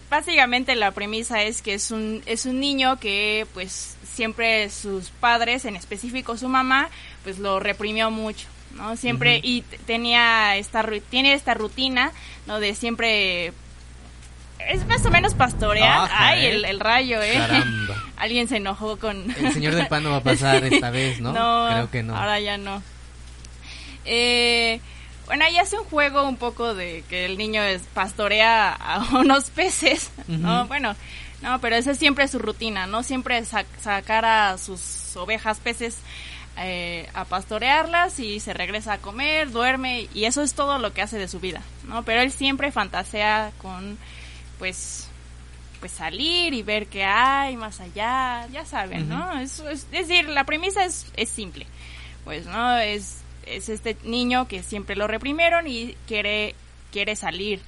básicamente 0.10 0.76
la 0.76 0.91
premisa 0.91 1.43
es 1.43 1.62
que 1.62 1.76
es 1.76 1.91
un 1.91 2.22
es 2.26 2.45
un 2.45 2.60
niño 2.60 3.00
que 3.00 3.45
pues 3.54 3.95
siempre 4.19 4.69
sus 4.69 5.12
padres, 5.12 5.63
en 5.63 5.77
específico 5.77 6.36
su 6.36 6.49
mamá, 6.49 6.89
pues 7.23 7.39
lo 7.39 7.62
reprimió 7.62 8.12
mucho, 8.12 8.47
¿no? 8.75 8.97
Siempre 8.97 9.39
y 9.41 9.62
tenía 9.86 10.58
esta 10.58 10.86
tiene 11.10 11.32
esta 11.32 11.53
rutina, 11.53 12.12
¿no? 12.45 12.60
De 12.60 12.75
siempre 12.75 13.53
es 14.67 14.86
más 14.88 15.05
o 15.05 15.10
menos 15.10 15.36
pastorear. 15.36 15.99
Ajá, 15.99 16.27
Ay, 16.32 16.47
¿eh? 16.47 16.49
el, 16.49 16.65
el 16.65 16.82
rayo, 16.82 17.21
¿eh? 17.21 17.34
Caramba. 17.34 17.95
Alguien 18.17 18.49
se 18.49 18.58
enojó 18.58 18.99
con 18.99 19.34
El 19.39 19.53
señor 19.53 19.73
del 19.73 19.88
pan 19.88 20.03
no 20.03 20.12
va 20.12 20.17
a 20.17 20.23
pasar 20.23 20.65
esta 20.65 20.89
vez, 20.99 21.21
¿no? 21.21 21.32
Creo 21.32 21.89
que 21.89 22.03
no. 22.03 22.17
Ahora 22.17 22.41
ya 22.41 22.58
no. 22.58 22.84
Eh, 24.03 24.82
bueno, 25.27 25.45
ahí 25.45 25.58
hace 25.60 25.79
un 25.79 25.86
juego 25.86 26.27
un 26.27 26.36
poco 26.36 26.75
de 26.75 27.05
que 27.08 27.23
el 27.23 27.38
niño 27.38 27.63
es, 27.63 27.84
pastorea 27.93 28.73
a 28.73 28.99
unos 29.17 29.49
peces, 29.49 30.12
¿no? 30.27 30.67
Bueno, 30.67 30.93
no, 31.41 31.60
pero 31.62 31.75
esa 31.75 31.91
es 31.91 31.97
siempre 31.97 32.28
su 32.28 32.39
rutina, 32.39 32.86
¿no? 32.88 33.04
Siempre 33.04 33.43
sa- 33.45 33.65
sacar 33.82 34.25
a 34.25 34.58
sus 34.58 35.15
ovejas, 35.15 35.60
peces 35.60 35.97
eh, 36.58 37.08
a 37.13 37.23
pastorearlas 37.25 38.19
y 38.19 38.39
se 38.41 38.54
regresa 38.54 38.93
a 38.93 38.97
comer, 38.97 39.49
duerme 39.52 40.08
y 40.13 40.25
eso 40.25 40.41
es 40.41 40.54
todo 40.54 40.78
lo 40.80 40.93
que 40.93 41.02
hace 41.02 41.17
de 41.17 41.28
su 41.30 41.39
vida, 41.39 41.62
¿no? 41.88 42.04
Pero 42.04 42.21
él 42.21 42.32
siempre 42.32 42.71
fantasea 42.71 43.52
con, 43.62 43.97
pues, 44.58 45.08
pues 45.80 45.93
salir 45.93 46.54
y 46.54 46.62
ver 46.63 46.88
qué 46.88 47.06
hay 47.06 47.56
más 47.56 47.80
allá, 47.80 48.45
ya 48.52 48.65
saben, 48.65 49.08
¿no? 49.08 49.39
Es, 49.39 49.60
es- 49.60 49.88
es 49.91 50.08
decir, 50.08 50.28
la 50.28 50.43
premisa 50.43 50.84
es, 50.84 51.06
es 51.15 51.30
simple, 51.30 51.65
pues, 52.25 52.45
¿no? 52.47 52.78
Es, 52.78 53.19
es 53.45 53.69
este 53.69 53.95
niño 54.04 54.47
que 54.49 54.62
siempre 54.62 54.97
lo 54.97 55.08
reprimieron 55.08 55.67
y 55.67 55.95
quiere, 56.08 56.54
quiere 56.91 57.15
salir. 57.15 57.62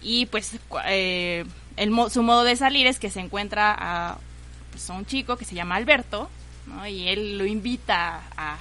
Y 0.00 0.26
pues 0.26 0.52
eh, 0.86 1.44
el, 1.76 1.90
mo- 1.90 2.10
su 2.10 2.22
modo 2.22 2.44
de 2.44 2.56
salir 2.56 2.86
es 2.86 2.98
que 2.98 3.10
se 3.10 3.20
encuentra 3.20 3.74
a, 3.78 4.18
pues, 4.70 4.88
a 4.90 4.94
un 4.94 5.06
chico 5.06 5.36
que 5.36 5.44
se 5.44 5.54
llama 5.54 5.76
Alberto. 5.76 6.30
Y 6.88 7.08
él 7.08 7.38
lo 7.38 7.44
invita 7.44 8.22
a, 8.36 8.56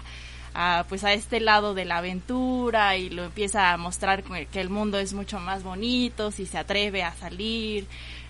a, 0.56 0.86
pues 0.90 1.04
a 1.04 1.14
este 1.14 1.40
lado 1.40 1.74
de 1.76 1.86
la 1.86 1.98
aventura 1.98 2.98
y 2.98 3.10
lo 3.12 3.26
empieza 3.26 3.72
a 3.74 3.78
mostrar 3.78 4.24
que 4.24 4.60
el 4.60 4.70
mundo 4.70 4.98
es 4.98 5.14
mucho 5.14 5.40
más 5.40 5.62
bonito 5.64 6.32
si 6.32 6.46
se 6.48 6.58
atreve 6.58 7.04
a 7.04 7.14
salir, 7.14 7.86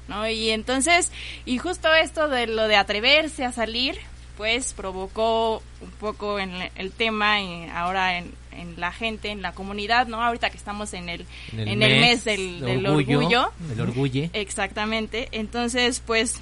¿no? 0.10 0.28
Y 0.28 0.50
entonces, 0.50 1.12
y 1.46 1.58
justo 1.58 1.92
esto 1.94 2.28
de 2.28 2.48
lo 2.48 2.68
de 2.68 2.76
atreverse 2.76 3.46
a 3.46 3.54
salir, 3.54 3.98
pues 4.36 4.74
provocó 4.74 5.64
un 5.80 5.92
poco 6.00 6.38
en 6.38 6.52
el- 6.76 6.92
tema 6.92 7.40
y 7.42 7.70
ahora 7.74 8.18
en, 8.18 8.34
en 8.52 8.80
la 8.80 8.92
gente, 8.92 9.30
en 9.30 9.42
la 9.42 9.54
comunidad, 9.54 10.08
¿no? 10.08 10.24
Ahorita 10.24 10.50
que 10.50 10.58
estamos 10.58 10.94
en 10.94 11.10
el, 11.10 11.26
en 11.58 11.82
el 11.82 12.02
mes 12.02 12.24
del, 12.24 12.60
del 12.62 12.86
orgullo. 12.86 13.52
Del 13.60 13.82
orgullo. 13.82 14.30
Exactamente. 14.34 15.30
Entonces, 15.32 16.02
pues, 16.06 16.40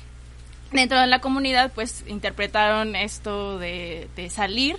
dentro 0.71 0.99
de 0.99 1.07
la 1.07 1.21
comunidad, 1.21 1.71
pues, 1.73 2.03
interpretaron 2.07 2.95
esto 2.95 3.57
de, 3.59 4.07
de 4.15 4.29
salir, 4.29 4.77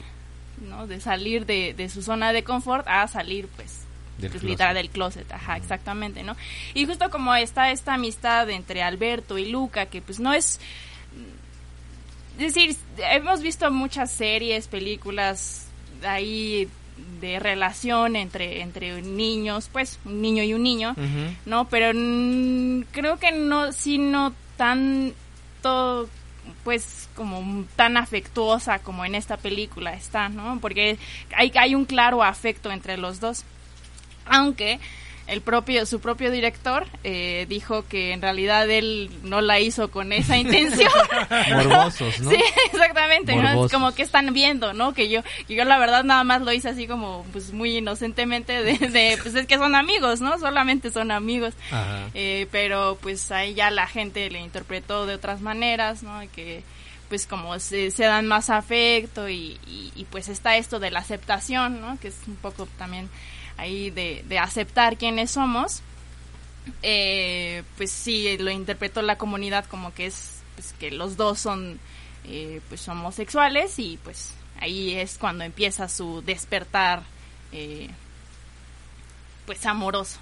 ¿no? 0.68 0.86
De 0.86 1.00
salir 1.00 1.46
de, 1.46 1.74
de 1.74 1.88
su 1.88 2.02
zona 2.02 2.32
de 2.32 2.42
confort 2.44 2.86
a 2.88 3.06
salir, 3.08 3.48
pues, 3.56 3.80
Del 4.18 4.30
pues, 4.30 4.40
closet. 4.42 4.48
literal 4.50 4.74
del 4.74 4.90
closet, 4.90 5.32
ajá, 5.32 5.56
exactamente, 5.56 6.22
¿no? 6.22 6.36
Y 6.74 6.84
justo 6.86 7.08
como 7.10 7.34
está 7.34 7.70
esta 7.70 7.94
amistad 7.94 8.50
entre 8.50 8.82
Alberto 8.82 9.38
y 9.38 9.46
Luca, 9.50 9.86
que 9.86 10.02
pues 10.02 10.20
no 10.20 10.32
es... 10.32 10.60
Es 12.38 12.54
decir, 12.54 12.74
hemos 12.98 13.42
visto 13.42 13.70
muchas 13.70 14.10
series, 14.10 14.66
películas 14.66 15.66
ahí 16.06 16.68
de 17.20 17.38
relación 17.38 18.16
entre, 18.16 18.62
entre 18.62 19.02
niños, 19.02 19.68
pues 19.72 19.98
un 20.04 20.22
niño 20.22 20.42
y 20.42 20.54
un 20.54 20.62
niño. 20.62 20.94
¿no? 21.46 21.68
Pero 21.68 21.92
mm, 21.94 22.82
creo 22.92 23.18
que 23.18 23.32
no, 23.32 23.72
sí 23.72 23.98
no 23.98 24.34
tanto 24.56 26.08
pues 26.64 27.08
como 27.14 27.64
tan 27.76 27.96
afectuosa 27.96 28.78
como 28.78 29.04
en 29.04 29.14
esta 29.14 29.36
película 29.36 29.94
está, 29.94 30.28
¿no? 30.28 30.58
Porque 30.60 30.98
hay, 31.36 31.52
hay 31.54 31.74
un 31.74 31.84
claro 31.84 32.22
afecto 32.22 32.70
entre 32.70 32.96
los 32.96 33.20
dos. 33.20 33.44
Aunque 34.26 34.78
el 35.26 35.42
propio 35.42 35.86
su 35.86 36.00
propio 36.00 36.30
director 36.30 36.86
eh, 37.04 37.46
dijo 37.48 37.86
que 37.86 38.12
en 38.12 38.20
realidad 38.20 38.68
él 38.68 39.10
no 39.22 39.40
la 39.40 39.60
hizo 39.60 39.90
con 39.90 40.12
esa 40.12 40.36
intención. 40.36 40.90
Morbosos 41.54 42.20
no 42.20 42.30
sí 42.30 42.42
exactamente 42.72 43.36
¿no? 43.36 43.64
Es 43.64 43.72
como 43.72 43.92
que 43.94 44.02
están 44.02 44.32
viendo 44.32 44.72
no 44.72 44.92
que 44.92 45.08
yo 45.08 45.22
que 45.46 45.54
yo 45.54 45.64
la 45.64 45.78
verdad 45.78 46.04
nada 46.04 46.24
más 46.24 46.42
lo 46.42 46.52
hice 46.52 46.70
así 46.70 46.86
como 46.86 47.24
pues 47.32 47.52
muy 47.52 47.76
inocentemente 47.76 48.62
de, 48.62 49.18
pues 49.22 49.34
es 49.34 49.46
que 49.46 49.56
son 49.56 49.74
amigos 49.74 50.20
no 50.20 50.38
solamente 50.38 50.90
son 50.90 51.10
amigos. 51.10 51.54
Eh, 52.14 52.46
pero 52.50 52.98
pues 53.00 53.30
ahí 53.30 53.54
ya 53.54 53.70
la 53.70 53.86
gente 53.86 54.28
le 54.30 54.40
interpretó 54.40 55.06
de 55.06 55.14
otras 55.14 55.40
maneras 55.40 56.02
no 56.02 56.20
que 56.34 56.62
pues 57.08 57.26
como 57.26 57.58
se, 57.58 57.90
se 57.90 58.04
dan 58.04 58.26
más 58.26 58.50
afecto 58.50 59.28
y, 59.28 59.58
y, 59.66 59.92
y 59.94 60.04
pues 60.04 60.28
está 60.28 60.56
esto 60.56 60.78
de 60.78 60.90
la 60.90 61.00
aceptación 61.00 61.80
no 61.80 61.98
que 62.00 62.08
es 62.08 62.16
un 62.26 62.36
poco 62.36 62.66
también 62.78 63.08
ahí 63.60 63.90
de, 63.90 64.24
de 64.26 64.38
aceptar 64.38 64.96
quiénes 64.96 65.30
somos, 65.30 65.82
eh, 66.82 67.62
pues 67.76 67.90
sí, 67.90 68.38
lo 68.38 68.50
interpretó 68.50 69.02
la 69.02 69.18
comunidad 69.18 69.66
como 69.66 69.92
que 69.92 70.06
es 70.06 70.40
pues, 70.54 70.74
que 70.78 70.90
los 70.90 71.16
dos 71.16 71.38
son 71.38 71.78
eh, 72.24 72.60
pues 72.68 72.86
homosexuales 72.88 73.78
y 73.78 73.98
pues 74.02 74.32
ahí 74.60 74.94
es 74.94 75.18
cuando 75.18 75.44
empieza 75.44 75.88
su 75.88 76.22
despertar 76.22 77.02
eh, 77.52 77.90
pues 79.46 79.64
amoroso. 79.66 80.18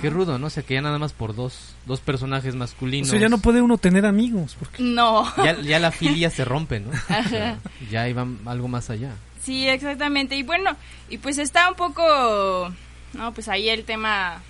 Qué 0.00 0.10
rudo, 0.10 0.38
¿no? 0.38 0.48
O 0.48 0.50
sea, 0.50 0.62
que 0.62 0.74
ya 0.74 0.82
nada 0.82 0.98
más 0.98 1.14
por 1.14 1.34
dos, 1.34 1.74
dos 1.86 2.00
personajes 2.00 2.54
masculinos. 2.54 3.08
O 3.08 3.12
sea, 3.12 3.20
ya 3.20 3.30
no 3.30 3.38
puede 3.38 3.62
uno 3.62 3.78
tener 3.78 4.04
amigos. 4.04 4.54
Porque... 4.58 4.82
No. 4.82 5.24
Ya, 5.38 5.58
ya 5.62 5.78
la 5.78 5.90
filia 5.90 6.28
se 6.30 6.44
rompe, 6.44 6.80
¿no? 6.80 6.90
O 6.90 7.28
sea, 7.28 7.58
ya 7.90 8.06
iba 8.06 8.26
algo 8.44 8.68
más 8.68 8.90
allá. 8.90 9.14
Sí, 9.46 9.68
exactamente. 9.68 10.34
Y 10.34 10.42
bueno, 10.42 10.76
y 11.08 11.18
pues 11.18 11.38
está 11.38 11.68
un 11.68 11.76
poco, 11.76 12.72
¿no? 13.12 13.32
Pues 13.32 13.46
ahí 13.46 13.68
el 13.68 13.84
tema 13.84 14.42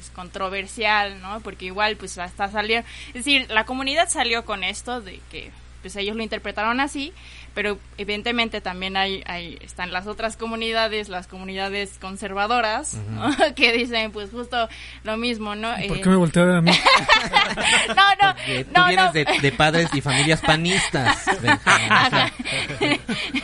es 0.00 0.08
controversial, 0.08 1.20
¿no? 1.20 1.40
Porque 1.40 1.66
igual 1.66 1.98
pues 1.98 2.16
hasta 2.16 2.50
salió, 2.50 2.78
es 2.78 3.12
decir, 3.12 3.46
la 3.50 3.66
comunidad 3.66 4.08
salió 4.08 4.46
con 4.46 4.64
esto 4.64 5.02
de 5.02 5.20
que 5.30 5.50
pues 5.82 5.96
ellos 5.96 6.16
lo 6.16 6.22
interpretaron 6.22 6.80
así, 6.80 7.12
pero 7.58 7.76
evidentemente 7.96 8.60
también 8.60 8.96
hay, 8.96 9.20
hay 9.26 9.58
están 9.62 9.90
las 9.90 10.06
otras 10.06 10.36
comunidades, 10.36 11.08
las 11.08 11.26
comunidades 11.26 11.98
conservadoras, 12.00 12.94
¿no? 13.10 13.34
que 13.56 13.72
dicen 13.72 14.12
pues 14.12 14.30
justo 14.30 14.68
lo 15.02 15.16
mismo, 15.16 15.56
¿no? 15.56 15.74
¿Por 15.88 16.00
qué 16.00 16.08
me 16.08 16.14
volteó 16.14 16.44
a 16.44 16.60
mí? 16.60 16.70
no, 17.88 17.94
no, 18.22 18.34
Porque 18.36 18.64
tú 18.64 18.70
no, 18.76 18.86
vienes 18.86 19.06
no. 19.06 19.12
De, 19.12 19.26
de, 19.42 19.50
padres 19.50 19.88
y 19.92 20.00
familias 20.00 20.40
panistas. 20.40 21.24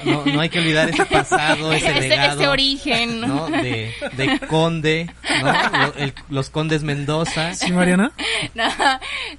No, 0.05 0.25
no, 0.25 0.41
hay 0.41 0.49
que 0.51 0.59
olvidar 0.59 0.91
ese 0.91 1.07
pasado, 1.07 1.73
ese, 1.73 1.91
ese 1.91 2.09
legado. 2.09 2.41
Ese 2.41 2.49
origen. 2.49 3.21
¿no? 3.21 3.47
De, 3.49 3.93
de 4.13 4.39
conde, 4.47 5.11
¿no? 5.43 5.93
El, 5.97 6.13
los 6.29 6.51
condes 6.51 6.83
Mendoza. 6.83 7.55
¿Sí, 7.55 7.73
Mariana? 7.73 8.13
No, 8.55 8.69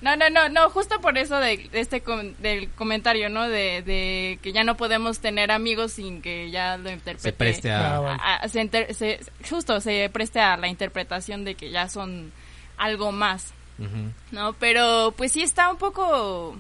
no, 0.02 0.16
no, 0.16 0.30
no, 0.30 0.50
no 0.50 0.70
justo 0.72 1.00
por 1.02 1.18
eso 1.18 1.38
de, 1.38 1.70
de 1.72 1.80
este 1.80 2.02
com 2.02 2.34
del 2.40 2.70
comentario, 2.72 3.30
¿no? 3.30 3.48
De, 3.48 3.84
de 3.84 4.40
que 4.42 4.52
ya 4.52 4.64
no 4.66 4.76
podemos 4.76 5.20
tener 5.20 5.52
amigos 5.52 5.94
sin 5.94 6.22
que 6.22 6.52
ya 6.52 6.78
lo 6.78 6.90
interprete. 6.90 7.30
Se 7.30 7.34
preste 7.34 7.72
a... 7.72 7.98
a, 7.98 8.36
a 8.36 8.48
se 8.50 8.62
inter, 8.62 8.94
se, 8.94 9.20
justo 9.50 9.80
se 9.80 10.10
preste 10.12 10.40
a 10.40 10.58
la 10.58 10.68
interpretación 10.68 11.46
de 11.46 11.56
que 11.56 11.72
ya 11.72 11.88
son 11.88 12.32
algo 12.78 13.12
más. 13.12 13.54
Uh 13.78 13.84
-huh. 13.84 14.12
¿No? 14.32 14.54
Pero 14.54 15.14
pues 15.16 15.32
sí 15.32 15.42
está 15.42 15.70
un 15.70 15.78
poco... 15.78 16.58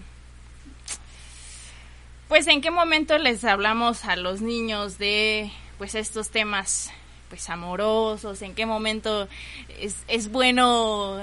Pues 2.28 2.48
en 2.48 2.62
qué 2.62 2.72
momento 2.72 3.18
les 3.18 3.44
hablamos 3.44 4.06
a 4.06 4.16
los 4.16 4.42
niños 4.42 4.98
de 4.98 5.52
pues 5.78 5.94
estos 5.94 6.30
temas 6.30 6.92
pues 7.30 7.50
amorosos, 7.50 8.42
en 8.42 8.56
qué 8.56 8.66
momento 8.66 9.28
es, 9.80 9.96
es 10.08 10.32
bueno 10.32 11.20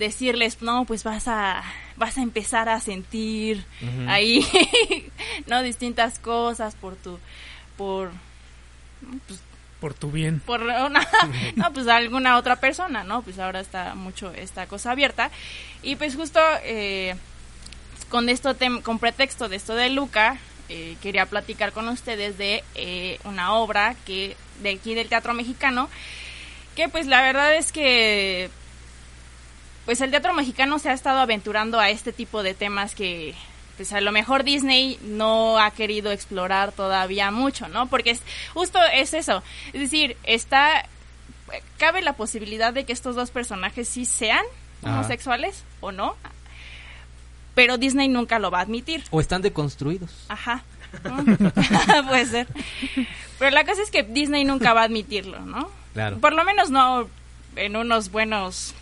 decirles, 0.00 0.60
no, 0.62 0.84
pues 0.84 1.04
vas 1.04 1.28
a 1.28 1.62
vas 1.96 2.18
a 2.18 2.22
empezar 2.22 2.68
a 2.68 2.80
sentir 2.80 3.64
uh 3.82 3.86
-huh. 3.86 4.10
ahí 4.10 4.44
no 5.46 5.62
distintas 5.62 6.18
cosas 6.18 6.74
por 6.74 6.96
tu 6.96 7.18
por 7.76 8.10
pues, 9.28 9.40
por 9.80 9.94
tu 9.94 10.10
bien. 10.10 10.40
Por 10.40 10.62
una, 10.62 11.08
no, 11.56 11.72
pues 11.72 11.88
alguna 11.88 12.36
otra 12.36 12.56
persona, 12.56 13.02
¿no? 13.02 13.22
Pues 13.22 13.38
ahora 13.38 13.60
está 13.60 13.94
mucho 13.94 14.30
esta 14.32 14.66
cosa 14.66 14.90
abierta. 14.90 15.30
Y 15.82 15.96
pues 15.96 16.14
justo 16.14 16.40
eh, 16.64 17.16
con 18.10 18.28
esto, 18.28 18.54
con 18.82 18.98
pretexto 18.98 19.48
de 19.48 19.56
esto 19.56 19.74
de 19.74 19.88
Luca, 19.88 20.36
eh, 20.68 20.96
quería 21.02 21.26
platicar 21.26 21.72
con 21.72 21.88
ustedes 21.88 22.36
de 22.36 22.62
eh, 22.74 23.18
una 23.24 23.54
obra 23.54 23.96
que 24.06 24.36
de 24.62 24.70
aquí 24.70 24.94
del 24.94 25.08
teatro 25.08 25.32
mexicano, 25.32 25.88
que 26.76 26.88
pues 26.88 27.06
la 27.06 27.22
verdad 27.22 27.54
es 27.54 27.72
que 27.72 28.50
pues 29.86 30.00
el 30.00 30.10
teatro 30.10 30.32
mexicano 30.34 30.78
se 30.78 30.90
ha 30.90 30.92
estado 30.92 31.20
aventurando 31.20 31.80
a 31.80 31.90
este 31.90 32.12
tipo 32.12 32.42
de 32.42 32.54
temas 32.54 32.94
que 32.94 33.34
pues 33.76 33.92
a 33.94 34.00
lo 34.02 34.12
mejor 34.12 34.44
Disney 34.44 34.98
no 35.02 35.58
ha 35.58 35.70
querido 35.70 36.12
explorar 36.12 36.72
todavía 36.72 37.30
mucho, 37.30 37.66
¿no? 37.68 37.86
Porque 37.86 38.10
es, 38.10 38.20
justo 38.52 38.78
es 38.92 39.14
eso. 39.14 39.42
Es 39.72 39.80
decir, 39.80 40.18
está 40.24 40.86
cabe 41.78 42.02
la 42.02 42.12
posibilidad 42.12 42.72
de 42.72 42.84
que 42.84 42.92
estos 42.92 43.16
dos 43.16 43.30
personajes 43.30 43.88
sí 43.88 44.04
sean 44.04 44.44
Ajá. 44.82 44.94
homosexuales 44.94 45.64
o 45.80 45.92
no, 45.92 46.14
pero 47.54 47.78
Disney 47.78 48.08
nunca 48.08 48.38
lo 48.38 48.50
va 48.50 48.58
a 48.58 48.62
admitir. 48.62 49.04
O 49.10 49.20
están 49.20 49.42
deconstruidos. 49.42 50.26
Ajá. 50.28 50.62
Puede 52.08 52.26
ser. 52.26 52.48
Pero 53.38 53.50
la 53.50 53.64
cosa 53.64 53.82
es 53.82 53.90
que 53.90 54.02
Disney 54.02 54.44
nunca 54.44 54.74
va 54.74 54.82
a 54.82 54.84
admitirlo, 54.84 55.40
¿no? 55.40 55.70
Claro. 55.94 56.18
Por 56.18 56.34
lo 56.34 56.44
menos 56.44 56.70
no 56.70 57.08
en 57.56 57.76
unos 57.76 58.10
buenos 58.10 58.74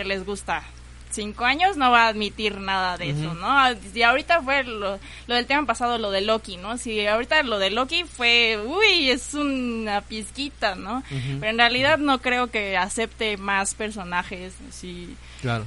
que 0.00 0.08
les 0.08 0.24
gusta 0.24 0.62
cinco 1.10 1.44
años 1.44 1.76
no 1.76 1.90
va 1.90 2.04
a 2.04 2.08
admitir 2.08 2.58
nada 2.58 2.96
de 2.96 3.12
uh 3.12 3.16
-huh. 3.16 3.20
eso, 3.20 3.34
¿no? 3.34 3.92
Si 3.92 4.02
ahorita 4.02 4.42
fue 4.42 4.64
lo, 4.64 4.98
lo, 5.26 5.34
del 5.34 5.46
tema 5.46 5.66
pasado, 5.66 5.98
lo 5.98 6.10
de 6.10 6.20
Loki, 6.20 6.56
¿no? 6.56 6.78
Si 6.78 7.06
ahorita 7.06 7.42
lo 7.42 7.58
de 7.58 7.70
Loki 7.70 8.04
fue, 8.04 8.58
uy, 8.64 9.10
es 9.10 9.34
una 9.34 10.00
pizquita, 10.00 10.76
¿no? 10.76 10.98
Uh 10.98 11.16
-huh. 11.16 11.40
Pero 11.40 11.50
en 11.50 11.58
realidad 11.58 11.98
no 11.98 12.20
creo 12.20 12.46
que 12.50 12.76
acepte 12.76 13.36
más 13.36 13.74
personajes, 13.74 14.54
sí. 14.70 15.16
Claro. 15.40 15.66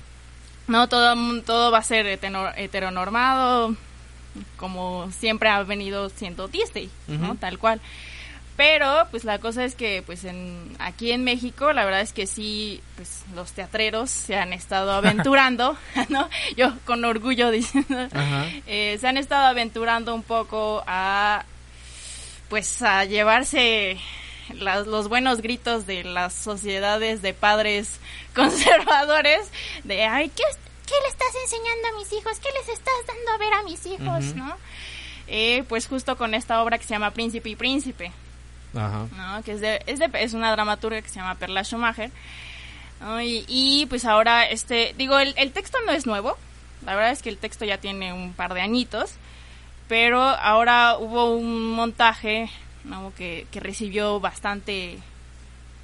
No, 0.67 0.88
todo, 0.88 1.13
todo 1.41 1.71
va 1.71 1.79
a 1.79 1.84
ser 1.84 2.07
heteronormado, 2.07 3.75
como 4.55 5.11
siempre 5.11 5.49
ha 5.49 5.61
venido 5.63 6.09
siendo 6.09 6.47
Disney, 6.47 6.89
uh 7.07 7.11
-huh. 7.11 7.19
¿no? 7.19 7.36
Tal 7.36 7.59
cual. 7.59 7.81
Pero, 8.56 9.08
pues 9.10 9.24
la 9.24 9.39
cosa 9.39 9.66
es 9.66 9.74
que, 9.74 10.04
pues 10.06 10.24
en, 10.26 10.76
aquí 10.78 11.12
en 11.12 11.24
México, 11.24 11.74
la 11.74 11.86
verdad 11.86 12.01
es 12.01 12.14
que 12.14 12.28
sí, 12.28 12.82
pues 12.95 13.24
los 13.34 13.51
teatreros 13.51 14.12
se 14.12 14.36
han 14.36 14.54
estado 14.54 14.91
aventurando, 14.93 15.76
¿no? 16.10 16.30
Yo 16.56 16.74
con 16.86 17.04
orgullo 17.04 17.49
diciendo, 17.49 18.08
eh, 18.68 18.97
se 18.99 19.08
han 19.08 19.18
estado 19.18 19.47
aventurando 19.47 20.14
un 20.14 20.22
poco 20.22 20.84
a, 20.86 21.45
pues 22.49 22.82
a 22.84 23.06
llevarse 23.06 23.97
las, 24.54 24.86
los 24.86 25.10
buenos 25.10 25.41
gritos 25.41 25.88
de 25.88 26.04
las 26.04 26.34
sociedades 26.34 27.24
de 27.24 27.34
padres 27.34 27.99
conservadores, 28.36 29.49
de, 29.84 30.04
ay, 30.04 30.30
¿qué, 30.30 30.43
¿qué 30.86 30.93
le 31.01 31.08
estás 31.10 31.34
enseñando 31.43 31.88
a 31.88 31.97
mis 31.97 32.14
hijos? 32.14 32.39
¿Qué 32.39 32.49
les 32.60 32.70
estás 32.70 32.93
dando 33.08 33.32
a 33.32 33.38
ver 33.39 33.54
a 33.54 33.64
mis 33.64 33.84
hijos, 33.88 33.99
uh 34.26 34.30
-huh. 34.30 34.36
no? 34.36 34.58
Eh, 35.28 35.64
pues 35.70 35.88
justo 35.88 36.18
con 36.18 36.34
esta 36.34 36.62
obra 36.62 36.78
que 36.78 36.84
se 36.84 36.91
llama 36.91 37.12
Príncipe 37.12 37.49
y 37.49 37.56
Príncipe. 37.56 38.12
Ajá. 38.76 39.07
¿no? 39.15 39.43
que 39.43 39.53
es, 39.53 39.61
de, 39.61 39.82
es, 39.86 39.99
de, 39.99 40.09
es, 40.13 40.34
una 40.34 40.51
dramaturga 40.51 41.01
que 41.01 41.09
se 41.09 41.15
llama 41.15 41.36
Perla 41.36 41.63
Schumacher. 41.63 42.11
¿no? 43.01 43.21
Y, 43.21 43.45
y, 43.47 43.86
pues 43.88 44.05
ahora, 44.05 44.49
este, 44.49 44.93
digo, 44.97 45.19
el, 45.19 45.34
el, 45.38 45.51
texto 45.51 45.78
no 45.86 45.91
es 45.91 46.05
nuevo, 46.05 46.38
la 46.86 46.95
verdad 46.95 47.11
es 47.11 47.21
que 47.21 47.30
el 47.30 47.38
texto 47.38 47.65
ya 47.65 47.78
tiene 47.78 48.13
un 48.13 48.34
par 48.34 48.53
de 48.53 48.61
añitos, 48.61 49.13
pero 49.88 50.21
ahora 50.21 50.97
hubo 50.97 51.36
un 51.36 51.71
montaje 51.74 52.49
¿no? 52.84 53.13
que, 53.17 53.47
que 53.51 53.59
recibió 53.59 54.19
bastante 54.19 54.99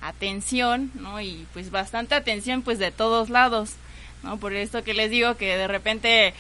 atención, 0.02 0.92
¿no? 0.96 1.20
Y 1.22 1.46
pues 1.54 1.72
bastante 1.72 2.16
atención 2.16 2.62
pues 2.62 2.80
de 2.80 2.92
todos 2.92 3.30
lados, 3.30 3.74
¿no? 4.24 4.38
Por 4.38 4.54
esto 4.54 4.84
que 4.84 4.94
les 4.94 5.12
digo 5.12 5.36
que 5.36 5.58
de 5.58 5.68
repente 5.68 6.34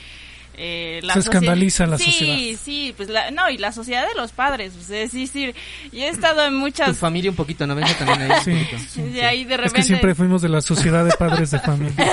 eh, 0.62 1.00
la 1.04 1.14
se 1.14 1.20
escandaliza 1.20 1.88
la 1.88 1.98
sí, 1.98 2.12
sociedad. 2.12 2.36
Sí, 2.36 2.60
sí, 2.62 2.94
pues 2.98 3.08
la, 3.08 3.32
no, 3.32 3.50
y 3.50 3.58
la 3.58 3.72
sociedad 3.72 4.06
de 4.06 4.14
los 4.16 4.34
padres, 4.34 4.74
pues, 4.74 4.90
es 4.90 5.14
decir, 5.14 5.56
yo 5.94 6.00
he 6.00 6.10
estado 6.10 6.46
en 6.46 6.56
muchas... 6.56 6.90
Tu 6.90 6.96
familia 6.96 7.32
un 7.32 7.38
poquito, 7.38 7.66
¿no? 7.66 7.76
Venga 7.76 7.94
también 7.98 8.30
ahí. 8.30 8.42
Sí, 8.44 8.68
sí, 8.90 9.12
sí. 9.14 9.22
ahí 9.22 9.46
de 9.46 9.56
repente... 9.56 9.68
Es 9.68 9.74
que 9.74 9.84
siempre 9.84 10.16
fuimos 10.16 10.42
de 10.42 10.50
la 10.50 10.60
sociedad 10.60 11.06
de 11.06 11.12
padres 11.12 11.52
de 11.52 11.60
familia. 11.62 11.96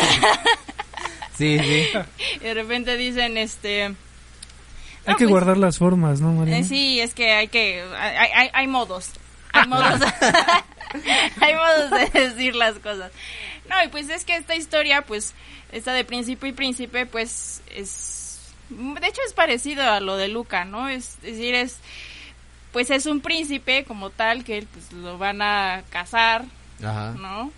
sí, 1.36 1.58
sí. 1.58 1.88
de 2.40 2.54
repente 2.54 2.96
dicen, 2.96 3.36
este... 3.36 3.86
Hay 3.86 5.14
que 5.14 5.24
pues, 5.24 5.30
guardar 5.30 5.56
las 5.56 5.78
formas, 5.78 6.20
¿no, 6.20 6.32
María? 6.32 6.58
Eh, 6.58 6.64
sí, 6.64 7.00
es 7.00 7.14
que 7.14 7.32
hay 7.32 7.48
que... 7.48 7.82
Hay, 7.98 8.30
hay, 8.32 8.50
hay 8.52 8.66
modos. 8.68 9.10
Hay 9.52 9.66
modos... 9.66 10.00
hay 11.40 11.54
modos 11.54 11.90
de 11.90 12.20
decir 12.20 12.54
las 12.54 12.74
cosas. 12.78 13.10
No, 13.68 13.82
y 13.84 13.88
pues 13.88 14.08
es 14.08 14.24
que 14.24 14.36
esta 14.36 14.54
historia, 14.54 15.02
pues, 15.02 15.34
esta 15.72 15.92
de 15.92 16.04
príncipe 16.04 16.46
y 16.46 16.52
príncipe, 16.52 17.06
pues, 17.06 17.60
es 17.74 18.15
De 18.68 19.06
hecho 19.06 19.20
es 19.26 19.32
parecido 19.32 19.82
a 19.82 20.00
lo 20.00 20.16
de 20.16 20.28
Luca, 20.28 20.64
¿no? 20.64 20.88
Es, 20.88 21.20
decir, 21.22 21.54
es 21.54 21.78
pues 22.72 22.90
es 22.90 23.06
un 23.06 23.20
príncipe 23.20 23.84
como 23.84 24.10
tal 24.10 24.44
que 24.44 24.66
pues 24.70 24.92
lo 24.92 25.16
van 25.16 25.40
a 25.40 25.82
casar, 25.90 26.44
¿no? 26.80 27.50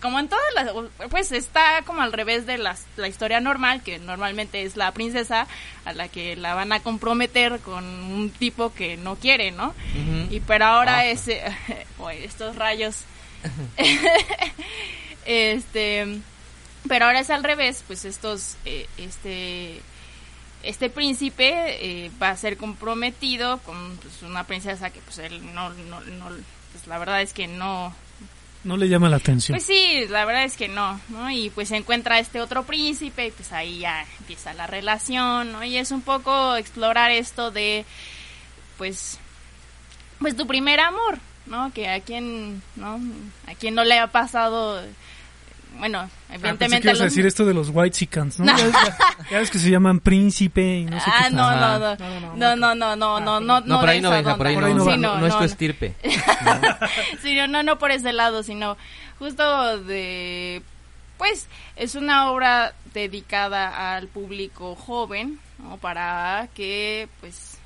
Como 0.00 0.18
en 0.18 0.28
todas 0.28 0.44
las 0.54 0.70
pues 1.10 1.32
está 1.32 1.82
como 1.82 2.02
al 2.02 2.12
revés 2.12 2.46
de 2.46 2.58
la 2.58 3.08
historia 3.08 3.40
normal, 3.40 3.82
que 3.82 3.98
normalmente 3.98 4.62
es 4.62 4.76
la 4.76 4.92
princesa 4.92 5.46
a 5.84 5.92
la 5.92 6.08
que 6.08 6.34
la 6.34 6.54
van 6.54 6.72
a 6.72 6.80
comprometer 6.80 7.60
con 7.60 7.84
un 7.84 8.30
tipo 8.30 8.72
que 8.72 8.96
no 8.96 9.16
quiere, 9.16 9.52
¿no? 9.52 9.74
Y 10.30 10.40
pero 10.40 10.64
ahora 10.64 10.98
ah. 10.98 11.06
es 11.06 11.28
estos 12.22 12.56
rayos 12.56 13.04
este 15.24 16.20
pero 16.88 17.06
ahora 17.06 17.20
es 17.20 17.30
al 17.30 17.44
revés, 17.44 17.82
pues 17.86 18.04
estos, 18.04 18.56
eh, 18.64 18.86
este, 18.98 19.80
este 20.64 20.90
príncipe 20.90 21.52
eh, 22.04 22.10
va 22.22 22.30
a 22.30 22.36
ser 22.36 22.56
comprometido 22.56 23.58
con 23.58 23.96
pues, 23.96 24.22
una 24.22 24.44
princesa 24.44 24.90
que 24.90 25.00
pues 25.00 25.18
él 25.18 25.54
no, 25.54 25.70
no, 25.70 26.00
no, 26.00 26.28
pues 26.72 26.86
la 26.86 26.98
verdad 26.98 27.22
es 27.22 27.32
que 27.32 27.46
no... 27.46 27.94
No 28.64 28.78
le 28.78 28.88
llama 28.88 29.10
la 29.10 29.16
atención. 29.16 29.54
Pues 29.54 29.66
sí, 29.66 30.06
la 30.08 30.24
verdad 30.24 30.44
es 30.44 30.56
que 30.56 30.68
no, 30.68 30.98
¿no? 31.10 31.30
Y 31.30 31.50
pues 31.50 31.68
se 31.68 31.76
encuentra 31.76 32.18
este 32.18 32.40
otro 32.40 32.64
príncipe 32.64 33.26
y 33.26 33.30
pues 33.30 33.52
ahí 33.52 33.80
ya 33.80 34.06
empieza 34.18 34.54
la 34.54 34.66
relación, 34.66 35.52
¿no? 35.52 35.62
Y 35.64 35.76
es 35.76 35.90
un 35.90 36.00
poco 36.00 36.56
explorar 36.56 37.10
esto 37.10 37.50
de, 37.50 37.84
pues, 38.78 39.18
pues 40.18 40.34
tu 40.34 40.46
primer 40.46 40.80
amor, 40.80 41.18
¿no? 41.44 41.74
Que 41.74 41.90
a 41.90 42.00
quien, 42.00 42.62
¿no? 42.76 42.98
A 43.46 43.54
quien 43.54 43.74
no 43.74 43.84
le 43.84 43.98
ha 43.98 44.06
pasado 44.06 44.82
bueno, 45.78 45.98
ah, 46.00 46.08
evidentemente... 46.30 46.88
Ah, 46.88 46.92
los... 46.92 47.00
decir 47.00 47.26
esto 47.26 47.44
de 47.44 47.54
los 47.54 47.70
white 47.72 47.90
chickens, 47.96 48.40
¿no? 48.40 48.46
Ya, 49.30 49.38
ves 49.38 49.50
que 49.50 49.58
se 49.58 49.70
llaman 49.70 50.00
príncipe 50.00 50.78
y 50.78 50.84
no 50.84 51.00
sé 51.00 51.10
ah, 51.10 51.30
no, 51.30 51.50
no, 51.50 51.78
no, 51.78 52.56
no, 52.56 52.56
no, 52.56 52.74
no, 52.74 52.96
no, 52.96 53.20
no, 53.20 53.40
no, 53.40 53.60
no, 53.60 53.80
por 53.80 53.88
ahí 53.88 54.00
no 54.00 54.10
venga, 54.10 54.36
por 54.36 54.46
ahí 54.46 54.56
no, 54.56 54.96
no, 54.96 55.18
no, 55.18 55.26
es 55.26 55.36
tu 55.36 55.44
estirpe. 55.44 55.94
sí, 57.22 57.36
no, 57.48 57.62
no 57.62 57.78
por 57.78 57.90
ese 57.90 58.12
lado, 58.12 58.42
sino 58.42 58.76
justo 59.18 59.78
de, 59.78 60.62
pues, 61.18 61.48
es 61.76 61.94
una 61.94 62.30
obra 62.30 62.74
dedicada 62.92 63.94
al 63.96 64.08
público 64.08 64.74
joven, 64.74 65.40
¿no? 65.58 65.76
Para 65.78 66.48
que, 66.54 67.08
pues, 67.20 67.58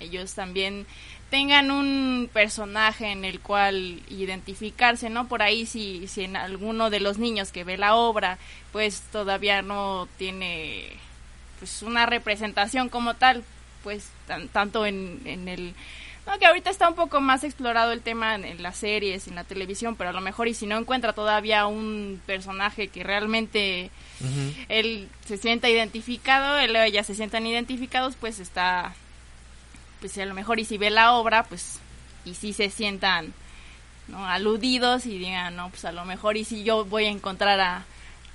ellos 0.00 0.34
también 0.34 0.86
tengan 1.34 1.72
un 1.72 2.30
personaje 2.32 3.10
en 3.10 3.24
el 3.24 3.40
cual 3.40 4.00
identificarse, 4.08 5.10
¿no? 5.10 5.26
Por 5.26 5.42
ahí 5.42 5.66
si, 5.66 6.06
si 6.06 6.22
en 6.22 6.36
alguno 6.36 6.90
de 6.90 7.00
los 7.00 7.18
niños 7.18 7.50
que 7.50 7.64
ve 7.64 7.76
la 7.76 7.96
obra, 7.96 8.38
pues 8.70 9.02
todavía 9.10 9.60
no 9.60 10.06
tiene 10.16 10.92
pues 11.58 11.82
una 11.82 12.06
representación 12.06 12.88
como 12.88 13.14
tal, 13.14 13.42
pues 13.82 14.10
tanto 14.52 14.86
en, 14.86 15.22
en 15.24 15.48
el... 15.48 15.74
No, 16.24 16.38
que 16.38 16.46
ahorita 16.46 16.70
está 16.70 16.88
un 16.88 16.94
poco 16.94 17.20
más 17.20 17.42
explorado 17.42 17.90
el 17.90 18.00
tema 18.00 18.36
en, 18.36 18.62
las 18.62 18.76
series, 18.76 19.26
en 19.26 19.34
la 19.34 19.42
televisión, 19.42 19.96
pero 19.96 20.10
a 20.10 20.12
lo 20.12 20.20
mejor 20.20 20.46
y 20.46 20.54
si 20.54 20.68
no 20.68 20.78
encuentra 20.78 21.14
todavía 21.14 21.66
un 21.66 22.22
personaje 22.26 22.86
que 22.86 23.02
realmente 23.02 23.90
él 24.68 25.08
se 25.26 25.36
sienta 25.36 25.68
identificado, 25.68 26.58
él 26.58 26.76
o 26.76 26.80
ella 26.80 27.02
se 27.02 27.16
sientan 27.16 27.44
identificados, 27.44 28.14
pues 28.14 28.38
está 28.38 28.94
pues 30.04 30.18
a 30.18 30.26
lo 30.26 30.34
mejor 30.34 30.60
y 30.60 30.66
si 30.66 30.76
ve 30.76 30.90
la 30.90 31.14
obra, 31.14 31.44
pues 31.44 31.78
y 32.26 32.34
si 32.34 32.52
se 32.52 32.68
sientan 32.68 33.32
¿no? 34.06 34.26
aludidos 34.26 35.06
y 35.06 35.16
digan, 35.16 35.56
no, 35.56 35.70
pues 35.70 35.86
a 35.86 35.92
lo 35.92 36.04
mejor 36.04 36.36
y 36.36 36.44
si 36.44 36.62
yo 36.62 36.84
voy 36.84 37.06
a 37.06 37.08
encontrar 37.08 37.58
a, 37.58 37.86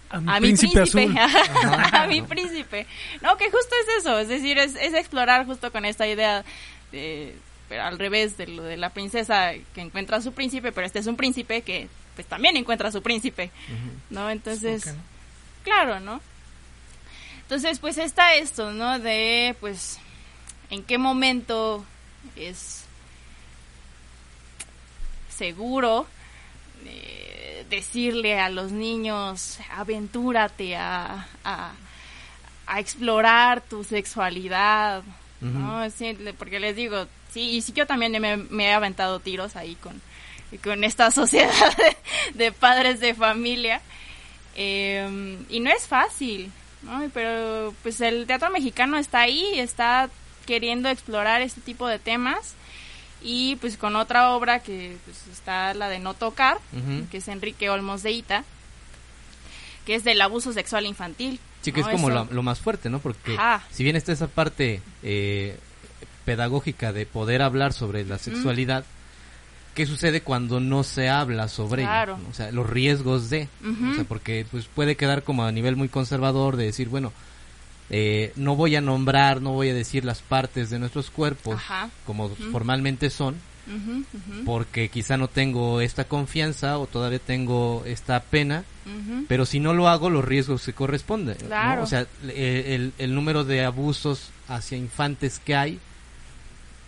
a 0.10 0.40
mi 0.40 0.56
príncipe, 0.56 1.08
a 1.94 2.08
mi 2.08 2.24
príncipe. 2.24 2.88
No, 3.22 3.38
que 3.38 3.52
justo 3.52 3.76
es 3.84 4.00
eso, 4.00 4.18
es 4.18 4.30
decir, 4.30 4.58
es, 4.58 4.76
es 4.78 4.96
explorar 4.96 5.46
justo 5.46 5.72
con 5.72 5.86
esta 5.86 6.08
idea 6.08 6.44
de, 6.92 7.36
pero 7.68 7.84
al 7.84 8.00
revés 8.00 8.36
de 8.36 8.48
lo 8.48 8.64
de 8.64 8.76
la 8.76 8.90
princesa 8.90 9.52
que 9.76 9.82
encuentra 9.82 10.18
a 10.18 10.22
su 10.22 10.32
príncipe, 10.32 10.72
pero 10.72 10.88
este 10.88 10.98
es 10.98 11.06
un 11.06 11.18
príncipe 11.18 11.62
que 11.62 11.88
pues 12.16 12.26
también 12.26 12.58
encuentra 12.58 12.90
a 12.90 12.92
su 12.92 13.04
príncipe, 13.04 13.52
¿no? 14.10 14.28
Entonces, 14.32 14.92
claro, 15.64 16.00
¿no? 16.00 16.20
Entonces, 17.44 17.78
pues 17.78 18.00
está 18.00 18.34
esto, 18.34 18.72
¿no? 18.72 18.98
De, 18.98 19.56
pues, 19.60 20.00
en 20.70 20.84
qué 20.84 20.98
momento 20.98 21.84
es 22.36 22.84
seguro 25.30 26.06
eh, 26.86 27.66
decirle 27.70 28.40
a 28.40 28.50
los 28.50 28.72
niños, 28.72 29.60
aventúrate 29.72 30.76
a, 30.76 31.28
a, 31.44 31.72
explorar 32.78 33.62
tu 33.62 33.84
sexualidad, 33.84 35.02
¿no? 35.42 35.82
porque 36.38 36.60
les 36.60 36.76
digo, 36.76 37.08
sí, 37.34 37.50
y 37.52 37.62
sí 37.62 37.74
yo 37.74 37.88
también 37.88 38.22
me, 38.22 38.64
he 38.64 38.74
aventado 38.74 39.20
tiros 39.20 39.56
ahí 39.56 39.76
con, 39.76 40.00
con 40.64 40.84
esta 40.84 41.10
sociedad 41.22 41.74
de, 42.36 42.52
padres 42.52 43.00
de 43.00 43.16
familia, 43.16 43.82
em, 44.56 45.46
y 45.50 45.60
no 45.62 45.72
es 45.72 45.88
fácil, 45.88 46.52
¿no? 46.84 47.10
Pero 47.12 47.74
pues 47.82 48.02
el 48.02 48.28
teatro 48.28 48.52
mexicano 48.52 48.98
está 48.98 49.22
ahí, 49.22 49.60
está 49.60 50.10
queriendo 50.50 50.90
explorar 50.90 51.44
este 51.44 51.62
tipo 51.62 51.88
de 51.88 52.00
temas. 52.00 52.56
Y 53.22 53.58
pues 53.58 53.78
con 53.78 53.96
otra 53.96 54.32
obra 54.32 54.60
que 54.60 54.98
pues, 55.06 55.28
está 55.32 55.76
la 55.76 55.90
de 55.90 56.00
No 56.00 56.16
Tocar, 56.16 56.58
que 57.12 57.18
es 57.18 57.28
Enrique 57.28 57.70
Olmos 57.70 58.02
de 58.02 58.14
Ita, 58.14 58.44
que 59.86 59.94
es 59.94 60.04
del 60.04 60.20
abuso 60.22 60.52
sexual 60.52 60.88
infantil. 60.88 61.40
Sí, 61.62 61.72
que 61.72 61.82
es 61.82 61.88
como 61.88 62.10
lo, 62.10 62.44
más 62.44 62.60
fuerte, 62.60 62.90
¿no? 62.90 63.00
Porque 63.00 63.38
si 63.70 63.84
bien 63.84 63.96
está 63.96 64.12
esa 64.12 64.28
parte 64.28 64.82
eh, 65.04 65.60
pedagógica 66.26 66.94
de 66.94 67.06
poder 67.06 67.44
hablar 67.44 67.74
sobre 67.74 68.04
la 68.06 68.18
sexualidad, 68.18 68.86
¿qué 69.76 69.86
sucede 69.86 70.22
cuando 70.22 70.60
no 70.60 70.84
se 70.84 71.10
habla 71.10 71.50
sobre 71.50 71.84
ello? 71.84 72.18
O 72.32 72.34
sea, 72.34 72.52
los 72.52 72.68
riesgos 72.68 73.30
de, 73.30 73.50
o 73.64 73.96
sea, 73.96 74.06
porque 74.06 74.48
pues 74.50 74.66
puede 74.66 74.96
quedar 74.96 75.24
como 75.24 75.44
a 75.44 75.52
nivel 75.52 75.76
muy 75.76 75.90
conservador 75.90 76.56
de 76.56 76.66
decir, 76.66 76.88
bueno, 76.90 77.12
eh, 77.92 78.34
no 78.36 78.56
voy 78.56 78.76
a 78.76 78.82
nombrar, 78.82 79.42
no 79.42 79.54
voy 79.54 79.70
a 79.70 79.74
decir 79.74 80.06
las 80.06 80.22
partes 80.22 80.70
de 80.70 80.78
nuestros 80.78 81.10
cuerpos 81.10 81.60
como 82.06 82.30
formalmente 82.30 83.10
son, 83.10 83.36
porque 84.46 84.90
quizá 84.90 85.18
no 85.18 85.28
tengo 85.28 85.82
esta 85.82 86.06
confianza 86.06 86.78
o 86.78 86.88
todavía 86.88 87.20
tengo 87.20 87.84
esta 87.86 88.22
pena, 88.22 88.64
pero 89.28 89.46
si 89.46 89.60
no 89.60 89.74
lo 89.74 89.88
hago, 89.88 90.10
los 90.10 90.24
riesgos 90.24 90.62
se 90.62 90.74
corresponden. 90.74 91.38
O 91.82 91.86
sea, 91.88 92.06
el, 92.24 92.94
el, 92.98 93.16
número 93.16 93.44
de 93.44 93.66
abusos 93.66 94.30
hacia 94.48 94.78
infantes 94.78 95.40
que 95.40 95.56
hay, 95.56 95.80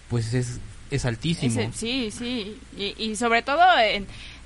pues 0.07 0.33
es, 0.35 0.59
es 0.91 1.05
altísimo. 1.05 1.71
sí, 1.73 2.11
sí, 2.11 2.59
y, 2.77 3.15
sobre 3.15 3.41
todo... 3.41 3.61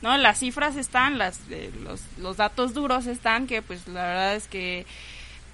no 0.02 0.18
las 0.18 0.40
cifras 0.40 0.76
están 0.76 1.18
las 1.18 1.40
eh, 1.50 1.72
los, 1.84 2.02
los 2.20 2.38
datos 2.38 2.76
duros 2.76 3.08
están 3.08 3.48
que 3.48 3.64
pues 3.64 3.88
la 3.88 4.04
verdad 4.04 4.36
es 4.36 4.48
que 4.48 4.86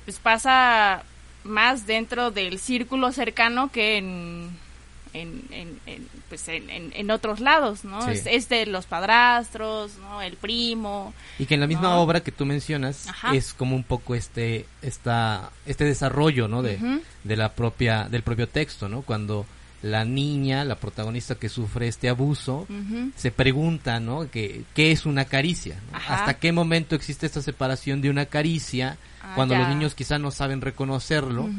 pues 0.06 0.20
pasa 0.20 1.04
más 1.44 1.88
dentro 1.88 2.32
del 2.32 2.60
círculo 2.60 3.12
cercano 3.12 3.72
que 3.72 3.98
en, 3.98 4.50
en, 5.14 5.44
en, 5.86 6.08
pues 6.30 6.48
en, 6.48 7.12
otros 7.12 7.40
lados, 7.40 7.84
¿no? 7.84 8.08
Es, 8.08 8.50
de 8.50 8.66
los 8.66 8.86
padrastros, 8.86 9.98
¿no? 9.98 10.22
El 10.22 10.38
primo. 10.38 11.14
Y 11.40 11.46
que 11.46 11.56
en 11.56 11.60
la 11.60 11.68
misma 11.68 11.96
obra 11.98 12.22
que 12.22 12.32
tú 12.32 12.46
mencionas 12.46 13.08
es 13.34 13.54
como 13.54 13.76
un 13.76 13.84
poco 13.84 14.16
este 14.16 14.66
esta 14.82 15.52
este 15.66 15.84
desarrollo, 15.84 16.48
¿no? 16.48 16.62
De, 16.62 16.80
de 17.24 17.36
la 17.36 17.54
propia 17.54 18.08
del 18.10 18.24
propio 18.24 18.48
texto, 18.48 18.88
¿no? 18.88 19.02
Cuando 19.02 19.46
la 19.82 20.06
niña, 20.06 20.64
la 20.64 20.76
protagonista 20.76 21.36
que 21.36 21.50
sufre 21.50 21.88
este 21.88 22.08
abuso, 22.08 22.68
se 23.16 23.32
pregunta, 23.32 24.00
¿no? 24.00 24.30
¿Qué, 24.30 24.64
qué 24.74 24.92
es 24.92 25.06
una 25.06 25.26
caricia? 25.26 25.76
¿Hasta 25.92 26.36
qué 26.36 26.52
momento 26.52 26.96
existe 26.96 27.26
esta 27.26 27.42
separación 27.42 28.02
de 28.02 28.10
una 28.10 28.28
caricia? 28.28 28.98
Ah, 29.24 29.34
cuando 29.36 29.56
los 29.56 29.68
niños 29.68 29.96
quizá 29.96 30.18
no 30.18 30.32
saben 30.32 30.62
reconocerlo, 30.62 31.50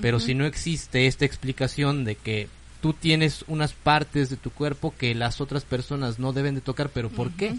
pero 0.00 0.20
si 0.20 0.34
no 0.34 0.44
existe 0.44 1.06
esta 1.06 1.24
explicación 1.24 2.04
de 2.04 2.16
que 2.16 2.48
tú 2.80 2.92
tienes 2.92 3.44
unas 3.46 3.72
partes 3.72 4.28
de 4.28 4.36
tu 4.36 4.50
cuerpo 4.50 4.92
que 4.98 5.14
las 5.14 5.40
otras 5.40 5.64
personas 5.64 6.18
no 6.18 6.32
deben 6.32 6.54
de 6.54 6.60
tocar, 6.60 6.88
pero 6.88 7.10
¿por 7.10 7.30
qué? 7.30 7.56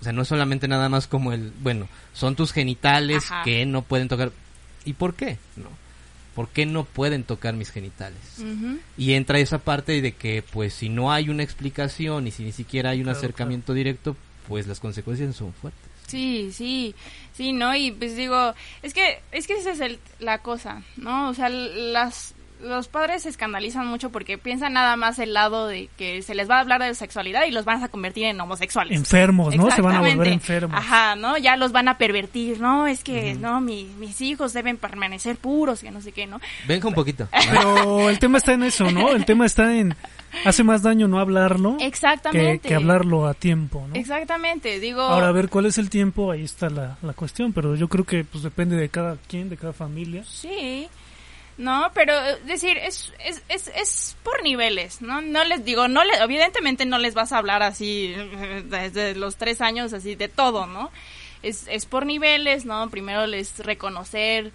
O 0.00 0.04
sea, 0.04 0.12
no 0.12 0.22
es 0.22 0.28
solamente 0.28 0.66
nada 0.66 0.88
más 0.88 1.06
como 1.06 1.32
el, 1.32 1.52
bueno, 1.60 1.88
son 2.12 2.34
tus 2.34 2.52
genitales 2.52 3.24
que 3.44 3.66
no 3.66 3.82
pueden 3.82 4.08
tocar. 4.08 4.32
¿Y 4.84 4.94
por 4.94 5.14
qué? 5.14 5.38
No. 5.56 5.68
¿Por 6.34 6.48
qué 6.48 6.64
no 6.66 6.84
pueden 6.84 7.22
tocar 7.22 7.54
mis 7.54 7.70
genitales? 7.70 8.18
Y 8.96 9.12
entra 9.12 9.38
esa 9.38 9.58
parte 9.58 10.00
de 10.00 10.12
que, 10.12 10.42
pues, 10.42 10.72
si 10.72 10.88
no 10.88 11.12
hay 11.12 11.28
una 11.28 11.42
explicación 11.42 12.26
y 12.26 12.30
si 12.30 12.42
ni 12.42 12.52
siquiera 12.52 12.90
hay 12.90 13.02
un 13.02 13.10
acercamiento 13.10 13.74
directo, 13.74 14.16
pues 14.48 14.66
las 14.66 14.80
consecuencias 14.80 15.36
son 15.36 15.52
fuertes. 15.52 15.91
Sí, 16.06 16.50
sí, 16.52 16.94
sí, 17.32 17.52
¿no? 17.52 17.74
Y 17.74 17.90
pues 17.92 18.16
digo, 18.16 18.54
es 18.82 18.92
que, 18.94 19.20
es 19.32 19.46
que 19.46 19.54
esa 19.54 19.70
es 19.72 19.80
el, 19.80 19.98
la 20.18 20.38
cosa, 20.38 20.82
¿no? 20.96 21.28
O 21.30 21.34
sea, 21.34 21.48
las, 21.48 22.34
los 22.60 22.86
padres 22.88 23.22
se 23.22 23.28
escandalizan 23.30 23.86
mucho 23.86 24.10
porque 24.10 24.36
piensan 24.38 24.74
nada 24.74 24.94
más 24.96 25.18
el 25.18 25.32
lado 25.32 25.66
de 25.66 25.88
que 25.96 26.22
se 26.22 26.34
les 26.34 26.48
va 26.50 26.58
a 26.58 26.60
hablar 26.60 26.82
de 26.82 26.94
sexualidad 26.94 27.44
y 27.46 27.50
los 27.50 27.64
van 27.64 27.82
a 27.82 27.88
convertir 27.88 28.24
en 28.26 28.40
homosexuales. 28.40 28.96
Enfermos, 28.96 29.56
¿no? 29.56 29.70
Se 29.70 29.80
van 29.80 29.96
a 29.96 30.00
volver 30.00 30.28
enfermos. 30.28 30.78
Ajá, 30.78 31.16
¿no? 31.16 31.38
Ya 31.38 31.56
los 31.56 31.72
van 31.72 31.88
a 31.88 31.98
pervertir, 31.98 32.60
¿no? 32.60 32.86
Es 32.86 33.02
que, 33.02 33.34
no, 33.34 33.60
mi- 33.60 33.90
mis 33.98 34.20
hijos 34.20 34.52
deben 34.52 34.76
permanecer 34.76 35.36
puros, 35.36 35.80
que 35.80 35.90
no 35.90 36.00
sé 36.02 36.12
qué, 36.12 36.26
¿no? 36.26 36.40
Venga 36.68 36.86
un 36.88 36.94
poquito. 36.94 37.26
Pero 37.50 38.10
el 38.10 38.18
tema 38.18 38.38
está 38.38 38.52
en 38.52 38.64
eso, 38.64 38.90
¿no? 38.90 39.10
El 39.10 39.24
tema 39.24 39.46
está 39.46 39.74
en 39.74 39.96
hace 40.44 40.64
más 40.64 40.82
daño 40.82 41.08
no 41.08 41.18
hablarlo 41.20 41.76
Exactamente. 41.80 42.68
que 42.68 42.74
hablarlo 42.74 43.26
a 43.26 43.34
tiempo, 43.34 43.86
¿no? 43.88 43.94
Exactamente, 43.94 44.80
digo... 44.80 45.02
Ahora 45.02 45.28
a 45.28 45.32
ver 45.32 45.48
cuál 45.48 45.66
es 45.66 45.78
el 45.78 45.90
tiempo, 45.90 46.30
ahí 46.30 46.44
está 46.44 46.70
la, 46.70 46.98
la 47.02 47.12
cuestión, 47.12 47.52
pero 47.52 47.74
yo 47.74 47.88
creo 47.88 48.04
que 48.04 48.24
pues 48.24 48.42
depende 48.42 48.76
de 48.76 48.88
cada 48.88 49.16
quien, 49.28 49.48
de 49.48 49.56
cada 49.56 49.72
familia. 49.72 50.24
Sí, 50.24 50.88
no, 51.58 51.90
pero 51.94 52.12
eh, 52.14 52.38
decir, 52.46 52.78
es, 52.78 53.12
es, 53.24 53.42
es, 53.48 53.68
es 53.68 54.16
por 54.22 54.42
niveles, 54.42 55.02
¿no? 55.02 55.20
No 55.20 55.44
les 55.44 55.64
digo, 55.64 55.86
no 55.86 56.02
le, 56.02 56.14
evidentemente 56.14 56.86
no 56.86 56.98
les 56.98 57.14
vas 57.14 57.32
a 57.32 57.38
hablar 57.38 57.62
así 57.62 58.14
desde 58.64 59.14
los 59.14 59.36
tres 59.36 59.60
años, 59.60 59.92
así 59.92 60.14
de 60.14 60.28
todo, 60.28 60.66
¿no? 60.66 60.90
Es, 61.42 61.66
es 61.68 61.86
por 61.86 62.06
niveles, 62.06 62.64
¿no? 62.64 62.88
Primero 62.88 63.26
les 63.26 63.58
reconocer, 63.58 64.52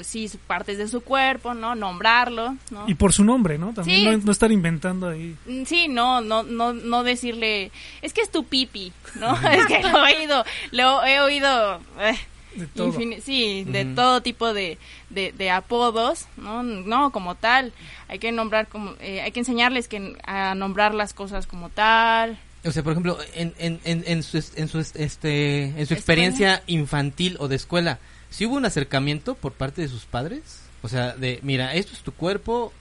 pues 0.00 0.06
sí, 0.06 0.28
su- 0.28 0.38
partes 0.38 0.78
de 0.78 0.88
su 0.88 1.02
cuerpo, 1.02 1.52
¿no? 1.52 1.74
Nombrarlo, 1.74 2.56
¿no? 2.70 2.88
Y 2.88 2.94
por 2.94 3.12
su 3.12 3.22
nombre, 3.22 3.58
¿no? 3.58 3.74
También 3.74 3.98
Sí. 3.98 4.04
no, 4.06 4.16
no 4.24 4.32
estar 4.32 4.50
inventando 4.50 5.10
ahí. 5.10 5.36
Mm, 5.44 5.64
Sí, 5.66 5.88
no, 5.88 6.22
no, 6.22 6.42
no, 6.42 6.72
no 6.72 7.02
decirle, 7.04 7.70
es 8.00 8.14
que 8.14 8.22
es 8.22 8.30
tu 8.30 8.44
pipi, 8.44 8.94
¿no? 9.16 9.34
es 9.52 9.66
que 9.66 9.82
lo 9.82 10.06
he 10.06 10.16
oído, 10.16 10.42
lo 10.70 11.04
he 11.04 11.20
oído, 11.20 11.80
eh, 12.00 12.16
De 12.54 12.66
todo. 12.68 12.94
sí, 13.22 13.64
de 13.64 13.84
todo 13.84 14.22
tipo 14.22 14.54
de, 14.54 14.78
de, 15.10 15.32
de 15.32 15.50
apodos, 15.50 16.24
¿no? 16.38 16.62
No, 16.62 17.12
como 17.12 17.34
tal, 17.34 17.74
hay 18.08 18.18
que 18.18 18.32
nombrar 18.32 18.68
como, 18.68 18.94
eh, 19.00 19.20
hay 19.20 19.32
que 19.32 19.40
enseñarles 19.40 19.86
que 19.86 20.16
a 20.24 20.54
nombrar 20.54 20.94
las 20.94 21.12
cosas 21.12 21.46
como 21.46 21.68
tal. 21.68 22.38
O 22.64 22.70
sea, 22.72 22.82
por 22.82 22.92
ejemplo, 22.92 23.18
en, 23.34 23.52
en, 23.58 23.80
en, 23.84 24.02
en 24.06 24.22
su, 24.22 24.42
en 24.56 24.68
su, 24.68 24.78
este, 24.78 25.64
en 25.78 25.86
su 25.86 25.92
experiencia 25.92 26.62
infantil 26.66 27.36
o 27.38 27.48
de 27.48 27.56
escuela, 27.56 27.98
¿sí 28.30 28.46
hubo 28.46 28.56
un 28.56 28.64
acercamiento 28.64 29.34
por 29.34 29.52
parte 29.52 29.82
de 29.82 29.88
sus 29.88 30.04
padres? 30.04 30.62
O 30.82 30.88
sea, 30.88 31.14
de, 31.14 31.40
mira, 31.42 31.74
esto 31.74 31.92
es 31.92 32.00
tu 32.00 32.12
cuerpo, 32.12 32.72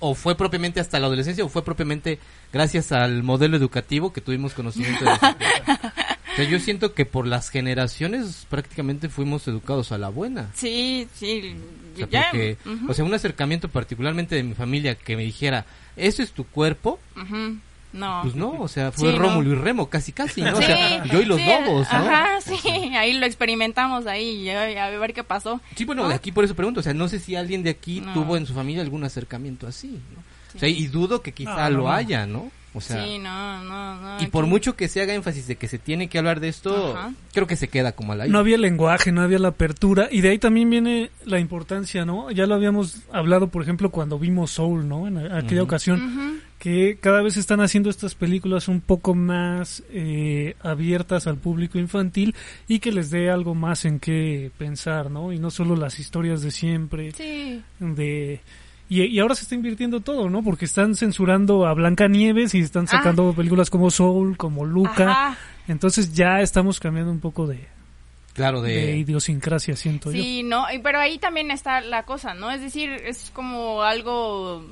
o 0.00 0.14
fue 0.14 0.36
propiamente 0.36 0.80
hasta 0.80 0.98
la 0.98 1.06
adolescencia, 1.06 1.44
o 1.44 1.48
fue 1.48 1.64
propiamente 1.64 2.18
gracias 2.52 2.92
al 2.92 3.22
modelo 3.22 3.56
educativo 3.56 4.12
que 4.12 4.20
tuvimos 4.20 4.54
conocimiento 4.54 5.04
de 5.04 5.12
eso? 5.12 5.26
O 5.26 6.36
sea, 6.36 6.48
yo 6.48 6.60
siento 6.60 6.94
que 6.94 7.04
por 7.04 7.26
las 7.26 7.50
generaciones 7.50 8.46
prácticamente 8.48 9.08
fuimos 9.08 9.48
educados 9.48 9.90
a 9.90 9.98
la 9.98 10.08
buena. 10.08 10.50
Sí, 10.54 11.08
sí, 11.14 11.56
O 11.94 11.96
sea, 11.98 12.08
ya, 12.08 12.28
porque, 12.30 12.56
o 12.88 12.94
sea, 12.94 13.04
un 13.04 13.14
acercamiento 13.14 13.68
particularmente 13.68 14.36
de 14.36 14.44
mi 14.44 14.54
familia 14.54 14.94
que 14.94 15.16
me 15.16 15.24
dijera, 15.24 15.66
eso 15.96 16.22
es 16.22 16.32
tu 16.32 16.44
cuerpo, 16.44 17.00
ujú, 17.16 17.58
no. 17.92 18.20
pues 18.22 18.34
no, 18.34 18.50
o 18.60 18.68
sea, 18.68 18.92
fue 18.92 19.10
Sí, 19.12 19.16
no. 19.18 19.22
Rómulo 19.24 19.52
y 19.52 19.54
Remo, 19.54 19.88
casi 19.88 20.12
casi, 20.12 20.40
¿no? 20.42 20.52
O 20.54 20.60
Sí, 20.60 20.64
sea, 20.66 21.04
yo 21.06 21.20
y 21.20 21.24
los 21.24 21.38
sí, 21.40 21.46
lobos, 21.46 21.86
¿no? 21.92 21.98
Ajá, 21.98 22.40
sí, 22.40 22.56
ahí 22.96 23.14
lo 23.14 23.26
experimentamos 23.26 24.06
ahí, 24.06 24.42
y 24.42 24.50
a 24.50 24.88
ver 24.90 25.12
qué 25.14 25.24
pasó. 25.24 25.60
Sí, 25.74 25.84
bueno, 25.84 26.02
¿no? 26.02 26.08
de 26.08 26.14
aquí 26.14 26.32
por 26.32 26.44
eso 26.44 26.54
pregunto, 26.54 26.80
o 26.80 26.82
sea, 26.82 26.94
no 26.94 27.08
sé 27.08 27.18
si 27.18 27.36
alguien 27.36 27.62
de 27.62 27.70
aquí 27.70 28.00
No. 28.00 28.12
tuvo 28.14 28.36
en 28.36 28.46
su 28.46 28.54
familia 28.54 28.82
algún 28.82 29.04
acercamiento 29.04 29.66
así, 29.66 29.88
¿no? 30.14 30.22
O 30.54 30.58
sea, 30.58 30.68
y 30.68 30.86
dudo 30.86 31.22
que 31.22 31.32
quizá 31.32 31.50
No, 31.68 31.70
no, 31.70 31.70
lo 31.70 31.82
no. 31.84 31.92
haya, 31.92 32.26
¿no? 32.26 32.50
O 32.74 32.80
sea, 32.82 33.02
sí, 33.02 33.18
no, 33.18 33.64
no, 33.64 33.94
no. 33.96 34.22
y 34.22 34.26
por 34.26 34.44
aquí- 34.44 34.50
mucho 34.50 34.76
que 34.76 34.88
se 34.88 35.00
haga 35.00 35.14
énfasis 35.14 35.46
de 35.46 35.56
que 35.56 35.68
se 35.68 35.78
tiene 35.78 36.08
que 36.08 36.18
hablar 36.18 36.38
de 36.38 36.48
esto, 36.48 36.94
Ajá. 36.96 37.12
creo 37.32 37.46
que 37.46 37.56
se 37.56 37.68
queda 37.68 37.92
como 37.92 38.12
al 38.12 38.20
aire. 38.20 38.32
No 38.32 38.38
había 38.38 38.58
lenguaje, 38.58 39.10
no 39.10 39.22
había 39.22 39.38
la 39.38 39.48
apertura, 39.48 40.08
y 40.10 40.20
de 40.20 40.28
ahí 40.30 40.38
también 40.38 40.68
viene 40.70 41.10
la 41.24 41.38
importancia, 41.40 42.04
¿no? 42.04 42.30
Ya 42.30 42.46
lo 42.46 42.54
habíamos 42.54 42.98
hablado, 43.12 43.48
por 43.48 43.62
ejemplo, 43.62 43.90
cuando 43.90 44.18
vimos 44.18 44.50
Soul, 44.52 44.86
¿no? 44.86 45.08
En 45.08 45.16
aquella 45.18 45.62
Ujú. 45.62 45.64
ocasión, 45.68 46.02
Ujú. 46.02 46.38
Que 46.58 46.98
cada 47.00 47.22
vez 47.22 47.36
están 47.36 47.60
haciendo 47.60 47.88
estas 47.88 48.14
películas 48.14 48.68
un 48.68 48.80
poco 48.80 49.14
más 49.14 49.82
eh, 49.90 50.56
abiertas 50.60 51.26
al 51.26 51.36
público 51.36 51.78
infantil 51.78 52.34
y 52.66 52.80
que 52.80 52.92
les 52.92 53.10
dé 53.10 53.30
algo 53.30 53.54
más 53.54 53.84
en 53.84 54.00
qué 54.00 54.50
pensar, 54.58 55.10
¿no? 55.10 55.32
Y 55.32 55.38
no 55.38 55.50
solo 55.50 55.76
las 55.76 55.98
historias 55.98 56.42
de 56.42 56.50
siempre, 56.50 57.12
Sí, 57.12 57.62
de... 57.78 58.40
Y, 58.90 59.02
y 59.02 59.18
ahora 59.20 59.34
se 59.34 59.42
está 59.42 59.54
invirtiendo 59.54 60.00
todo, 60.00 60.30
¿no? 60.30 60.42
Porque 60.42 60.64
están 60.64 60.94
censurando 60.94 61.66
a 61.66 61.74
Blancanieves 61.74 62.54
y 62.54 62.60
están 62.60 62.88
sacando 62.88 63.34
películas 63.34 63.68
como 63.68 63.90
Soul, 63.90 64.38
como 64.38 64.64
Luca. 64.64 65.06
Ah. 65.08 65.28
Ajá. 65.28 65.38
Entonces 65.68 66.14
ya 66.14 66.40
estamos 66.40 66.80
cambiando 66.80 67.12
un 67.12 67.20
poco 67.20 67.46
de, 67.46 67.68
Claro, 68.38 68.62
de 68.62 68.72
de... 68.72 68.96
idiosincrasia, 68.98 69.74
siento 69.74 70.12
yo. 70.12 70.22
Sí, 70.22 70.44
no, 70.44 70.64
pero 70.82 71.00
ahí 71.00 71.18
también 71.18 71.50
está 71.50 71.80
la 71.80 72.04
cosa, 72.04 72.34
¿no? 72.34 72.50
Es 72.52 72.60
decir, 72.60 72.88
es 72.90 73.30
como 73.34 73.82
algo, 73.82 74.64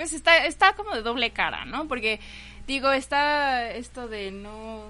pues 0.00 0.14
está, 0.14 0.46
está 0.46 0.72
como 0.72 0.94
de 0.94 1.02
doble 1.02 1.30
cara, 1.30 1.66
¿no? 1.66 1.86
Porque, 1.86 2.20
digo, 2.66 2.90
está 2.90 3.70
esto 3.70 4.08
de 4.08 4.30
no... 4.30 4.86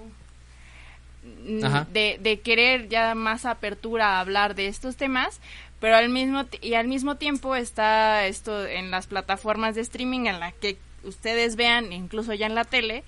De, 1.92 2.18
de 2.20 2.38
querer 2.38 2.88
ya 2.88 3.16
más 3.16 3.44
apertura 3.44 4.10
a 4.10 4.20
hablar 4.20 4.54
de 4.54 4.68
estos 4.68 4.94
temas, 4.94 5.40
pero 5.80 5.96
al 5.96 6.10
mismo 6.10 6.44
y 6.60 6.74
al 6.74 6.86
mismo 6.86 7.16
tiempo 7.16 7.56
está 7.56 8.24
esto 8.26 8.64
en 8.64 8.92
las 8.92 9.08
plataformas 9.08 9.74
de 9.74 9.80
streaming 9.80 10.26
en 10.26 10.38
la 10.38 10.52
que 10.52 10.78
ustedes 11.02 11.56
vean 11.56 11.92
incluso 11.92 12.32
ya 12.32 12.46
en 12.46 12.54
la 12.54 12.64
tele 12.64 13.02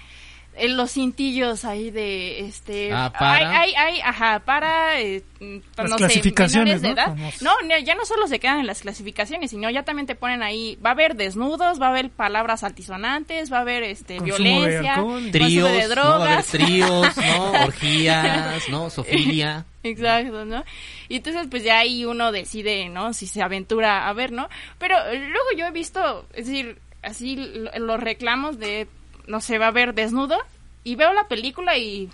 en 0.55 0.77
los 0.77 0.91
cintillos 0.93 1.65
ahí 1.65 1.91
de 1.91 2.41
este 2.41 2.93
Ah, 2.93 3.11
para. 3.19 3.61
hay, 3.61 3.73
hay, 3.75 3.95
hay, 3.95 4.01
ajá 4.01 4.41
para 4.45 5.01
eh, 5.01 5.23
mm, 5.41 5.57
Las 5.77 5.91
no 5.91 5.97
clasificaciones, 5.97 6.81
sé, 6.81 6.89
menores 6.89 7.07
de 7.07 7.15
¿no? 7.15 7.25
edad. 7.25 7.59
No 7.69 7.79
ya 7.79 7.95
no 7.95 8.05
solo 8.05 8.27
se 8.27 8.39
quedan 8.39 8.61
en 8.61 8.67
las 8.67 8.83
clasificaciones 8.83 9.51
sino 9.51 9.71
ya 9.71 9.83
también 9.85 10.07
te 10.07 10.15
ponen 10.15 10.43
ahí 10.43 10.79
va 10.85 10.91
a 10.91 10.93
haber 10.93 11.17
desnudos 11.17 11.81
va 11.81 11.87
a 11.87 11.91
haber 11.91 12.11
palabras 12.11 12.65
altisonantes 12.65 13.51
va 13.53 13.59
a 13.59 13.61
haber 13.63 13.83
este 13.83 14.19
Consumo 14.19 14.37
de 14.37 14.43
violencia 14.45 14.95
alcohol. 14.95 15.13
consumo 15.23 15.33
Tríos, 15.33 15.73
de 15.73 15.73
¿no? 15.73 15.73
Va 15.73 15.73
a 15.73 15.73
haber 15.79 15.89
drogas 15.89 16.47
tríos, 16.47 17.17
¿no? 17.17 17.53
Orgías, 17.67 18.69
¿no? 18.69 18.91
Sofilia. 18.91 19.65
Exacto, 19.85 20.45
¿no? 20.45 20.65
Y 21.09 21.17
entonces 21.17 21.47
pues 21.51 21.65
ya 21.65 21.79
ahí 21.79 22.05
uno 22.05 22.31
decide, 22.31 22.89
¿no? 22.89 23.13
Si 23.15 23.27
se 23.27 23.43
aventura 23.43 24.09
a 24.09 24.13
ver, 24.13 24.31
¿no? 24.33 24.49
Pero 24.79 24.97
eh, 25.09 25.19
luego 25.19 25.47
yo 25.57 25.67
he 25.67 25.71
visto, 25.73 26.27
es 26.35 26.47
decir, 26.47 26.79
así 27.03 27.37
lo- 27.37 27.71
los 27.79 27.99
reclamos 28.01 28.59
de, 28.59 28.87
no 29.27 29.41
sé, 29.41 29.59
va 29.59 29.69
a 29.69 29.73
ver 29.73 29.95
desnudo 29.95 30.37
y 30.85 30.97
veo 30.97 31.13
la 31.13 31.29
película 31.29 31.77
y... 31.79 32.09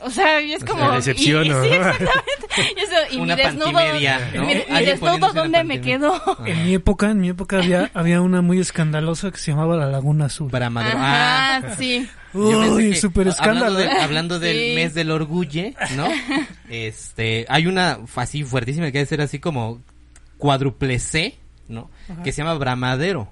O 0.00 0.10
sea, 0.10 0.40
y 0.42 0.52
es 0.52 0.64
como... 0.66 0.80
sea, 0.86 0.92
decepciono, 0.96 1.44
y- 1.44 1.48
y- 1.66 1.68
sí, 1.70 1.74
exactamente. 1.74 2.74
Y, 2.76 2.80
eso, 2.80 2.94
y 3.12 3.16
Una 3.18 3.36
mi 3.36 3.42
desnudo... 3.42 3.72
¿no? 3.72 4.44
Mi, 4.46 4.54
mi 4.68 4.84
desnudo, 4.84 5.32
¿dónde 5.32 5.64
me 5.64 5.80
quedó? 5.80 6.20
En 6.44 6.64
mi 6.64 6.74
época, 6.74 7.10
en 7.10 7.20
mi 7.20 7.28
época 7.30 7.58
había, 7.58 7.90
había 7.94 8.20
una 8.20 8.42
muy 8.42 8.58
escandalosa 8.60 9.30
que 9.30 9.38
se 9.38 9.52
llamaba 9.52 9.76
La 9.76 9.86
Laguna 9.86 10.26
Azul. 10.26 10.50
Bramadero. 10.50 10.98
Ah, 11.00 11.56
Ajá, 11.64 11.76
sí. 11.76 12.06
Uy, 12.34 12.94
súper 12.96 13.28
escándalo. 13.28 13.76
Hablando, 13.76 13.78
de- 13.78 13.86
¿eh? 13.98 14.02
hablando 14.02 14.38
del 14.38 14.56
Sí. 14.58 14.72
mes 14.74 14.94
del 14.94 15.10
orgullo, 15.10 15.62
¿no? 15.96 16.08
Este, 16.68 17.46
hay 17.48 17.66
una 17.66 17.98
así 18.16 18.44
fuertísima 18.44 18.86
que 18.86 18.98
debe 18.98 19.06
ser 19.06 19.20
así 19.20 19.38
como 19.38 19.80
cuádruple 20.38 20.98
C, 20.98 21.38
¿no? 21.68 21.90
Que 22.24 22.32
se 22.32 22.42
llama 22.42 22.54
Bramadero. 22.54 23.28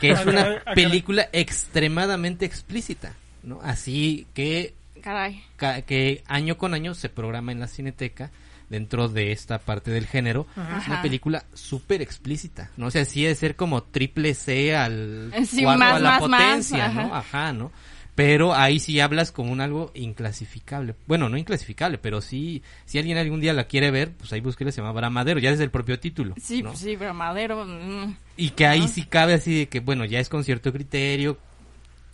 Que 0.00 0.10
es 0.10 0.24
una 0.26 0.62
película 0.74 1.28
extremadamente 1.32 2.44
explícita, 2.46 3.14
¿no? 3.42 3.60
Así 3.62 4.26
que 4.34 4.74
Caray. 5.02 5.42
ca- 5.56 5.82
que 5.82 6.22
año 6.26 6.58
con 6.58 6.74
año 6.74 6.94
se 6.94 7.08
programa 7.08 7.52
en 7.52 7.60
la 7.60 7.68
Cineteca 7.68 8.30
dentro 8.68 9.08
de 9.08 9.32
esta 9.32 9.58
parte 9.58 9.90
del 9.90 10.06
género. 10.06 10.46
Es 10.52 10.86
una 10.86 10.96
Ajá. 10.96 11.02
película 11.02 11.44
súper 11.54 12.02
explícita, 12.02 12.70
¿no? 12.76 12.86
O 12.86 12.90
sea, 12.90 13.04
sí 13.06 13.22
de 13.24 13.34
ser 13.34 13.56
como 13.56 13.82
triple 13.82 14.34
C 14.34 14.76
al 14.76 15.32
Sí, 15.46 15.64
más, 15.64 15.80
a 15.94 15.98
la 15.98 16.10
más, 16.20 16.20
más, 16.20 16.20
potencia, 16.20 16.88
¿no? 16.88 17.00
ajá. 17.14 17.18
Ajá, 17.18 17.52
¿no? 17.52 17.72
Pero 18.18 18.52
ahí 18.52 18.80
sí 18.80 18.98
hablas 18.98 19.30
como 19.30 19.52
un 19.52 19.60
algo 19.60 19.92
inclasificable. 19.94 20.96
Bueno, 21.06 21.28
no 21.28 21.36
inclasificable, 21.36 21.98
pero 21.98 22.20
sí, 22.20 22.64
si 22.84 22.98
alguien 22.98 23.16
algún 23.16 23.40
día 23.40 23.52
la 23.52 23.68
quiere 23.68 23.92
ver, 23.92 24.10
pues 24.10 24.32
ahí 24.32 24.40
búsquela, 24.40 24.72
se 24.72 24.80
llama 24.80 24.90
Bramadero, 24.90 25.38
ya 25.38 25.52
desde 25.52 25.62
el 25.62 25.70
propio 25.70 26.00
título. 26.00 26.34
Sí, 26.42 26.60
¿no? 26.60 26.70
pues 26.70 26.80
sí, 26.80 26.96
pero 26.98 27.14
madero... 27.14 27.64
mm. 27.64 28.16
Y 28.36 28.50
que 28.50 28.66
ahí 28.66 28.88
sí 28.88 29.04
cabe 29.04 29.34
así 29.34 29.60
de 29.60 29.68
que, 29.68 29.78
bueno, 29.78 30.04
ya 30.04 30.18
es 30.18 30.28
con 30.28 30.42
cierto 30.42 30.72
criterio, 30.72 31.38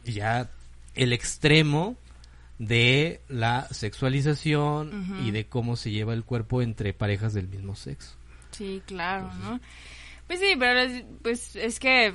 ya 0.05 0.51
el 0.95 1.15
extremo 1.15 1.97
de 2.59 3.23
la 3.31 3.67
sexualización 3.71 5.23
y 5.25 5.31
de 5.31 5.47
cómo 5.47 5.75
se 5.75 5.91
lleva 5.91 6.13
el 6.13 6.25
cuerpo 6.25 6.61
entre 6.61 6.93
parejas 6.93 7.33
del 7.33 7.49
mismo 7.49 7.77
sexo. 7.77 8.15
Sí, 8.51 8.83
claro, 8.85 9.33
¿no? 9.43 9.59
Pues 10.27 10.39
sí, 10.39 10.55
pero 10.59 10.81
es, 10.81 11.03
pues 11.23 11.57
es 11.57 11.81
que 11.81 12.13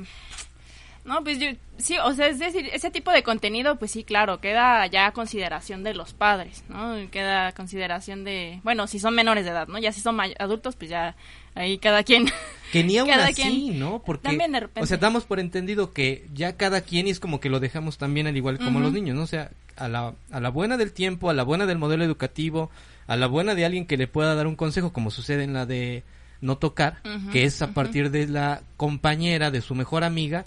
no, 1.05 1.23
pues 1.23 1.39
yo 1.39 1.47
sí, 1.77 1.95
o 2.03 2.13
sea, 2.13 2.27
es 2.27 2.39
decir, 2.39 2.69
ese 2.73 2.91
tipo 2.91 3.11
de 3.11 3.23
contenido 3.23 3.77
pues 3.77 3.91
sí, 3.91 4.03
claro, 4.03 4.39
queda 4.39 4.85
ya 4.87 5.07
a 5.07 5.11
consideración 5.13 5.83
de 5.83 5.93
los 5.93 6.13
padres, 6.13 6.63
¿no? 6.69 6.95
Queda 7.11 7.47
a 7.47 7.51
consideración 7.53 8.23
de, 8.23 8.59
bueno, 8.63 8.87
si 8.87 8.99
son 8.99 9.15
menores 9.15 9.45
de 9.45 9.51
edad, 9.51 9.67
¿no? 9.67 9.79
Ya 9.79 9.91
si 9.91 10.01
son 10.01 10.19
adultos, 10.39 10.75
pues 10.75 10.89
ya 10.89 11.15
ahí 11.55 11.77
cada 11.77 12.03
quien 12.03 12.25
Que 12.71 12.83
ni 12.83 12.97
aún 12.97 13.09
así, 13.11 13.33
quien- 13.41 13.79
¿no? 13.79 14.01
Porque, 14.05 14.23
también 14.29 14.51
de 14.51 14.59
repente. 14.61 14.81
o 14.81 14.85
sea, 14.85 14.97
damos 14.97 15.25
por 15.25 15.39
entendido 15.39 15.91
que 15.93 16.27
ya 16.33 16.55
cada 16.57 16.81
quien 16.81 17.07
y 17.07 17.11
es 17.11 17.19
como 17.19 17.39
que 17.39 17.49
lo 17.49 17.59
dejamos 17.59 17.97
también 17.97 18.27
al 18.27 18.37
igual 18.37 18.57
como 18.59 18.79
los 18.79 18.91
niños, 18.93 19.15
¿no? 19.15 19.23
O 19.23 19.27
sea, 19.27 19.51
a 19.77 19.87
la, 19.87 20.13
a 20.31 20.39
la 20.39 20.49
buena 20.49 20.77
del 20.77 20.91
tiempo, 20.91 21.29
a 21.29 21.33
la 21.33 21.43
buena 21.43 21.65
del 21.65 21.77
modelo 21.77 22.03
educativo, 22.03 22.69
a 23.07 23.15
la 23.15 23.27
buena 23.27 23.55
de 23.55 23.65
alguien 23.65 23.85
que 23.87 23.97
le 23.97 24.07
pueda 24.07 24.35
dar 24.35 24.45
un 24.45 24.55
consejo, 24.55 24.93
como 24.93 25.09
sucede 25.09 25.43
en 25.43 25.53
la 25.53 25.65
de 25.65 26.03
no 26.41 26.57
tocar, 26.57 27.01
que 27.31 27.43
es 27.43 27.61
a 27.61 27.73
partir 27.73 28.11
de 28.11 28.27
la 28.27 28.61
compañera 28.77 29.51
de 29.51 29.61
su 29.61 29.75
mejor 29.75 30.03
amiga, 30.03 30.45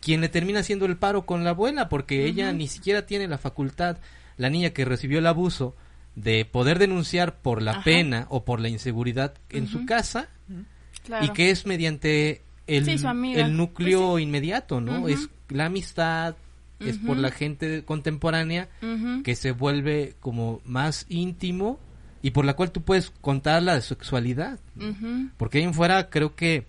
quien 0.00 0.20
le 0.20 0.28
termina 0.28 0.60
haciendo 0.60 0.86
el 0.86 0.96
paro 0.96 1.26
con 1.26 1.44
la 1.44 1.50
abuela, 1.50 1.88
porque 1.88 2.26
ella 2.26 2.52
ni 2.52 2.66
siquiera 2.68 3.06
tiene 3.06 3.28
la 3.28 3.38
facultad, 3.38 3.98
la 4.36 4.50
niña 4.50 4.70
que 4.70 4.84
recibió 4.84 5.18
el 5.18 5.26
abuso, 5.26 5.74
de 6.16 6.44
poder 6.44 6.78
denunciar 6.78 7.36
por 7.36 7.62
la 7.62 7.82
pena 7.84 8.26
o 8.30 8.44
por 8.44 8.60
la 8.60 8.68
inseguridad 8.68 9.34
en 9.50 9.68
su 9.68 9.86
casa, 9.86 10.28
y 11.22 11.28
que 11.30 11.50
es 11.50 11.66
mediante 11.66 12.42
el, 12.66 12.88
el 12.88 13.56
núcleo 13.56 14.12
pues 14.12 14.22
inmediato, 14.22 14.80
¿no? 14.80 15.08
Es 15.08 15.28
la 15.48 15.66
amistad, 15.66 16.36
es 16.80 16.98
por 16.98 17.16
la 17.16 17.30
gente 17.30 17.84
contemporánea 17.84 18.68
que 19.24 19.36
se 19.36 19.52
vuelve 19.52 20.14
como 20.20 20.60
más 20.64 21.06
íntimo 21.08 21.78
y 22.22 22.30
por 22.30 22.44
la 22.44 22.54
cual 22.54 22.70
tú 22.70 22.82
puedes 22.82 23.10
contar 23.20 23.62
la 23.62 23.80
sexualidad. 23.80 24.58
Porque 25.36 25.58
ahí 25.58 25.64
en 25.64 25.74
fuera 25.74 26.10
creo 26.10 26.34
que 26.34 26.64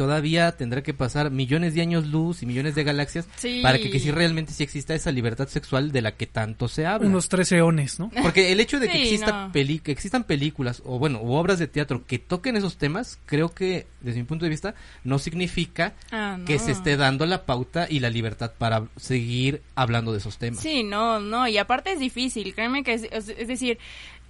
todavía 0.00 0.52
tendrá 0.52 0.82
que 0.82 0.94
pasar 0.94 1.30
millones 1.30 1.74
de 1.74 1.82
años 1.82 2.06
luz 2.06 2.42
y 2.42 2.46
millones 2.46 2.74
de 2.74 2.84
galaxias 2.84 3.28
para 3.60 3.76
que, 3.76 3.90
que 3.90 4.00
sí 4.00 4.10
realmente 4.10 4.54
sí 4.54 4.62
exista 4.62 4.94
esa 4.94 5.12
libertad 5.12 5.46
sexual 5.48 5.92
de 5.92 6.00
la 6.00 6.12
que 6.12 6.26
tanto 6.26 6.68
se 6.68 6.86
habla. 6.86 7.06
Unos 7.06 7.28
tres 7.28 7.52
eones, 7.52 8.00
¿no? 8.00 8.10
Porque 8.22 8.50
el 8.50 8.60
hecho 8.60 8.80
de 8.80 8.88
que, 8.88 9.02
exista 9.02 9.50
que 9.52 9.92
existan 9.92 10.24
películas 10.24 10.82
o 10.86 10.98
bueno, 10.98 11.20
u 11.20 11.34
obras 11.34 11.58
de 11.58 11.66
teatro 11.66 12.06
que 12.06 12.18
toquen 12.18 12.56
esos 12.56 12.78
temas, 12.78 13.18
creo 13.26 13.50
que 13.50 13.86
desde 14.00 14.20
mi 14.20 14.24
punto 14.24 14.46
de 14.46 14.48
vista 14.48 14.74
no 15.04 15.18
significa 15.18 15.92
ah, 16.12 16.38
que 16.46 16.58
se 16.58 16.72
esté 16.72 16.96
dando 16.96 17.26
la 17.26 17.44
pauta 17.44 17.86
y 17.86 18.00
la 18.00 18.08
libertad 18.08 18.52
para 18.56 18.84
seguir 18.96 19.60
hablando 19.74 20.12
de 20.12 20.18
esos 20.18 20.38
temas. 20.38 20.60
Sí, 20.60 20.82
no, 20.82 21.20
no, 21.20 21.46
y 21.46 21.58
aparte 21.58 21.92
es 21.92 21.98
difícil, 21.98 22.54
créeme 22.54 22.84
que 22.84 22.94
es 22.94 23.26
decir, 23.46 23.78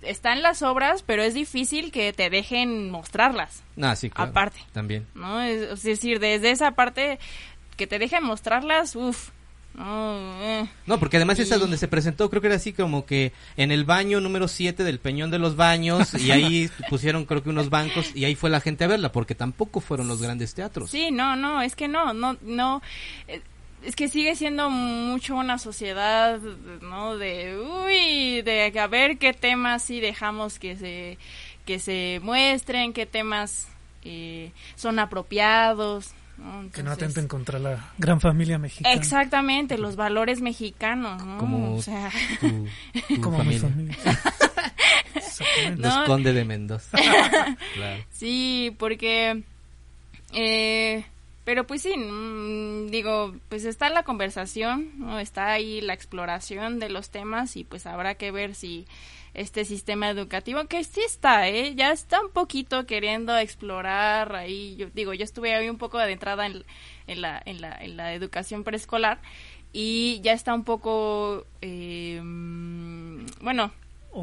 están 0.03 0.43
las 0.43 0.63
obras, 0.63 1.03
pero 1.03 1.23
es 1.23 1.35
difícil 1.35 1.93
que 1.93 2.13
te 2.13 2.31
dejen 2.31 2.91
mostrarlas. 2.91 3.63
Ah, 3.81 3.97
sí, 3.97 4.11
claro. 4.11 4.31
Aparte. 4.31 4.61
También. 4.73 5.07
¿no? 5.15 5.41
Es, 5.41 5.83
decir, 5.83 6.21
desde 6.21 6.51
esa 6.51 6.73
parte 6.73 7.19
que 7.77 7.87
te 7.87 7.99
dejen 7.99 8.25
mostrarlas, 8.25 8.97
uff. 8.97 9.31
No, 9.73 10.43
eh. 10.43 10.69
no, 10.87 10.99
porque 10.99 11.17
además 11.17 11.39
esa 11.39 11.55
es 11.55 11.61
donde 11.61 11.79
se 11.79 11.87
presentó, 11.87 12.29
creo 12.29 12.43
que 12.43 12.49
era 12.49 12.57
así 12.57 12.73
como 12.73 13.07
que 13.07 13.33
en 13.57 13.71
el 13.71 13.85
baño 13.85 14.21
número 14.21 14.49
7 14.49 14.83
del 14.83 14.99
Peñón 14.99 15.31
de 15.31 15.39
los 15.39 15.55
Baños 15.55 16.13
y 16.15 16.33
ahí 16.33 16.69
pusieron 16.91 17.25
creo 17.25 17.45
que 17.45 17.51
unos 17.51 17.71
bancos 17.71 18.11
y 18.17 18.25
ahí 18.25 18.35
fue 18.35 18.51
la 18.51 18.61
gente 18.61 18.83
a 18.83 18.89
verla 18.89 19.13
porque 19.13 19.37
tampoco 19.37 19.81
fueron 19.81 20.09
los 20.09 20.21
grandes 20.21 20.55
teatros. 20.55 20.91
Sí, 20.91 21.13
no, 21.13 21.37
no, 21.37 21.63
es 21.63 21.77
que 21.77 21.87
no, 21.87 22.13
no, 22.13 22.37
no, 22.43 22.83
eh, 23.29 23.41
es 23.83 23.97
que 23.97 24.09
sigue 24.09 24.37
siendo 24.37 24.71
mucho 24.71 25.37
una 25.37 25.59
sociedad, 25.59 26.39
¿no? 26.83 27.17
De, 27.17 27.59
uy, 27.59 28.43
de 28.43 28.73
a 28.79 28.87
ver 28.87 29.19
qué 29.19 29.33
temas 29.33 29.83
sí 29.83 30.01
dejamos 30.01 30.59
que 30.59 30.77
se, 30.77 31.19
que 31.65 31.79
se 31.79 32.21
muestren, 32.23 32.93
qué 32.93 33.07
temas 33.07 33.69
eh, 34.05 34.53
son 34.77 34.99
apropiados. 34.99 36.13
que 36.73 36.83
no 36.83 36.91
atenten 36.93 37.29
contra 37.29 37.59
la 37.59 37.93
gran 37.99 38.21
familia 38.21 38.59
mexicana. 38.59 38.95
Exactamente, 38.95 39.79
los 39.79 39.97
valores 39.97 40.41
mexicanos, 40.41 41.25
¿no? 41.25 41.39
Como, 41.39 41.77
o 41.77 41.83
sea, 41.83 42.11
como 43.23 43.39
familia. 43.39 43.61
familia. 43.61 43.97
Los 45.77 45.97
conde 46.07 46.33
de 46.35 46.45
Mendoza. 46.45 46.99
claro. 47.75 48.05
Sí, 48.11 48.75
porque... 48.79 49.43
Eh, 50.33 51.05
pero 51.45 51.67
pues 51.67 51.83
sí, 51.83 51.97
mm, 51.97 52.91
digo, 52.91 53.35
pues 53.49 53.65
está 53.65 53.89
la 53.89 54.03
conversación, 54.03 54.91
está 55.21 55.53
ahí 55.53 55.81
la 55.81 55.95
exploración 55.95 56.79
de 56.79 56.91
los 56.91 57.11
temas 57.11 57.57
y 57.57 57.65
pues 57.65 57.87
habrá 57.87 58.15
que 58.15 58.31
ver 58.31 58.55
si 58.55 58.87
este 59.33 59.65
sistema 59.65 60.11
educativo, 60.11 60.65
que 60.67 60.83
sí 60.85 61.01
está, 61.07 61.49
¿eh? 61.49 61.75
ya 61.75 61.93
está 61.93 62.21
un 62.21 62.31
poquito 62.31 62.85
queriendo 62.87 63.37
explorar 63.39 64.35
ahí, 64.35 64.77
yo 64.77 64.89
digo, 64.93 65.15
yo 65.15 65.25
estuve 65.25 65.55
ahí 65.55 65.69
un 65.69 65.79
poco 65.79 65.99
adentrada 65.99 66.47
en, 66.47 66.65
en, 67.07 67.21
la, 67.21 67.41
en, 67.45 67.61
la, 67.61 67.77
en 67.81 67.97
la 67.97 68.13
educación 68.15 68.65
preescolar 68.65 69.21
y 69.73 70.21
ya 70.23 70.33
está 70.33 70.53
un 70.53 70.65
poco, 70.65 71.47
eh, 71.61 72.21
mm, 72.23 73.27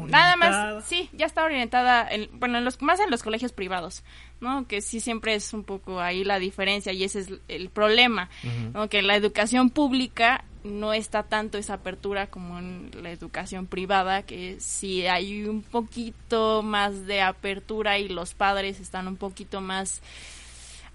Nada 0.08 0.36
más, 0.36 0.84
sí, 0.84 1.08
ya 1.12 1.26
está 1.26 1.44
orientada, 1.44 2.06
en, 2.08 2.28
bueno, 2.38 2.58
en 2.58 2.64
los, 2.64 2.80
más 2.82 3.00
en 3.00 3.10
los 3.10 3.22
colegios 3.22 3.52
privados, 3.52 4.04
¿no? 4.40 4.66
Que 4.66 4.80
sí 4.80 5.00
siempre 5.00 5.34
es 5.34 5.52
un 5.54 5.64
poco 5.64 6.00
ahí 6.00 6.24
la 6.24 6.38
diferencia 6.38 6.92
y 6.92 7.04
ese 7.04 7.20
es 7.20 7.32
el 7.48 7.70
problema, 7.70 8.28
¿no? 8.74 8.88
Que 8.88 8.98
en 8.98 9.06
la 9.06 9.16
educación 9.16 9.70
pública 9.70 10.44
no 10.64 10.92
está 10.92 11.22
tanto 11.22 11.56
esa 11.56 11.74
apertura 11.74 12.26
como 12.26 12.58
en 12.58 12.90
la 13.02 13.10
educación 13.10 13.66
privada, 13.66 14.22
que 14.22 14.56
sí 14.60 15.06
hay 15.06 15.44
un 15.44 15.62
poquito 15.62 16.62
más 16.62 17.06
de 17.06 17.22
apertura 17.22 17.98
y 17.98 18.08
los 18.08 18.34
padres 18.34 18.80
están 18.80 19.08
un 19.08 19.16
poquito 19.16 19.60
más 19.60 20.02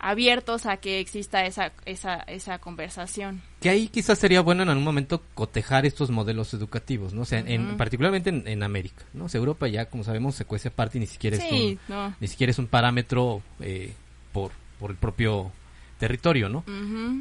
abiertos 0.04 0.66
a 0.66 0.78
que 0.78 0.99
exista 0.99 1.45
esa, 1.45 1.72
esa, 1.86 2.16
esa 2.28 2.60
conversación. 2.60 3.41
Que 3.62 3.70
ahí 3.70 3.88
quizás 3.88 4.20
sería 4.20 4.41
bueno 4.41 4.64
en 4.64 4.70
algún 4.70 4.84
momento 4.84 5.24
cotejar 5.34 5.86
estos 5.86 6.12
modelos 6.12 6.54
educativos, 6.54 7.14
¿no? 7.14 7.22
O 7.22 7.26
sea, 7.26 7.39
en, 7.39 7.78
particularmente 7.78 8.30
en, 8.30 8.64
América, 8.64 9.06
¿no? 9.14 9.26
O 9.26 9.30
sea, 9.30 9.39
Europa 9.39 9.70
ya, 9.70 9.86
como 9.86 10.04
sabemos, 10.04 10.36
se 10.36 10.43
cuece 10.43 10.68
aparte 10.68 10.97
y 10.97 11.01
ni 11.01 11.08
siquiera 11.08 11.38
es 11.38 11.49
un, 11.49 11.80
ni 12.20 12.28
siquiera 12.28 12.51
es 12.51 12.60
un 12.60 12.68
parámetro 12.68 13.41
eh, 13.62 13.93
por, 14.34 14.51
por 14.78 14.91
el 14.91 14.97
propio 14.97 15.54
territorio, 15.99 16.49
¿no? 16.49 16.66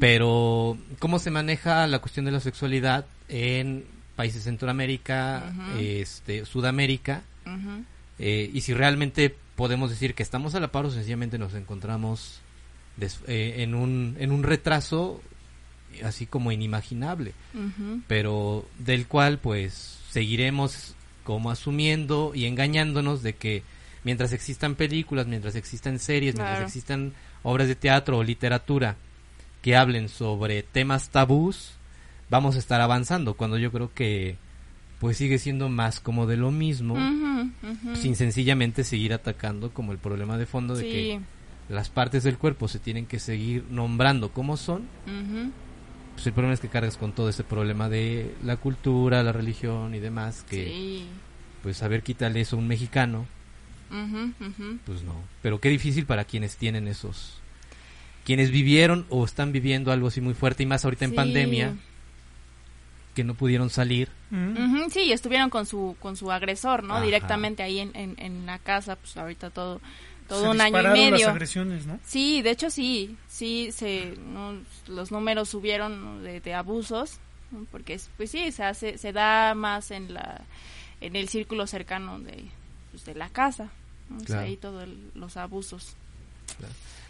Pero, 0.01 0.77
¿cómo 0.99 1.21
se 1.21 1.31
maneja 1.31 1.87
la 1.87 2.01
cuestión 2.01 2.25
de 2.25 2.33
la 2.33 2.41
sexualidad 2.41 3.07
en 3.29 3.85
países 4.17 4.45
de 4.45 4.51
Centroamérica, 4.51 5.53
este, 5.79 6.45
Sudamérica? 6.47 7.23
Eh, 8.19 8.51
y 8.53 8.61
si 8.63 8.75
realmente 8.75 9.37
podemos 9.55 9.91
decir 9.91 10.15
que 10.17 10.25
estamos 10.25 10.57
a 10.57 10.61
la 10.61 10.73
par 10.73 10.87
o 10.87 10.91
sencillamente 10.91 11.39
nos 11.39 11.55
encontramos 11.55 12.41
eh, 13.01 13.55
en, 13.59 13.75
un, 13.75 14.17
en 14.19 14.33
un 14.33 14.43
retraso 14.43 15.21
así 16.05 16.27
como 16.27 16.53
inimaginable, 16.53 17.35
pero 18.07 18.67
del 18.79 19.07
cual 19.07 19.39
pues 19.39 20.01
seguiremos 20.11 20.95
como 21.25 21.51
asumiendo 21.51 22.33
y 22.35 22.47
engañándonos 22.47 23.23
de 23.23 23.35
que 23.35 23.63
mientras 24.05 24.33
existan 24.33 24.75
películas, 24.75 25.27
mientras 25.27 25.55
existan 25.55 25.99
series, 25.99 26.35
mientras 26.35 26.63
existan 26.63 27.13
obras 27.43 27.69
de 27.69 27.75
teatro 27.75 28.19
o 28.19 28.25
literatura 28.25 28.97
que 29.61 29.77
hablen 29.77 30.09
sobre 30.09 30.63
temas 30.63 31.11
tabús, 31.11 31.73
vamos 32.31 32.57
a 32.57 32.59
estar 32.59 32.81
avanzando, 32.81 33.35
cuando 33.35 33.59
yo 33.59 33.71
creo 33.71 33.93
que 33.95 34.37
pues 34.99 35.17
sigue 35.17 35.39
siendo 35.39 35.69
más 35.69 35.99
como 35.99 36.27
de 36.27 36.37
lo 36.37 36.51
mismo, 36.53 36.97
sin 37.95 38.15
sencillamente 38.15 38.85
seguir 38.85 39.13
atacando 39.13 39.73
como 39.73 39.93
el 39.93 39.99
problema 39.99 40.39
de 40.39 40.47
fondo 40.47 40.77
de 40.77 40.85
que 40.85 41.21
las 41.69 41.89
partes 41.89 42.23
del 42.25 42.39
cuerpo 42.39 42.69
se 42.69 42.79
tienen 42.79 43.07
que 43.07 43.19
seguir 43.19 43.65
nombrando 43.71 44.31
como 44.33 44.57
son, 44.57 44.87
pues 46.15 46.27
el 46.27 46.33
problema 46.33 46.55
es 46.55 46.61
que 46.61 46.69
cargas 46.69 46.97
con 46.97 47.13
todo 47.13 47.29
ese 47.29 47.45
problema 47.45 47.89
de 47.89 48.35
la 48.43 48.57
cultura, 48.57 49.23
la 49.23 49.33
religión 49.33 49.95
y 49.95 49.99
demás, 49.99 50.45
que 50.49 51.05
pues 51.63 51.83
a 51.83 51.89
ver, 51.89 52.03
quítale 52.03 52.41
eso 52.41 52.57
a 52.57 52.59
un 52.59 52.69
mexicano, 52.69 53.27
pues 54.87 55.03
no. 55.03 55.15
Pero 55.43 55.61
qué 55.61 55.69
difícil 55.69 56.07
para 56.07 56.25
quienes 56.25 56.57
tienen 56.57 56.89
esos, 56.89 57.41
quienes 58.25 58.51
vivieron 58.51 59.07
o 59.09 59.25
están 59.25 59.53
viviendo 59.53 59.93
algo 59.93 60.09
así 60.09 60.21
muy 60.21 60.35
fuerte 60.35 60.63
y 60.63 60.67
más 60.67 60.85
ahorita 60.85 61.05
en 61.05 61.15
pandemia, 61.15 61.75
que 63.15 63.25
no 63.25 63.35
pudieron 63.35 63.71
salir. 63.71 64.09
sí, 64.91 65.13
estuvieron 65.13 65.51
con 65.51 65.67
su 65.67 65.97
con 66.01 66.17
su 66.17 66.33
agresor, 66.33 66.83
¿no? 66.83 67.01
Directamente 67.03 67.63
ahí 67.63 67.79
en, 67.79 67.91
en, 67.95 68.15
en 68.19 68.47
la 68.47 68.59
casa, 68.59 68.97
pues 68.97 69.17
ahorita 69.17 69.51
todo 69.51 69.81
todo 70.29 70.51
un 70.51 70.61
año 70.61 70.81
y 70.81 71.11
medio. 71.11 71.27
Las 71.27 71.29
agresiones, 71.29 71.87
¿no? 71.87 71.99
Sí, 72.05 72.43
de 72.43 72.51
hecho 72.51 72.71
sí, 72.71 73.17
sí, 73.29 73.71
se, 73.73 74.15
los 74.87 75.13
números 75.13 75.49
subieron 75.49 76.23
de, 76.23 76.55
abusos, 76.55 77.19
porque 77.71 78.01
pues 78.17 78.31
sí, 78.31 78.53
se 78.53 78.65
hace, 78.65 78.99
se 78.99 79.13
da 79.13 79.55
más 79.55 79.91
en 79.91 80.15
la, 80.15 80.43
en 81.01 81.17
el 81.17 81.29
círculo 81.29 81.67
cercano 81.67 82.19
de, 82.19 82.45
pues, 82.91 83.05
de 83.05 83.15
la 83.15 83.29
casa, 83.29 83.71
ahí 84.37 84.57
todos 84.57 84.89
los 85.15 85.37
abusos. 85.37 85.97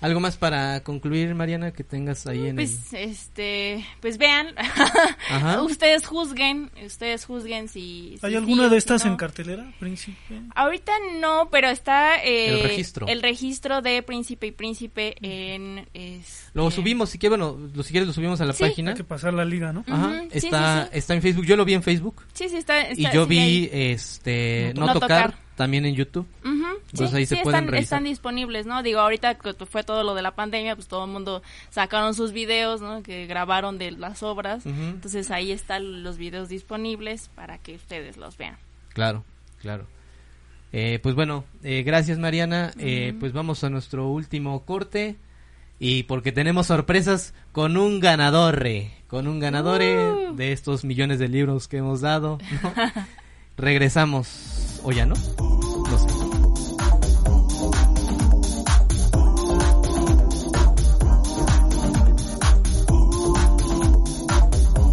¿Algo 0.02 0.18
más 0.18 0.36
para 0.36 0.82
concluir, 0.82 1.32
Mariana, 1.36 1.70
que 1.70 1.84
tengas 1.84 2.26
ahí 2.26 2.48
en 2.48 2.56
pues, 2.56 2.92
este, 2.92 3.86
pues 4.00 4.18
vean, 4.18 4.48
ustedes 5.62 6.06
juzguen, 6.06 6.72
ustedes 6.84 7.24
juzguen 7.24 7.68
si... 7.68 8.18
¿Hay 8.22 8.34
alguna 8.34 8.68
de 8.68 8.78
estas 8.78 9.06
en 9.06 9.16
cartelera, 9.16 9.72
Príncipe? 9.78 10.42
Ahorita 10.56 10.90
no, 11.20 11.48
pero 11.52 11.68
está 11.68 12.16
eh, 12.16 12.48
el 12.48 12.62
registro. 12.64 13.06
El 13.06 13.22
registro 13.22 13.80
de 13.80 14.02
Príncipe 14.02 14.48
y 14.48 14.50
Príncipe 14.50 15.14
en... 15.22 15.86
Este... 15.94 16.50
Lo 16.52 16.68
subimos, 16.72 17.10
si 17.10 17.18
quieres, 17.18 17.38
bueno, 17.38 17.70
lo, 17.72 17.82
si 17.84 17.92
quieres 17.92 18.08
lo 18.08 18.12
subimos 18.12 18.40
a 18.40 18.44
la 18.44 18.54
página. 18.54 18.90
Hay 18.90 18.96
que 18.96 19.04
pasar 19.04 19.32
la 19.34 19.44
liga, 19.44 19.72
¿no? 19.72 19.84
Ajá, 19.86 20.24
está, 20.32 20.90
está 20.92 21.14
en 21.14 21.22
Facebook, 21.22 21.46
yo 21.46 21.56
lo 21.56 21.64
vi 21.64 21.74
en 21.74 21.82
Facebook. 21.84 22.24
Sí, 22.32 22.48
sí, 22.48 22.56
está. 22.56 22.90
y 22.90 23.08
yo 23.12 23.24
vi, 23.24 23.70
este, 23.72 24.74
no, 24.74 24.92
tocar 24.92 25.41
también 25.56 25.86
en 25.86 25.94
YouTube. 25.94 26.26
Entonces 26.44 27.14
ahí 27.14 27.26
se 27.26 27.38
pueden 27.38 27.64
están, 27.64 27.74
están 27.78 28.04
disponibles, 28.04 28.66
¿no? 28.66 28.82
Digo, 28.82 29.00
ahorita 29.00 29.36
que 29.36 29.54
fue 29.66 29.82
todo 29.82 30.02
lo 30.04 30.14
de 30.14 30.20
la 30.22 30.34
pandemia, 30.34 30.74
pues 30.76 30.88
todo 30.88 31.04
el 31.06 31.10
mundo 31.10 31.42
sacaron 31.70 32.14
sus 32.14 32.32
videos, 32.32 32.80
¿no? 32.82 33.02
Que 33.02 33.26
grabaron 33.26 33.78
de 33.78 33.92
las 33.92 34.22
obras. 34.22 34.66
Entonces 34.66 35.30
ahí 35.30 35.52
están 35.52 36.02
los 36.02 36.18
videos 36.18 36.48
disponibles 36.50 37.30
para 37.34 37.58
que 37.58 37.74
ustedes 37.76 38.16
los 38.18 38.36
vean. 38.36 38.56
Claro, 38.92 39.24
claro. 39.60 39.86
Eh, 40.74 40.98
pues 41.02 41.14
bueno, 41.14 41.44
eh, 41.62 41.82
gracias 41.82 42.18
Mariana. 42.18 42.72
Eh, 42.78 43.14
pues 43.18 43.32
vamos 43.32 43.64
a 43.64 43.70
nuestro 43.70 44.08
último 44.08 44.64
corte. 44.64 45.16
Y 45.78 46.04
porque 46.04 46.30
tenemos 46.30 46.68
sorpresas 46.68 47.34
con 47.50 47.76
un 47.76 47.98
ganador, 47.98 48.64
eh, 48.66 48.92
con 49.08 49.26
un 49.26 49.40
ganador 49.40 49.82
eh, 49.82 49.96
Uh. 50.30 50.36
de 50.36 50.52
estos 50.52 50.84
millones 50.84 51.18
de 51.18 51.28
libros 51.28 51.66
que 51.68 51.78
hemos 51.78 52.00
dado. 52.00 52.38
¿no? 52.62 52.72
Regresamos. 53.56 54.71
¿O 54.84 54.92
ya 54.92 55.06
no? 55.06 55.14
Sé. 55.16 56.08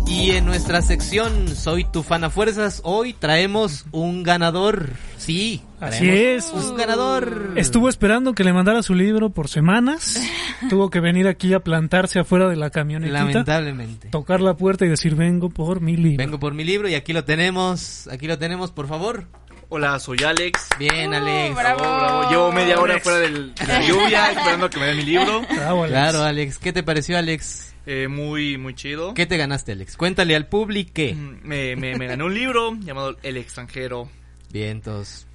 Y 0.08 0.32
en 0.32 0.46
nuestra 0.46 0.82
sección 0.82 1.48
Soy 1.48 1.86
tu 1.86 2.04
fan 2.04 2.24
a 2.24 2.30
fuerzas, 2.30 2.82
hoy 2.84 3.14
traemos 3.14 3.86
un 3.92 4.24
ganador. 4.24 4.90
Sí, 5.18 5.62
Así 5.80 6.10
es. 6.10 6.52
Un 6.52 6.76
ganador. 6.76 7.54
Estuvo 7.56 7.88
esperando 7.88 8.34
que 8.34 8.44
le 8.44 8.52
mandara 8.52 8.84
su 8.84 8.96
libro 8.96 9.30
por 9.30 9.48
semanas. 9.48 10.20
Tuvo 10.70 10.90
que 10.90 11.00
venir 11.00 11.28
aquí 11.28 11.54
a 11.54 11.62
plantarse 11.62 12.20
afuera 12.20 12.50
de 12.50 12.58
la 12.58 12.70
camionetita, 12.70 13.20
Lamentablemente. 13.20 14.10
tocar 14.10 14.42
la 14.42 14.58
puerta 14.58 14.86
y 14.86 14.90
decir, 14.90 15.16
vengo 15.16 15.50
por 15.50 15.80
mi 15.80 15.96
libro. 15.96 16.18
Vengo 16.18 16.40
por 16.40 16.54
mi 16.54 16.66
libro 16.66 16.90
y 16.90 16.96
aquí 16.96 17.14
lo 17.14 17.24
tenemos. 17.24 18.08
Aquí 18.12 18.28
lo 18.28 18.38
tenemos, 18.38 18.72
por 18.72 18.88
favor. 18.88 19.28
Hola, 19.72 20.00
soy 20.00 20.18
Alex. 20.26 20.68
Bien, 20.80 21.12
Uh, 21.12 21.16
Alex. 21.16 21.56
bravo. 21.56 21.80
Bravo, 21.80 22.30
Llevo 22.32 22.52
media 22.52 22.80
hora 22.80 22.94
Alex. 22.94 23.04
fuera 23.04 23.20
del- 23.20 23.54
de 23.54 23.68
la 23.68 23.88
lluvia 23.88 24.32
esperando 24.32 24.66
a 24.66 24.70
que 24.70 24.80
me 24.80 24.86
den 24.88 24.98
mi 24.98 25.04
libro. 25.04 25.42
Bravo, 25.42 25.84
Alex. 25.84 25.92
Claro, 25.94 26.24
Alex. 26.24 26.58
¿Qué 26.58 26.74
te 26.74 26.82
pareció, 26.84 27.18
Alex? 27.18 27.76
Eh, 27.86 28.08
muy, 28.08 28.58
muy 28.58 28.74
chido. 28.74 29.14
¿Qué 29.14 29.26
te 29.28 29.38
ganaste, 29.38 29.72
Alex? 29.74 29.96
Cuéntale 29.96 30.36
al 30.36 30.48
público. 30.48 31.02
Mm, 31.14 31.48
Me, 31.48 31.76
me, 31.76 31.96
me 31.98 32.08
gané 32.08 32.24
un 32.24 32.34
libro 32.34 32.74
llamado 32.80 33.16
El 33.22 33.38
extranjero. 33.38 34.10
Vientos. 34.52 35.28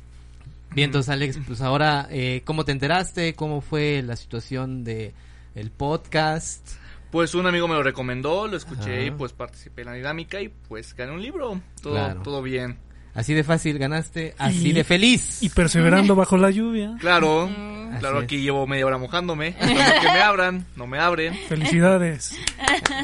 Vientos, 0.73 1.09
Alex. 1.09 1.39
Pues 1.47 1.61
ahora, 1.61 2.09
eh, 2.11 2.43
¿cómo 2.45 2.65
te 2.65 2.73
enteraste? 2.73 3.35
¿Cómo 3.35 3.61
fue 3.61 4.03
la 4.03 4.17
situación 4.17 4.83
de 4.83 5.15
el 5.55 5.71
podcast? 5.71 6.69
Pues 7.13 7.37
un 7.37 7.47
amigo 7.47 7.69
me 7.69 7.75
lo 7.75 7.85
recomendó, 7.85 8.49
lo 8.49 8.57
escuché 8.57 8.95
Ajá. 8.97 9.03
y 9.05 9.11
pues 9.13 9.33
participé 9.33 9.83
en 9.83 9.87
la 9.89 9.95
dinámica 9.95 10.41
y 10.41 10.49
pues 10.49 10.95
gané 10.97 11.13
un 11.13 11.23
libro. 11.23 11.61
Todo, 11.81 11.95
Claro. 11.95 12.23
todo 12.23 12.43
bien. 12.43 12.77
Así 13.15 13.33
de 13.33 13.45
fácil 13.45 13.79
ganaste, 13.79 14.35
así 14.39 14.71
Y- 14.71 14.73
de 14.73 14.83
feliz. 14.85 15.43
Y 15.43 15.49
perseverando 15.49 16.17
bajo 16.17 16.37
la 16.37 16.51
lluvia. 16.51 16.97
Claro, 16.99 17.45
Así 17.45 18.01
claro, 18.01 18.19
es. 18.19 18.25
aquí 18.25 18.41
llevo 18.43 18.67
media 18.67 18.87
hora 18.87 18.99
mojándome. 18.99 19.55
Que 19.55 19.67
me 20.13 20.21
abran, 20.21 20.67
no 20.75 20.87
me 20.89 20.99
abren. 20.99 21.35
Felicidades. 21.49 22.37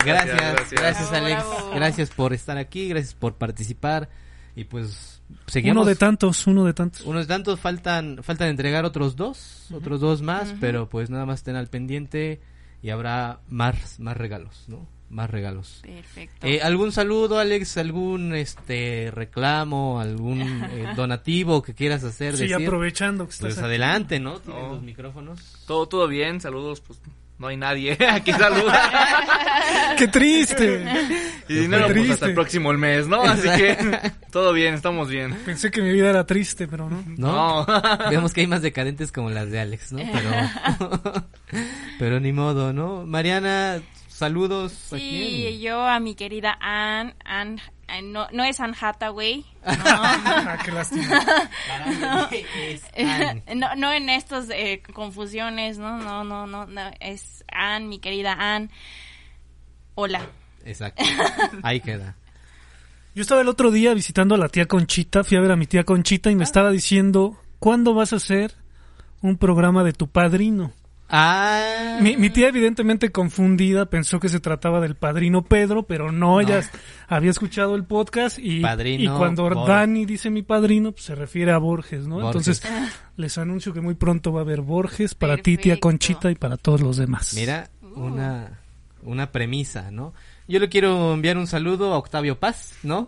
Gracias, 0.05 0.37
gracias, 0.37 0.71
gracias. 0.73 1.13
Alex. 1.13 1.37
Bravo. 1.47 1.71
Gracias 1.75 2.11
por 2.11 2.33
estar 2.33 2.59
aquí, 2.59 2.89
gracias 2.89 3.15
por 3.15 3.35
participar. 3.35 4.09
Y 4.57 4.65
pues 4.65 5.23
seguimos. 5.47 5.77
Uno 5.83 5.85
de 5.89 5.95
tantos, 5.95 6.45
uno 6.49 6.65
de 6.65 6.75
tantos. 6.75 7.03
Unos 7.03 7.29
tantos 7.29 7.61
faltan, 7.61 8.19
faltan 8.23 8.49
entregar 8.49 8.85
otros 8.85 9.15
dos, 9.15 9.69
otros 9.73 10.01
dos 10.01 10.23
más, 10.23 10.55
pero 10.61 10.89
pues 10.89 11.09
nada 11.09 11.25
más 11.25 11.39
estén 11.39 11.55
al 11.55 11.69
pendiente 11.69 12.41
y 12.83 12.91
habrá 12.91 13.39
más, 13.49 14.01
más 14.01 14.17
regalos, 14.17 14.65
¿no? 14.67 14.89
Más 15.11 15.29
regalos. 15.29 15.81
Perfecto. 15.83 16.47
Eh, 16.47 16.61
¿Algún 16.63 16.93
saludo, 16.93 17.41
Alex? 17.41 17.77
¿Algún 17.79 18.33
este 18.35 19.11
reclamo? 19.13 20.01
¿Algún 20.01 20.41
eh, 20.43 20.87
donativo 20.97 21.63
que 21.63 21.75
quieras 21.75 22.05
hacer? 22.05 22.37
Sí, 22.37 22.47
decir? 22.47 22.65
aprovechando 22.65 23.25
que 23.27 23.31
estás 23.33 23.47
Pues 23.49 23.59
aquí. 23.59 23.67
adelante, 23.67 24.21
¿no? 24.21 24.39
Tienes 24.39 24.63
No. 24.63 24.69
los 24.75 24.83
micrófonos. 24.83 25.41
Todo, 25.67 25.87
todo 25.89 26.07
bien, 26.07 26.41
saludos, 26.41 26.81
pues 26.81 27.01
no 27.39 27.49
hay 27.49 27.57
nadie. 27.57 27.99
Aquí 28.09 28.33
saluda. 28.33 28.91
¡Qué 29.99 30.07
triste! 30.07 30.85
y 31.49 31.55
dinero 31.55 31.85
pues 31.87 31.95
triste. 31.95 32.13
hasta 32.13 32.27
el 32.27 32.35
próximo 32.35 32.73
mes, 32.75 33.09
¿no? 33.09 33.23
Así 33.23 33.49
que 33.49 34.13
todo 34.31 34.53
bien, 34.53 34.75
estamos 34.75 35.09
bien. 35.09 35.35
Pensé 35.45 35.73
que 35.73 35.83
mi 35.83 35.91
vida 35.93 36.11
era 36.11 36.25
triste, 36.25 36.69
pero 36.69 36.89
no. 36.89 37.03
¿No? 37.17 37.67
No. 37.67 38.09
Vemos 38.11 38.33
que 38.33 38.43
hay 38.43 38.47
más 38.47 38.63
decadentes 38.63 39.11
como 39.11 39.29
las 39.31 39.51
de 39.51 39.59
Alex, 39.59 39.91
¿no? 39.93 39.99
Pero, 40.13 41.25
pero 41.99 42.21
ni 42.21 42.33
modo, 42.33 42.73
¿no? 42.73 43.05
Mariana, 43.07 43.81
saludos. 44.21 44.93
¿a 44.93 44.99
Sí, 44.99 45.61
yo 45.63 45.83
a 45.83 45.99
mi 45.99 46.15
querida 46.15 46.59
Anne, 46.61 47.15
Anne, 47.25 47.63
no, 48.03 48.29
no 48.33 48.45
es 48.45 48.61
Anne 48.61 48.77
Hathaway, 48.79 49.47
Ah, 49.65 50.59
qué 50.63 50.73
lástima. 50.73 51.25
Es 52.31 52.83
Anne. 52.99 53.43
no, 53.57 53.75
no 53.77 53.93
en 53.93 54.11
estas 54.11 54.51
eh, 54.51 54.83
confusiones, 54.93 55.79
no, 55.79 55.99
no, 55.99 56.23
no, 56.23 56.47
no, 56.47 56.67
no, 56.67 56.91
es 57.01 57.45
Anne, 57.51 57.87
mi 57.87 57.99
querida 57.99 58.37
Anne. 58.39 58.69
Hola. 59.95 60.21
Exacto. 60.67 61.03
Ahí 61.63 61.81
queda. 61.81 62.17
Yo 63.15 63.23
estaba 63.23 63.41
el 63.41 63.49
otro 63.49 63.71
día 63.71 63.95
visitando 63.95 64.35
a 64.35 64.39
la 64.39 64.51
tía 64.51 64.67
Conchita, 64.67 65.25
fui 65.25 65.39
a 65.39 65.41
ver 65.41 65.51
a 65.51 65.57
mi 65.57 65.67
tía 65.67 65.85
Conchita 65.85 66.31
y 66.31 66.37
me 66.37 66.45
estaba 66.45 66.71
diciendo, 66.71 67.41
¿cuándo 67.59 67.95
vas 67.95 68.13
a 68.13 68.17
hacer 68.17 68.55
un 69.23 69.39
programa 69.39 69.83
de 69.83 69.95
tu 69.95 70.09
padrino? 70.09 70.75
Ah. 71.11 71.99
Mi, 72.01 72.17
mi 72.17 72.31
tía 72.31 72.49
evidentemente 72.49 73.11
confundida 73.11 73.87
pensó 73.87 74.21
que 74.21 74.29
se 74.29 74.41
trataba 74.41 74.81
del 74.81 74.95
padrino 74.95 75.43
Pedro, 75.43 75.83
pero 75.85 76.13
no, 76.13 76.41
ella 76.41 76.61
había 77.09 77.31
escuchado 77.31 77.75
el 77.75 77.85
podcast 77.85 78.39
y, 78.39 78.61
Padrino 78.61 79.15
y 79.15 79.19
cuando 79.19 79.43
Bor- 79.49 79.67
Dani 79.67 80.05
dice 80.07 80.31
mi 80.31 80.43
padrino, 80.43 80.93
pues 80.93 81.05
se 81.05 81.15
refiere 81.15 81.53
a 81.53 81.59
Borges, 81.59 82.07
¿no? 82.07 82.21
Borges. 82.21 82.63
Entonces 82.63 82.93
les 83.17 83.39
anuncio 83.39 83.73
que 83.73 83.81
muy 83.81 83.95
pronto 83.95 84.33
va 84.33 84.41
a 84.41 84.43
haber 84.45 84.61
Borges 84.61 85.15
para 85.15 85.37
ti, 85.37 85.57
tía. 85.57 85.79
Conchita 85.81 86.31
y 86.31 86.35
para 86.37 86.57
todos 86.57 86.81
los 86.81 86.97
demás. 86.97 87.35
Mira, 87.35 87.71
una, 87.97 88.61
una 89.03 89.33
premisa, 89.33 89.91
¿no? 89.91 90.15
Yo 90.51 90.59
le 90.59 90.69
quiero 90.69 91.15
enviar 91.15 91.39
un 91.39 91.47
saludo 91.47 91.95
a 91.95 91.99
Octavio 91.99 92.41
Paz, 92.41 92.75
¿no? 92.83 93.07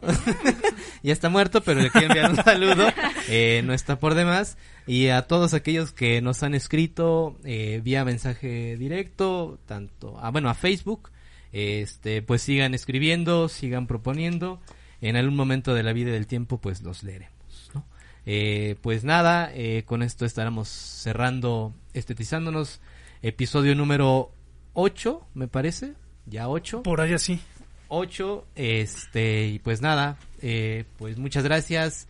ya 1.03 1.13
está 1.13 1.29
muerto, 1.29 1.61
pero 1.61 1.81
le 1.81 1.91
quiero 1.91 2.07
enviar 2.07 2.31
un 2.31 2.37
saludo. 2.37 2.87
Eh, 3.29 3.63
no 3.65 3.75
está 3.75 3.99
por 3.99 4.15
demás. 4.15 4.57
Y 4.87 5.09
a 5.09 5.23
todos 5.23 5.53
aquellos 5.53 5.91
que 5.91 6.23
nos 6.23 6.45
han 6.45 6.55
escrito 6.55 7.37
eh, 7.43 7.81
vía 7.83 8.05
mensaje 8.05 8.77
directo, 8.77 9.59
tanto, 9.67 10.21
a, 10.21 10.31
bueno, 10.31 10.51
a 10.51 10.55
Facebook, 10.55 11.11
este, 11.51 12.23
pues 12.23 12.43
sigan 12.43 12.75
escribiendo, 12.75 13.49
sigan 13.49 13.89
proponiendo. 13.89 14.61
En 15.01 15.17
algún 15.17 15.35
momento 15.35 15.75
de 15.75 15.83
la 15.83 15.93
vida 15.93 16.11
y 16.11 16.13
del 16.13 16.29
tiempo, 16.29 16.59
pues 16.59 16.81
los 16.83 17.03
leeremos, 17.03 17.73
¿no? 17.75 17.85
Eh, 18.25 18.77
pues 18.83 19.03
nada, 19.03 19.51
eh, 19.53 19.83
con 19.85 20.05
esto 20.05 20.25
estaremos 20.27 20.69
cerrando, 20.69 21.75
estetizándonos, 21.93 22.81
episodio 23.21 23.75
número 23.75 24.31
8, 24.75 25.27
me 25.35 25.49
parece, 25.49 25.95
ya 26.27 26.49
8. 26.49 26.83
Por 26.83 27.01
ahí 27.01 27.13
así. 27.13 27.41
8, 27.89 28.47
este, 28.57 29.49
y 29.49 29.59
pues 29.59 29.83
nada, 29.83 30.17
eh, 30.41 30.85
pues 30.99 31.19
muchas 31.19 31.45
gracias. 31.45 32.09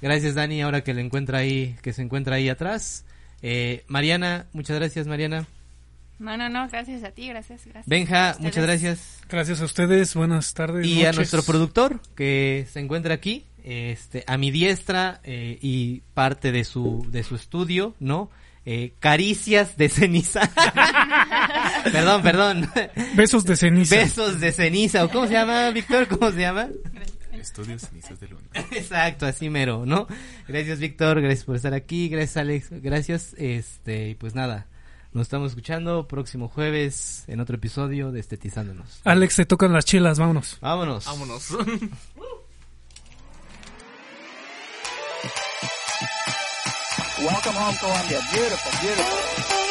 Gracias 0.00 0.34
Dani, 0.34 0.62
ahora 0.62 0.84
que 0.84 0.94
le 0.94 1.00
encuentra 1.00 1.38
ahí, 1.38 1.76
que 1.82 1.92
se 1.92 2.02
encuentra 2.02 2.36
ahí 2.36 2.48
atrás. 2.48 3.04
Eh, 3.42 3.84
Mariana, 3.88 4.46
muchas 4.52 4.76
gracias 4.76 5.08
Mariana. 5.08 5.46
No, 6.20 6.36
no, 6.36 6.48
no, 6.48 6.68
gracias 6.68 7.02
a 7.02 7.10
ti, 7.10 7.28
gracias, 7.28 7.64
gracias. 7.64 7.86
Benja, 7.86 8.36
muchas 8.38 8.64
gracias. 8.64 9.20
Gracias 9.28 9.60
a 9.60 9.64
ustedes, 9.64 10.14
buenas 10.14 10.54
tardes. 10.54 10.86
Y 10.86 11.04
a 11.04 11.12
nuestro 11.12 11.42
productor 11.42 12.00
que 12.14 12.66
se 12.70 12.78
encuentra 12.78 13.14
aquí, 13.14 13.44
este, 13.64 14.22
a 14.28 14.36
mi 14.36 14.52
diestra 14.52 15.20
eh, 15.24 15.58
y 15.60 16.02
parte 16.14 16.52
de 16.52 16.62
su 16.62 17.06
de 17.10 17.24
su 17.24 17.34
estudio, 17.34 17.94
¿no? 17.98 18.30
Eh, 18.66 18.94
caricias 18.98 19.76
de 19.76 19.88
ceniza. 19.88 20.40
perdón, 21.92 22.22
perdón. 22.22 22.70
Besos 23.14 23.44
de 23.44 23.56
ceniza. 23.56 23.96
Besos 23.96 24.40
de 24.40 24.52
ceniza. 24.52 25.04
¿O 25.04 25.10
cómo 25.10 25.26
se 25.26 25.34
llama, 25.34 25.70
Víctor? 25.70 26.08
¿Cómo 26.08 26.30
se 26.30 26.40
llama? 26.40 26.68
Estudios 27.32 27.82
Cenizas 27.82 28.18
de 28.20 28.28
Luna. 28.28 28.48
Exacto, 28.70 29.26
así 29.26 29.50
mero, 29.50 29.84
¿no? 29.84 30.06
Gracias, 30.48 30.78
Víctor. 30.78 31.20
Gracias 31.20 31.44
por 31.44 31.56
estar 31.56 31.74
aquí. 31.74 32.08
Gracias, 32.08 32.36
Alex. 32.38 32.68
Gracias. 32.70 33.34
Este, 33.36 34.10
y 34.10 34.14
pues 34.14 34.34
nada. 34.34 34.66
Nos 35.12 35.22
estamos 35.22 35.50
escuchando 35.50 36.08
próximo 36.08 36.48
jueves 36.48 37.24
en 37.28 37.40
otro 37.40 37.56
episodio 37.56 38.12
de 38.12 38.20
Estetizándonos. 38.20 39.00
Alex, 39.04 39.36
te 39.36 39.44
tocan 39.44 39.72
las 39.72 39.84
chelas, 39.84 40.18
vámonos. 40.18 40.58
Vámonos. 40.60 41.04
Vámonos. 41.04 41.48
Welcome 47.18 47.54
home, 47.54 47.76
Columbia. 47.76 48.20
Beautiful, 48.32 48.72
beautiful. 48.80 49.63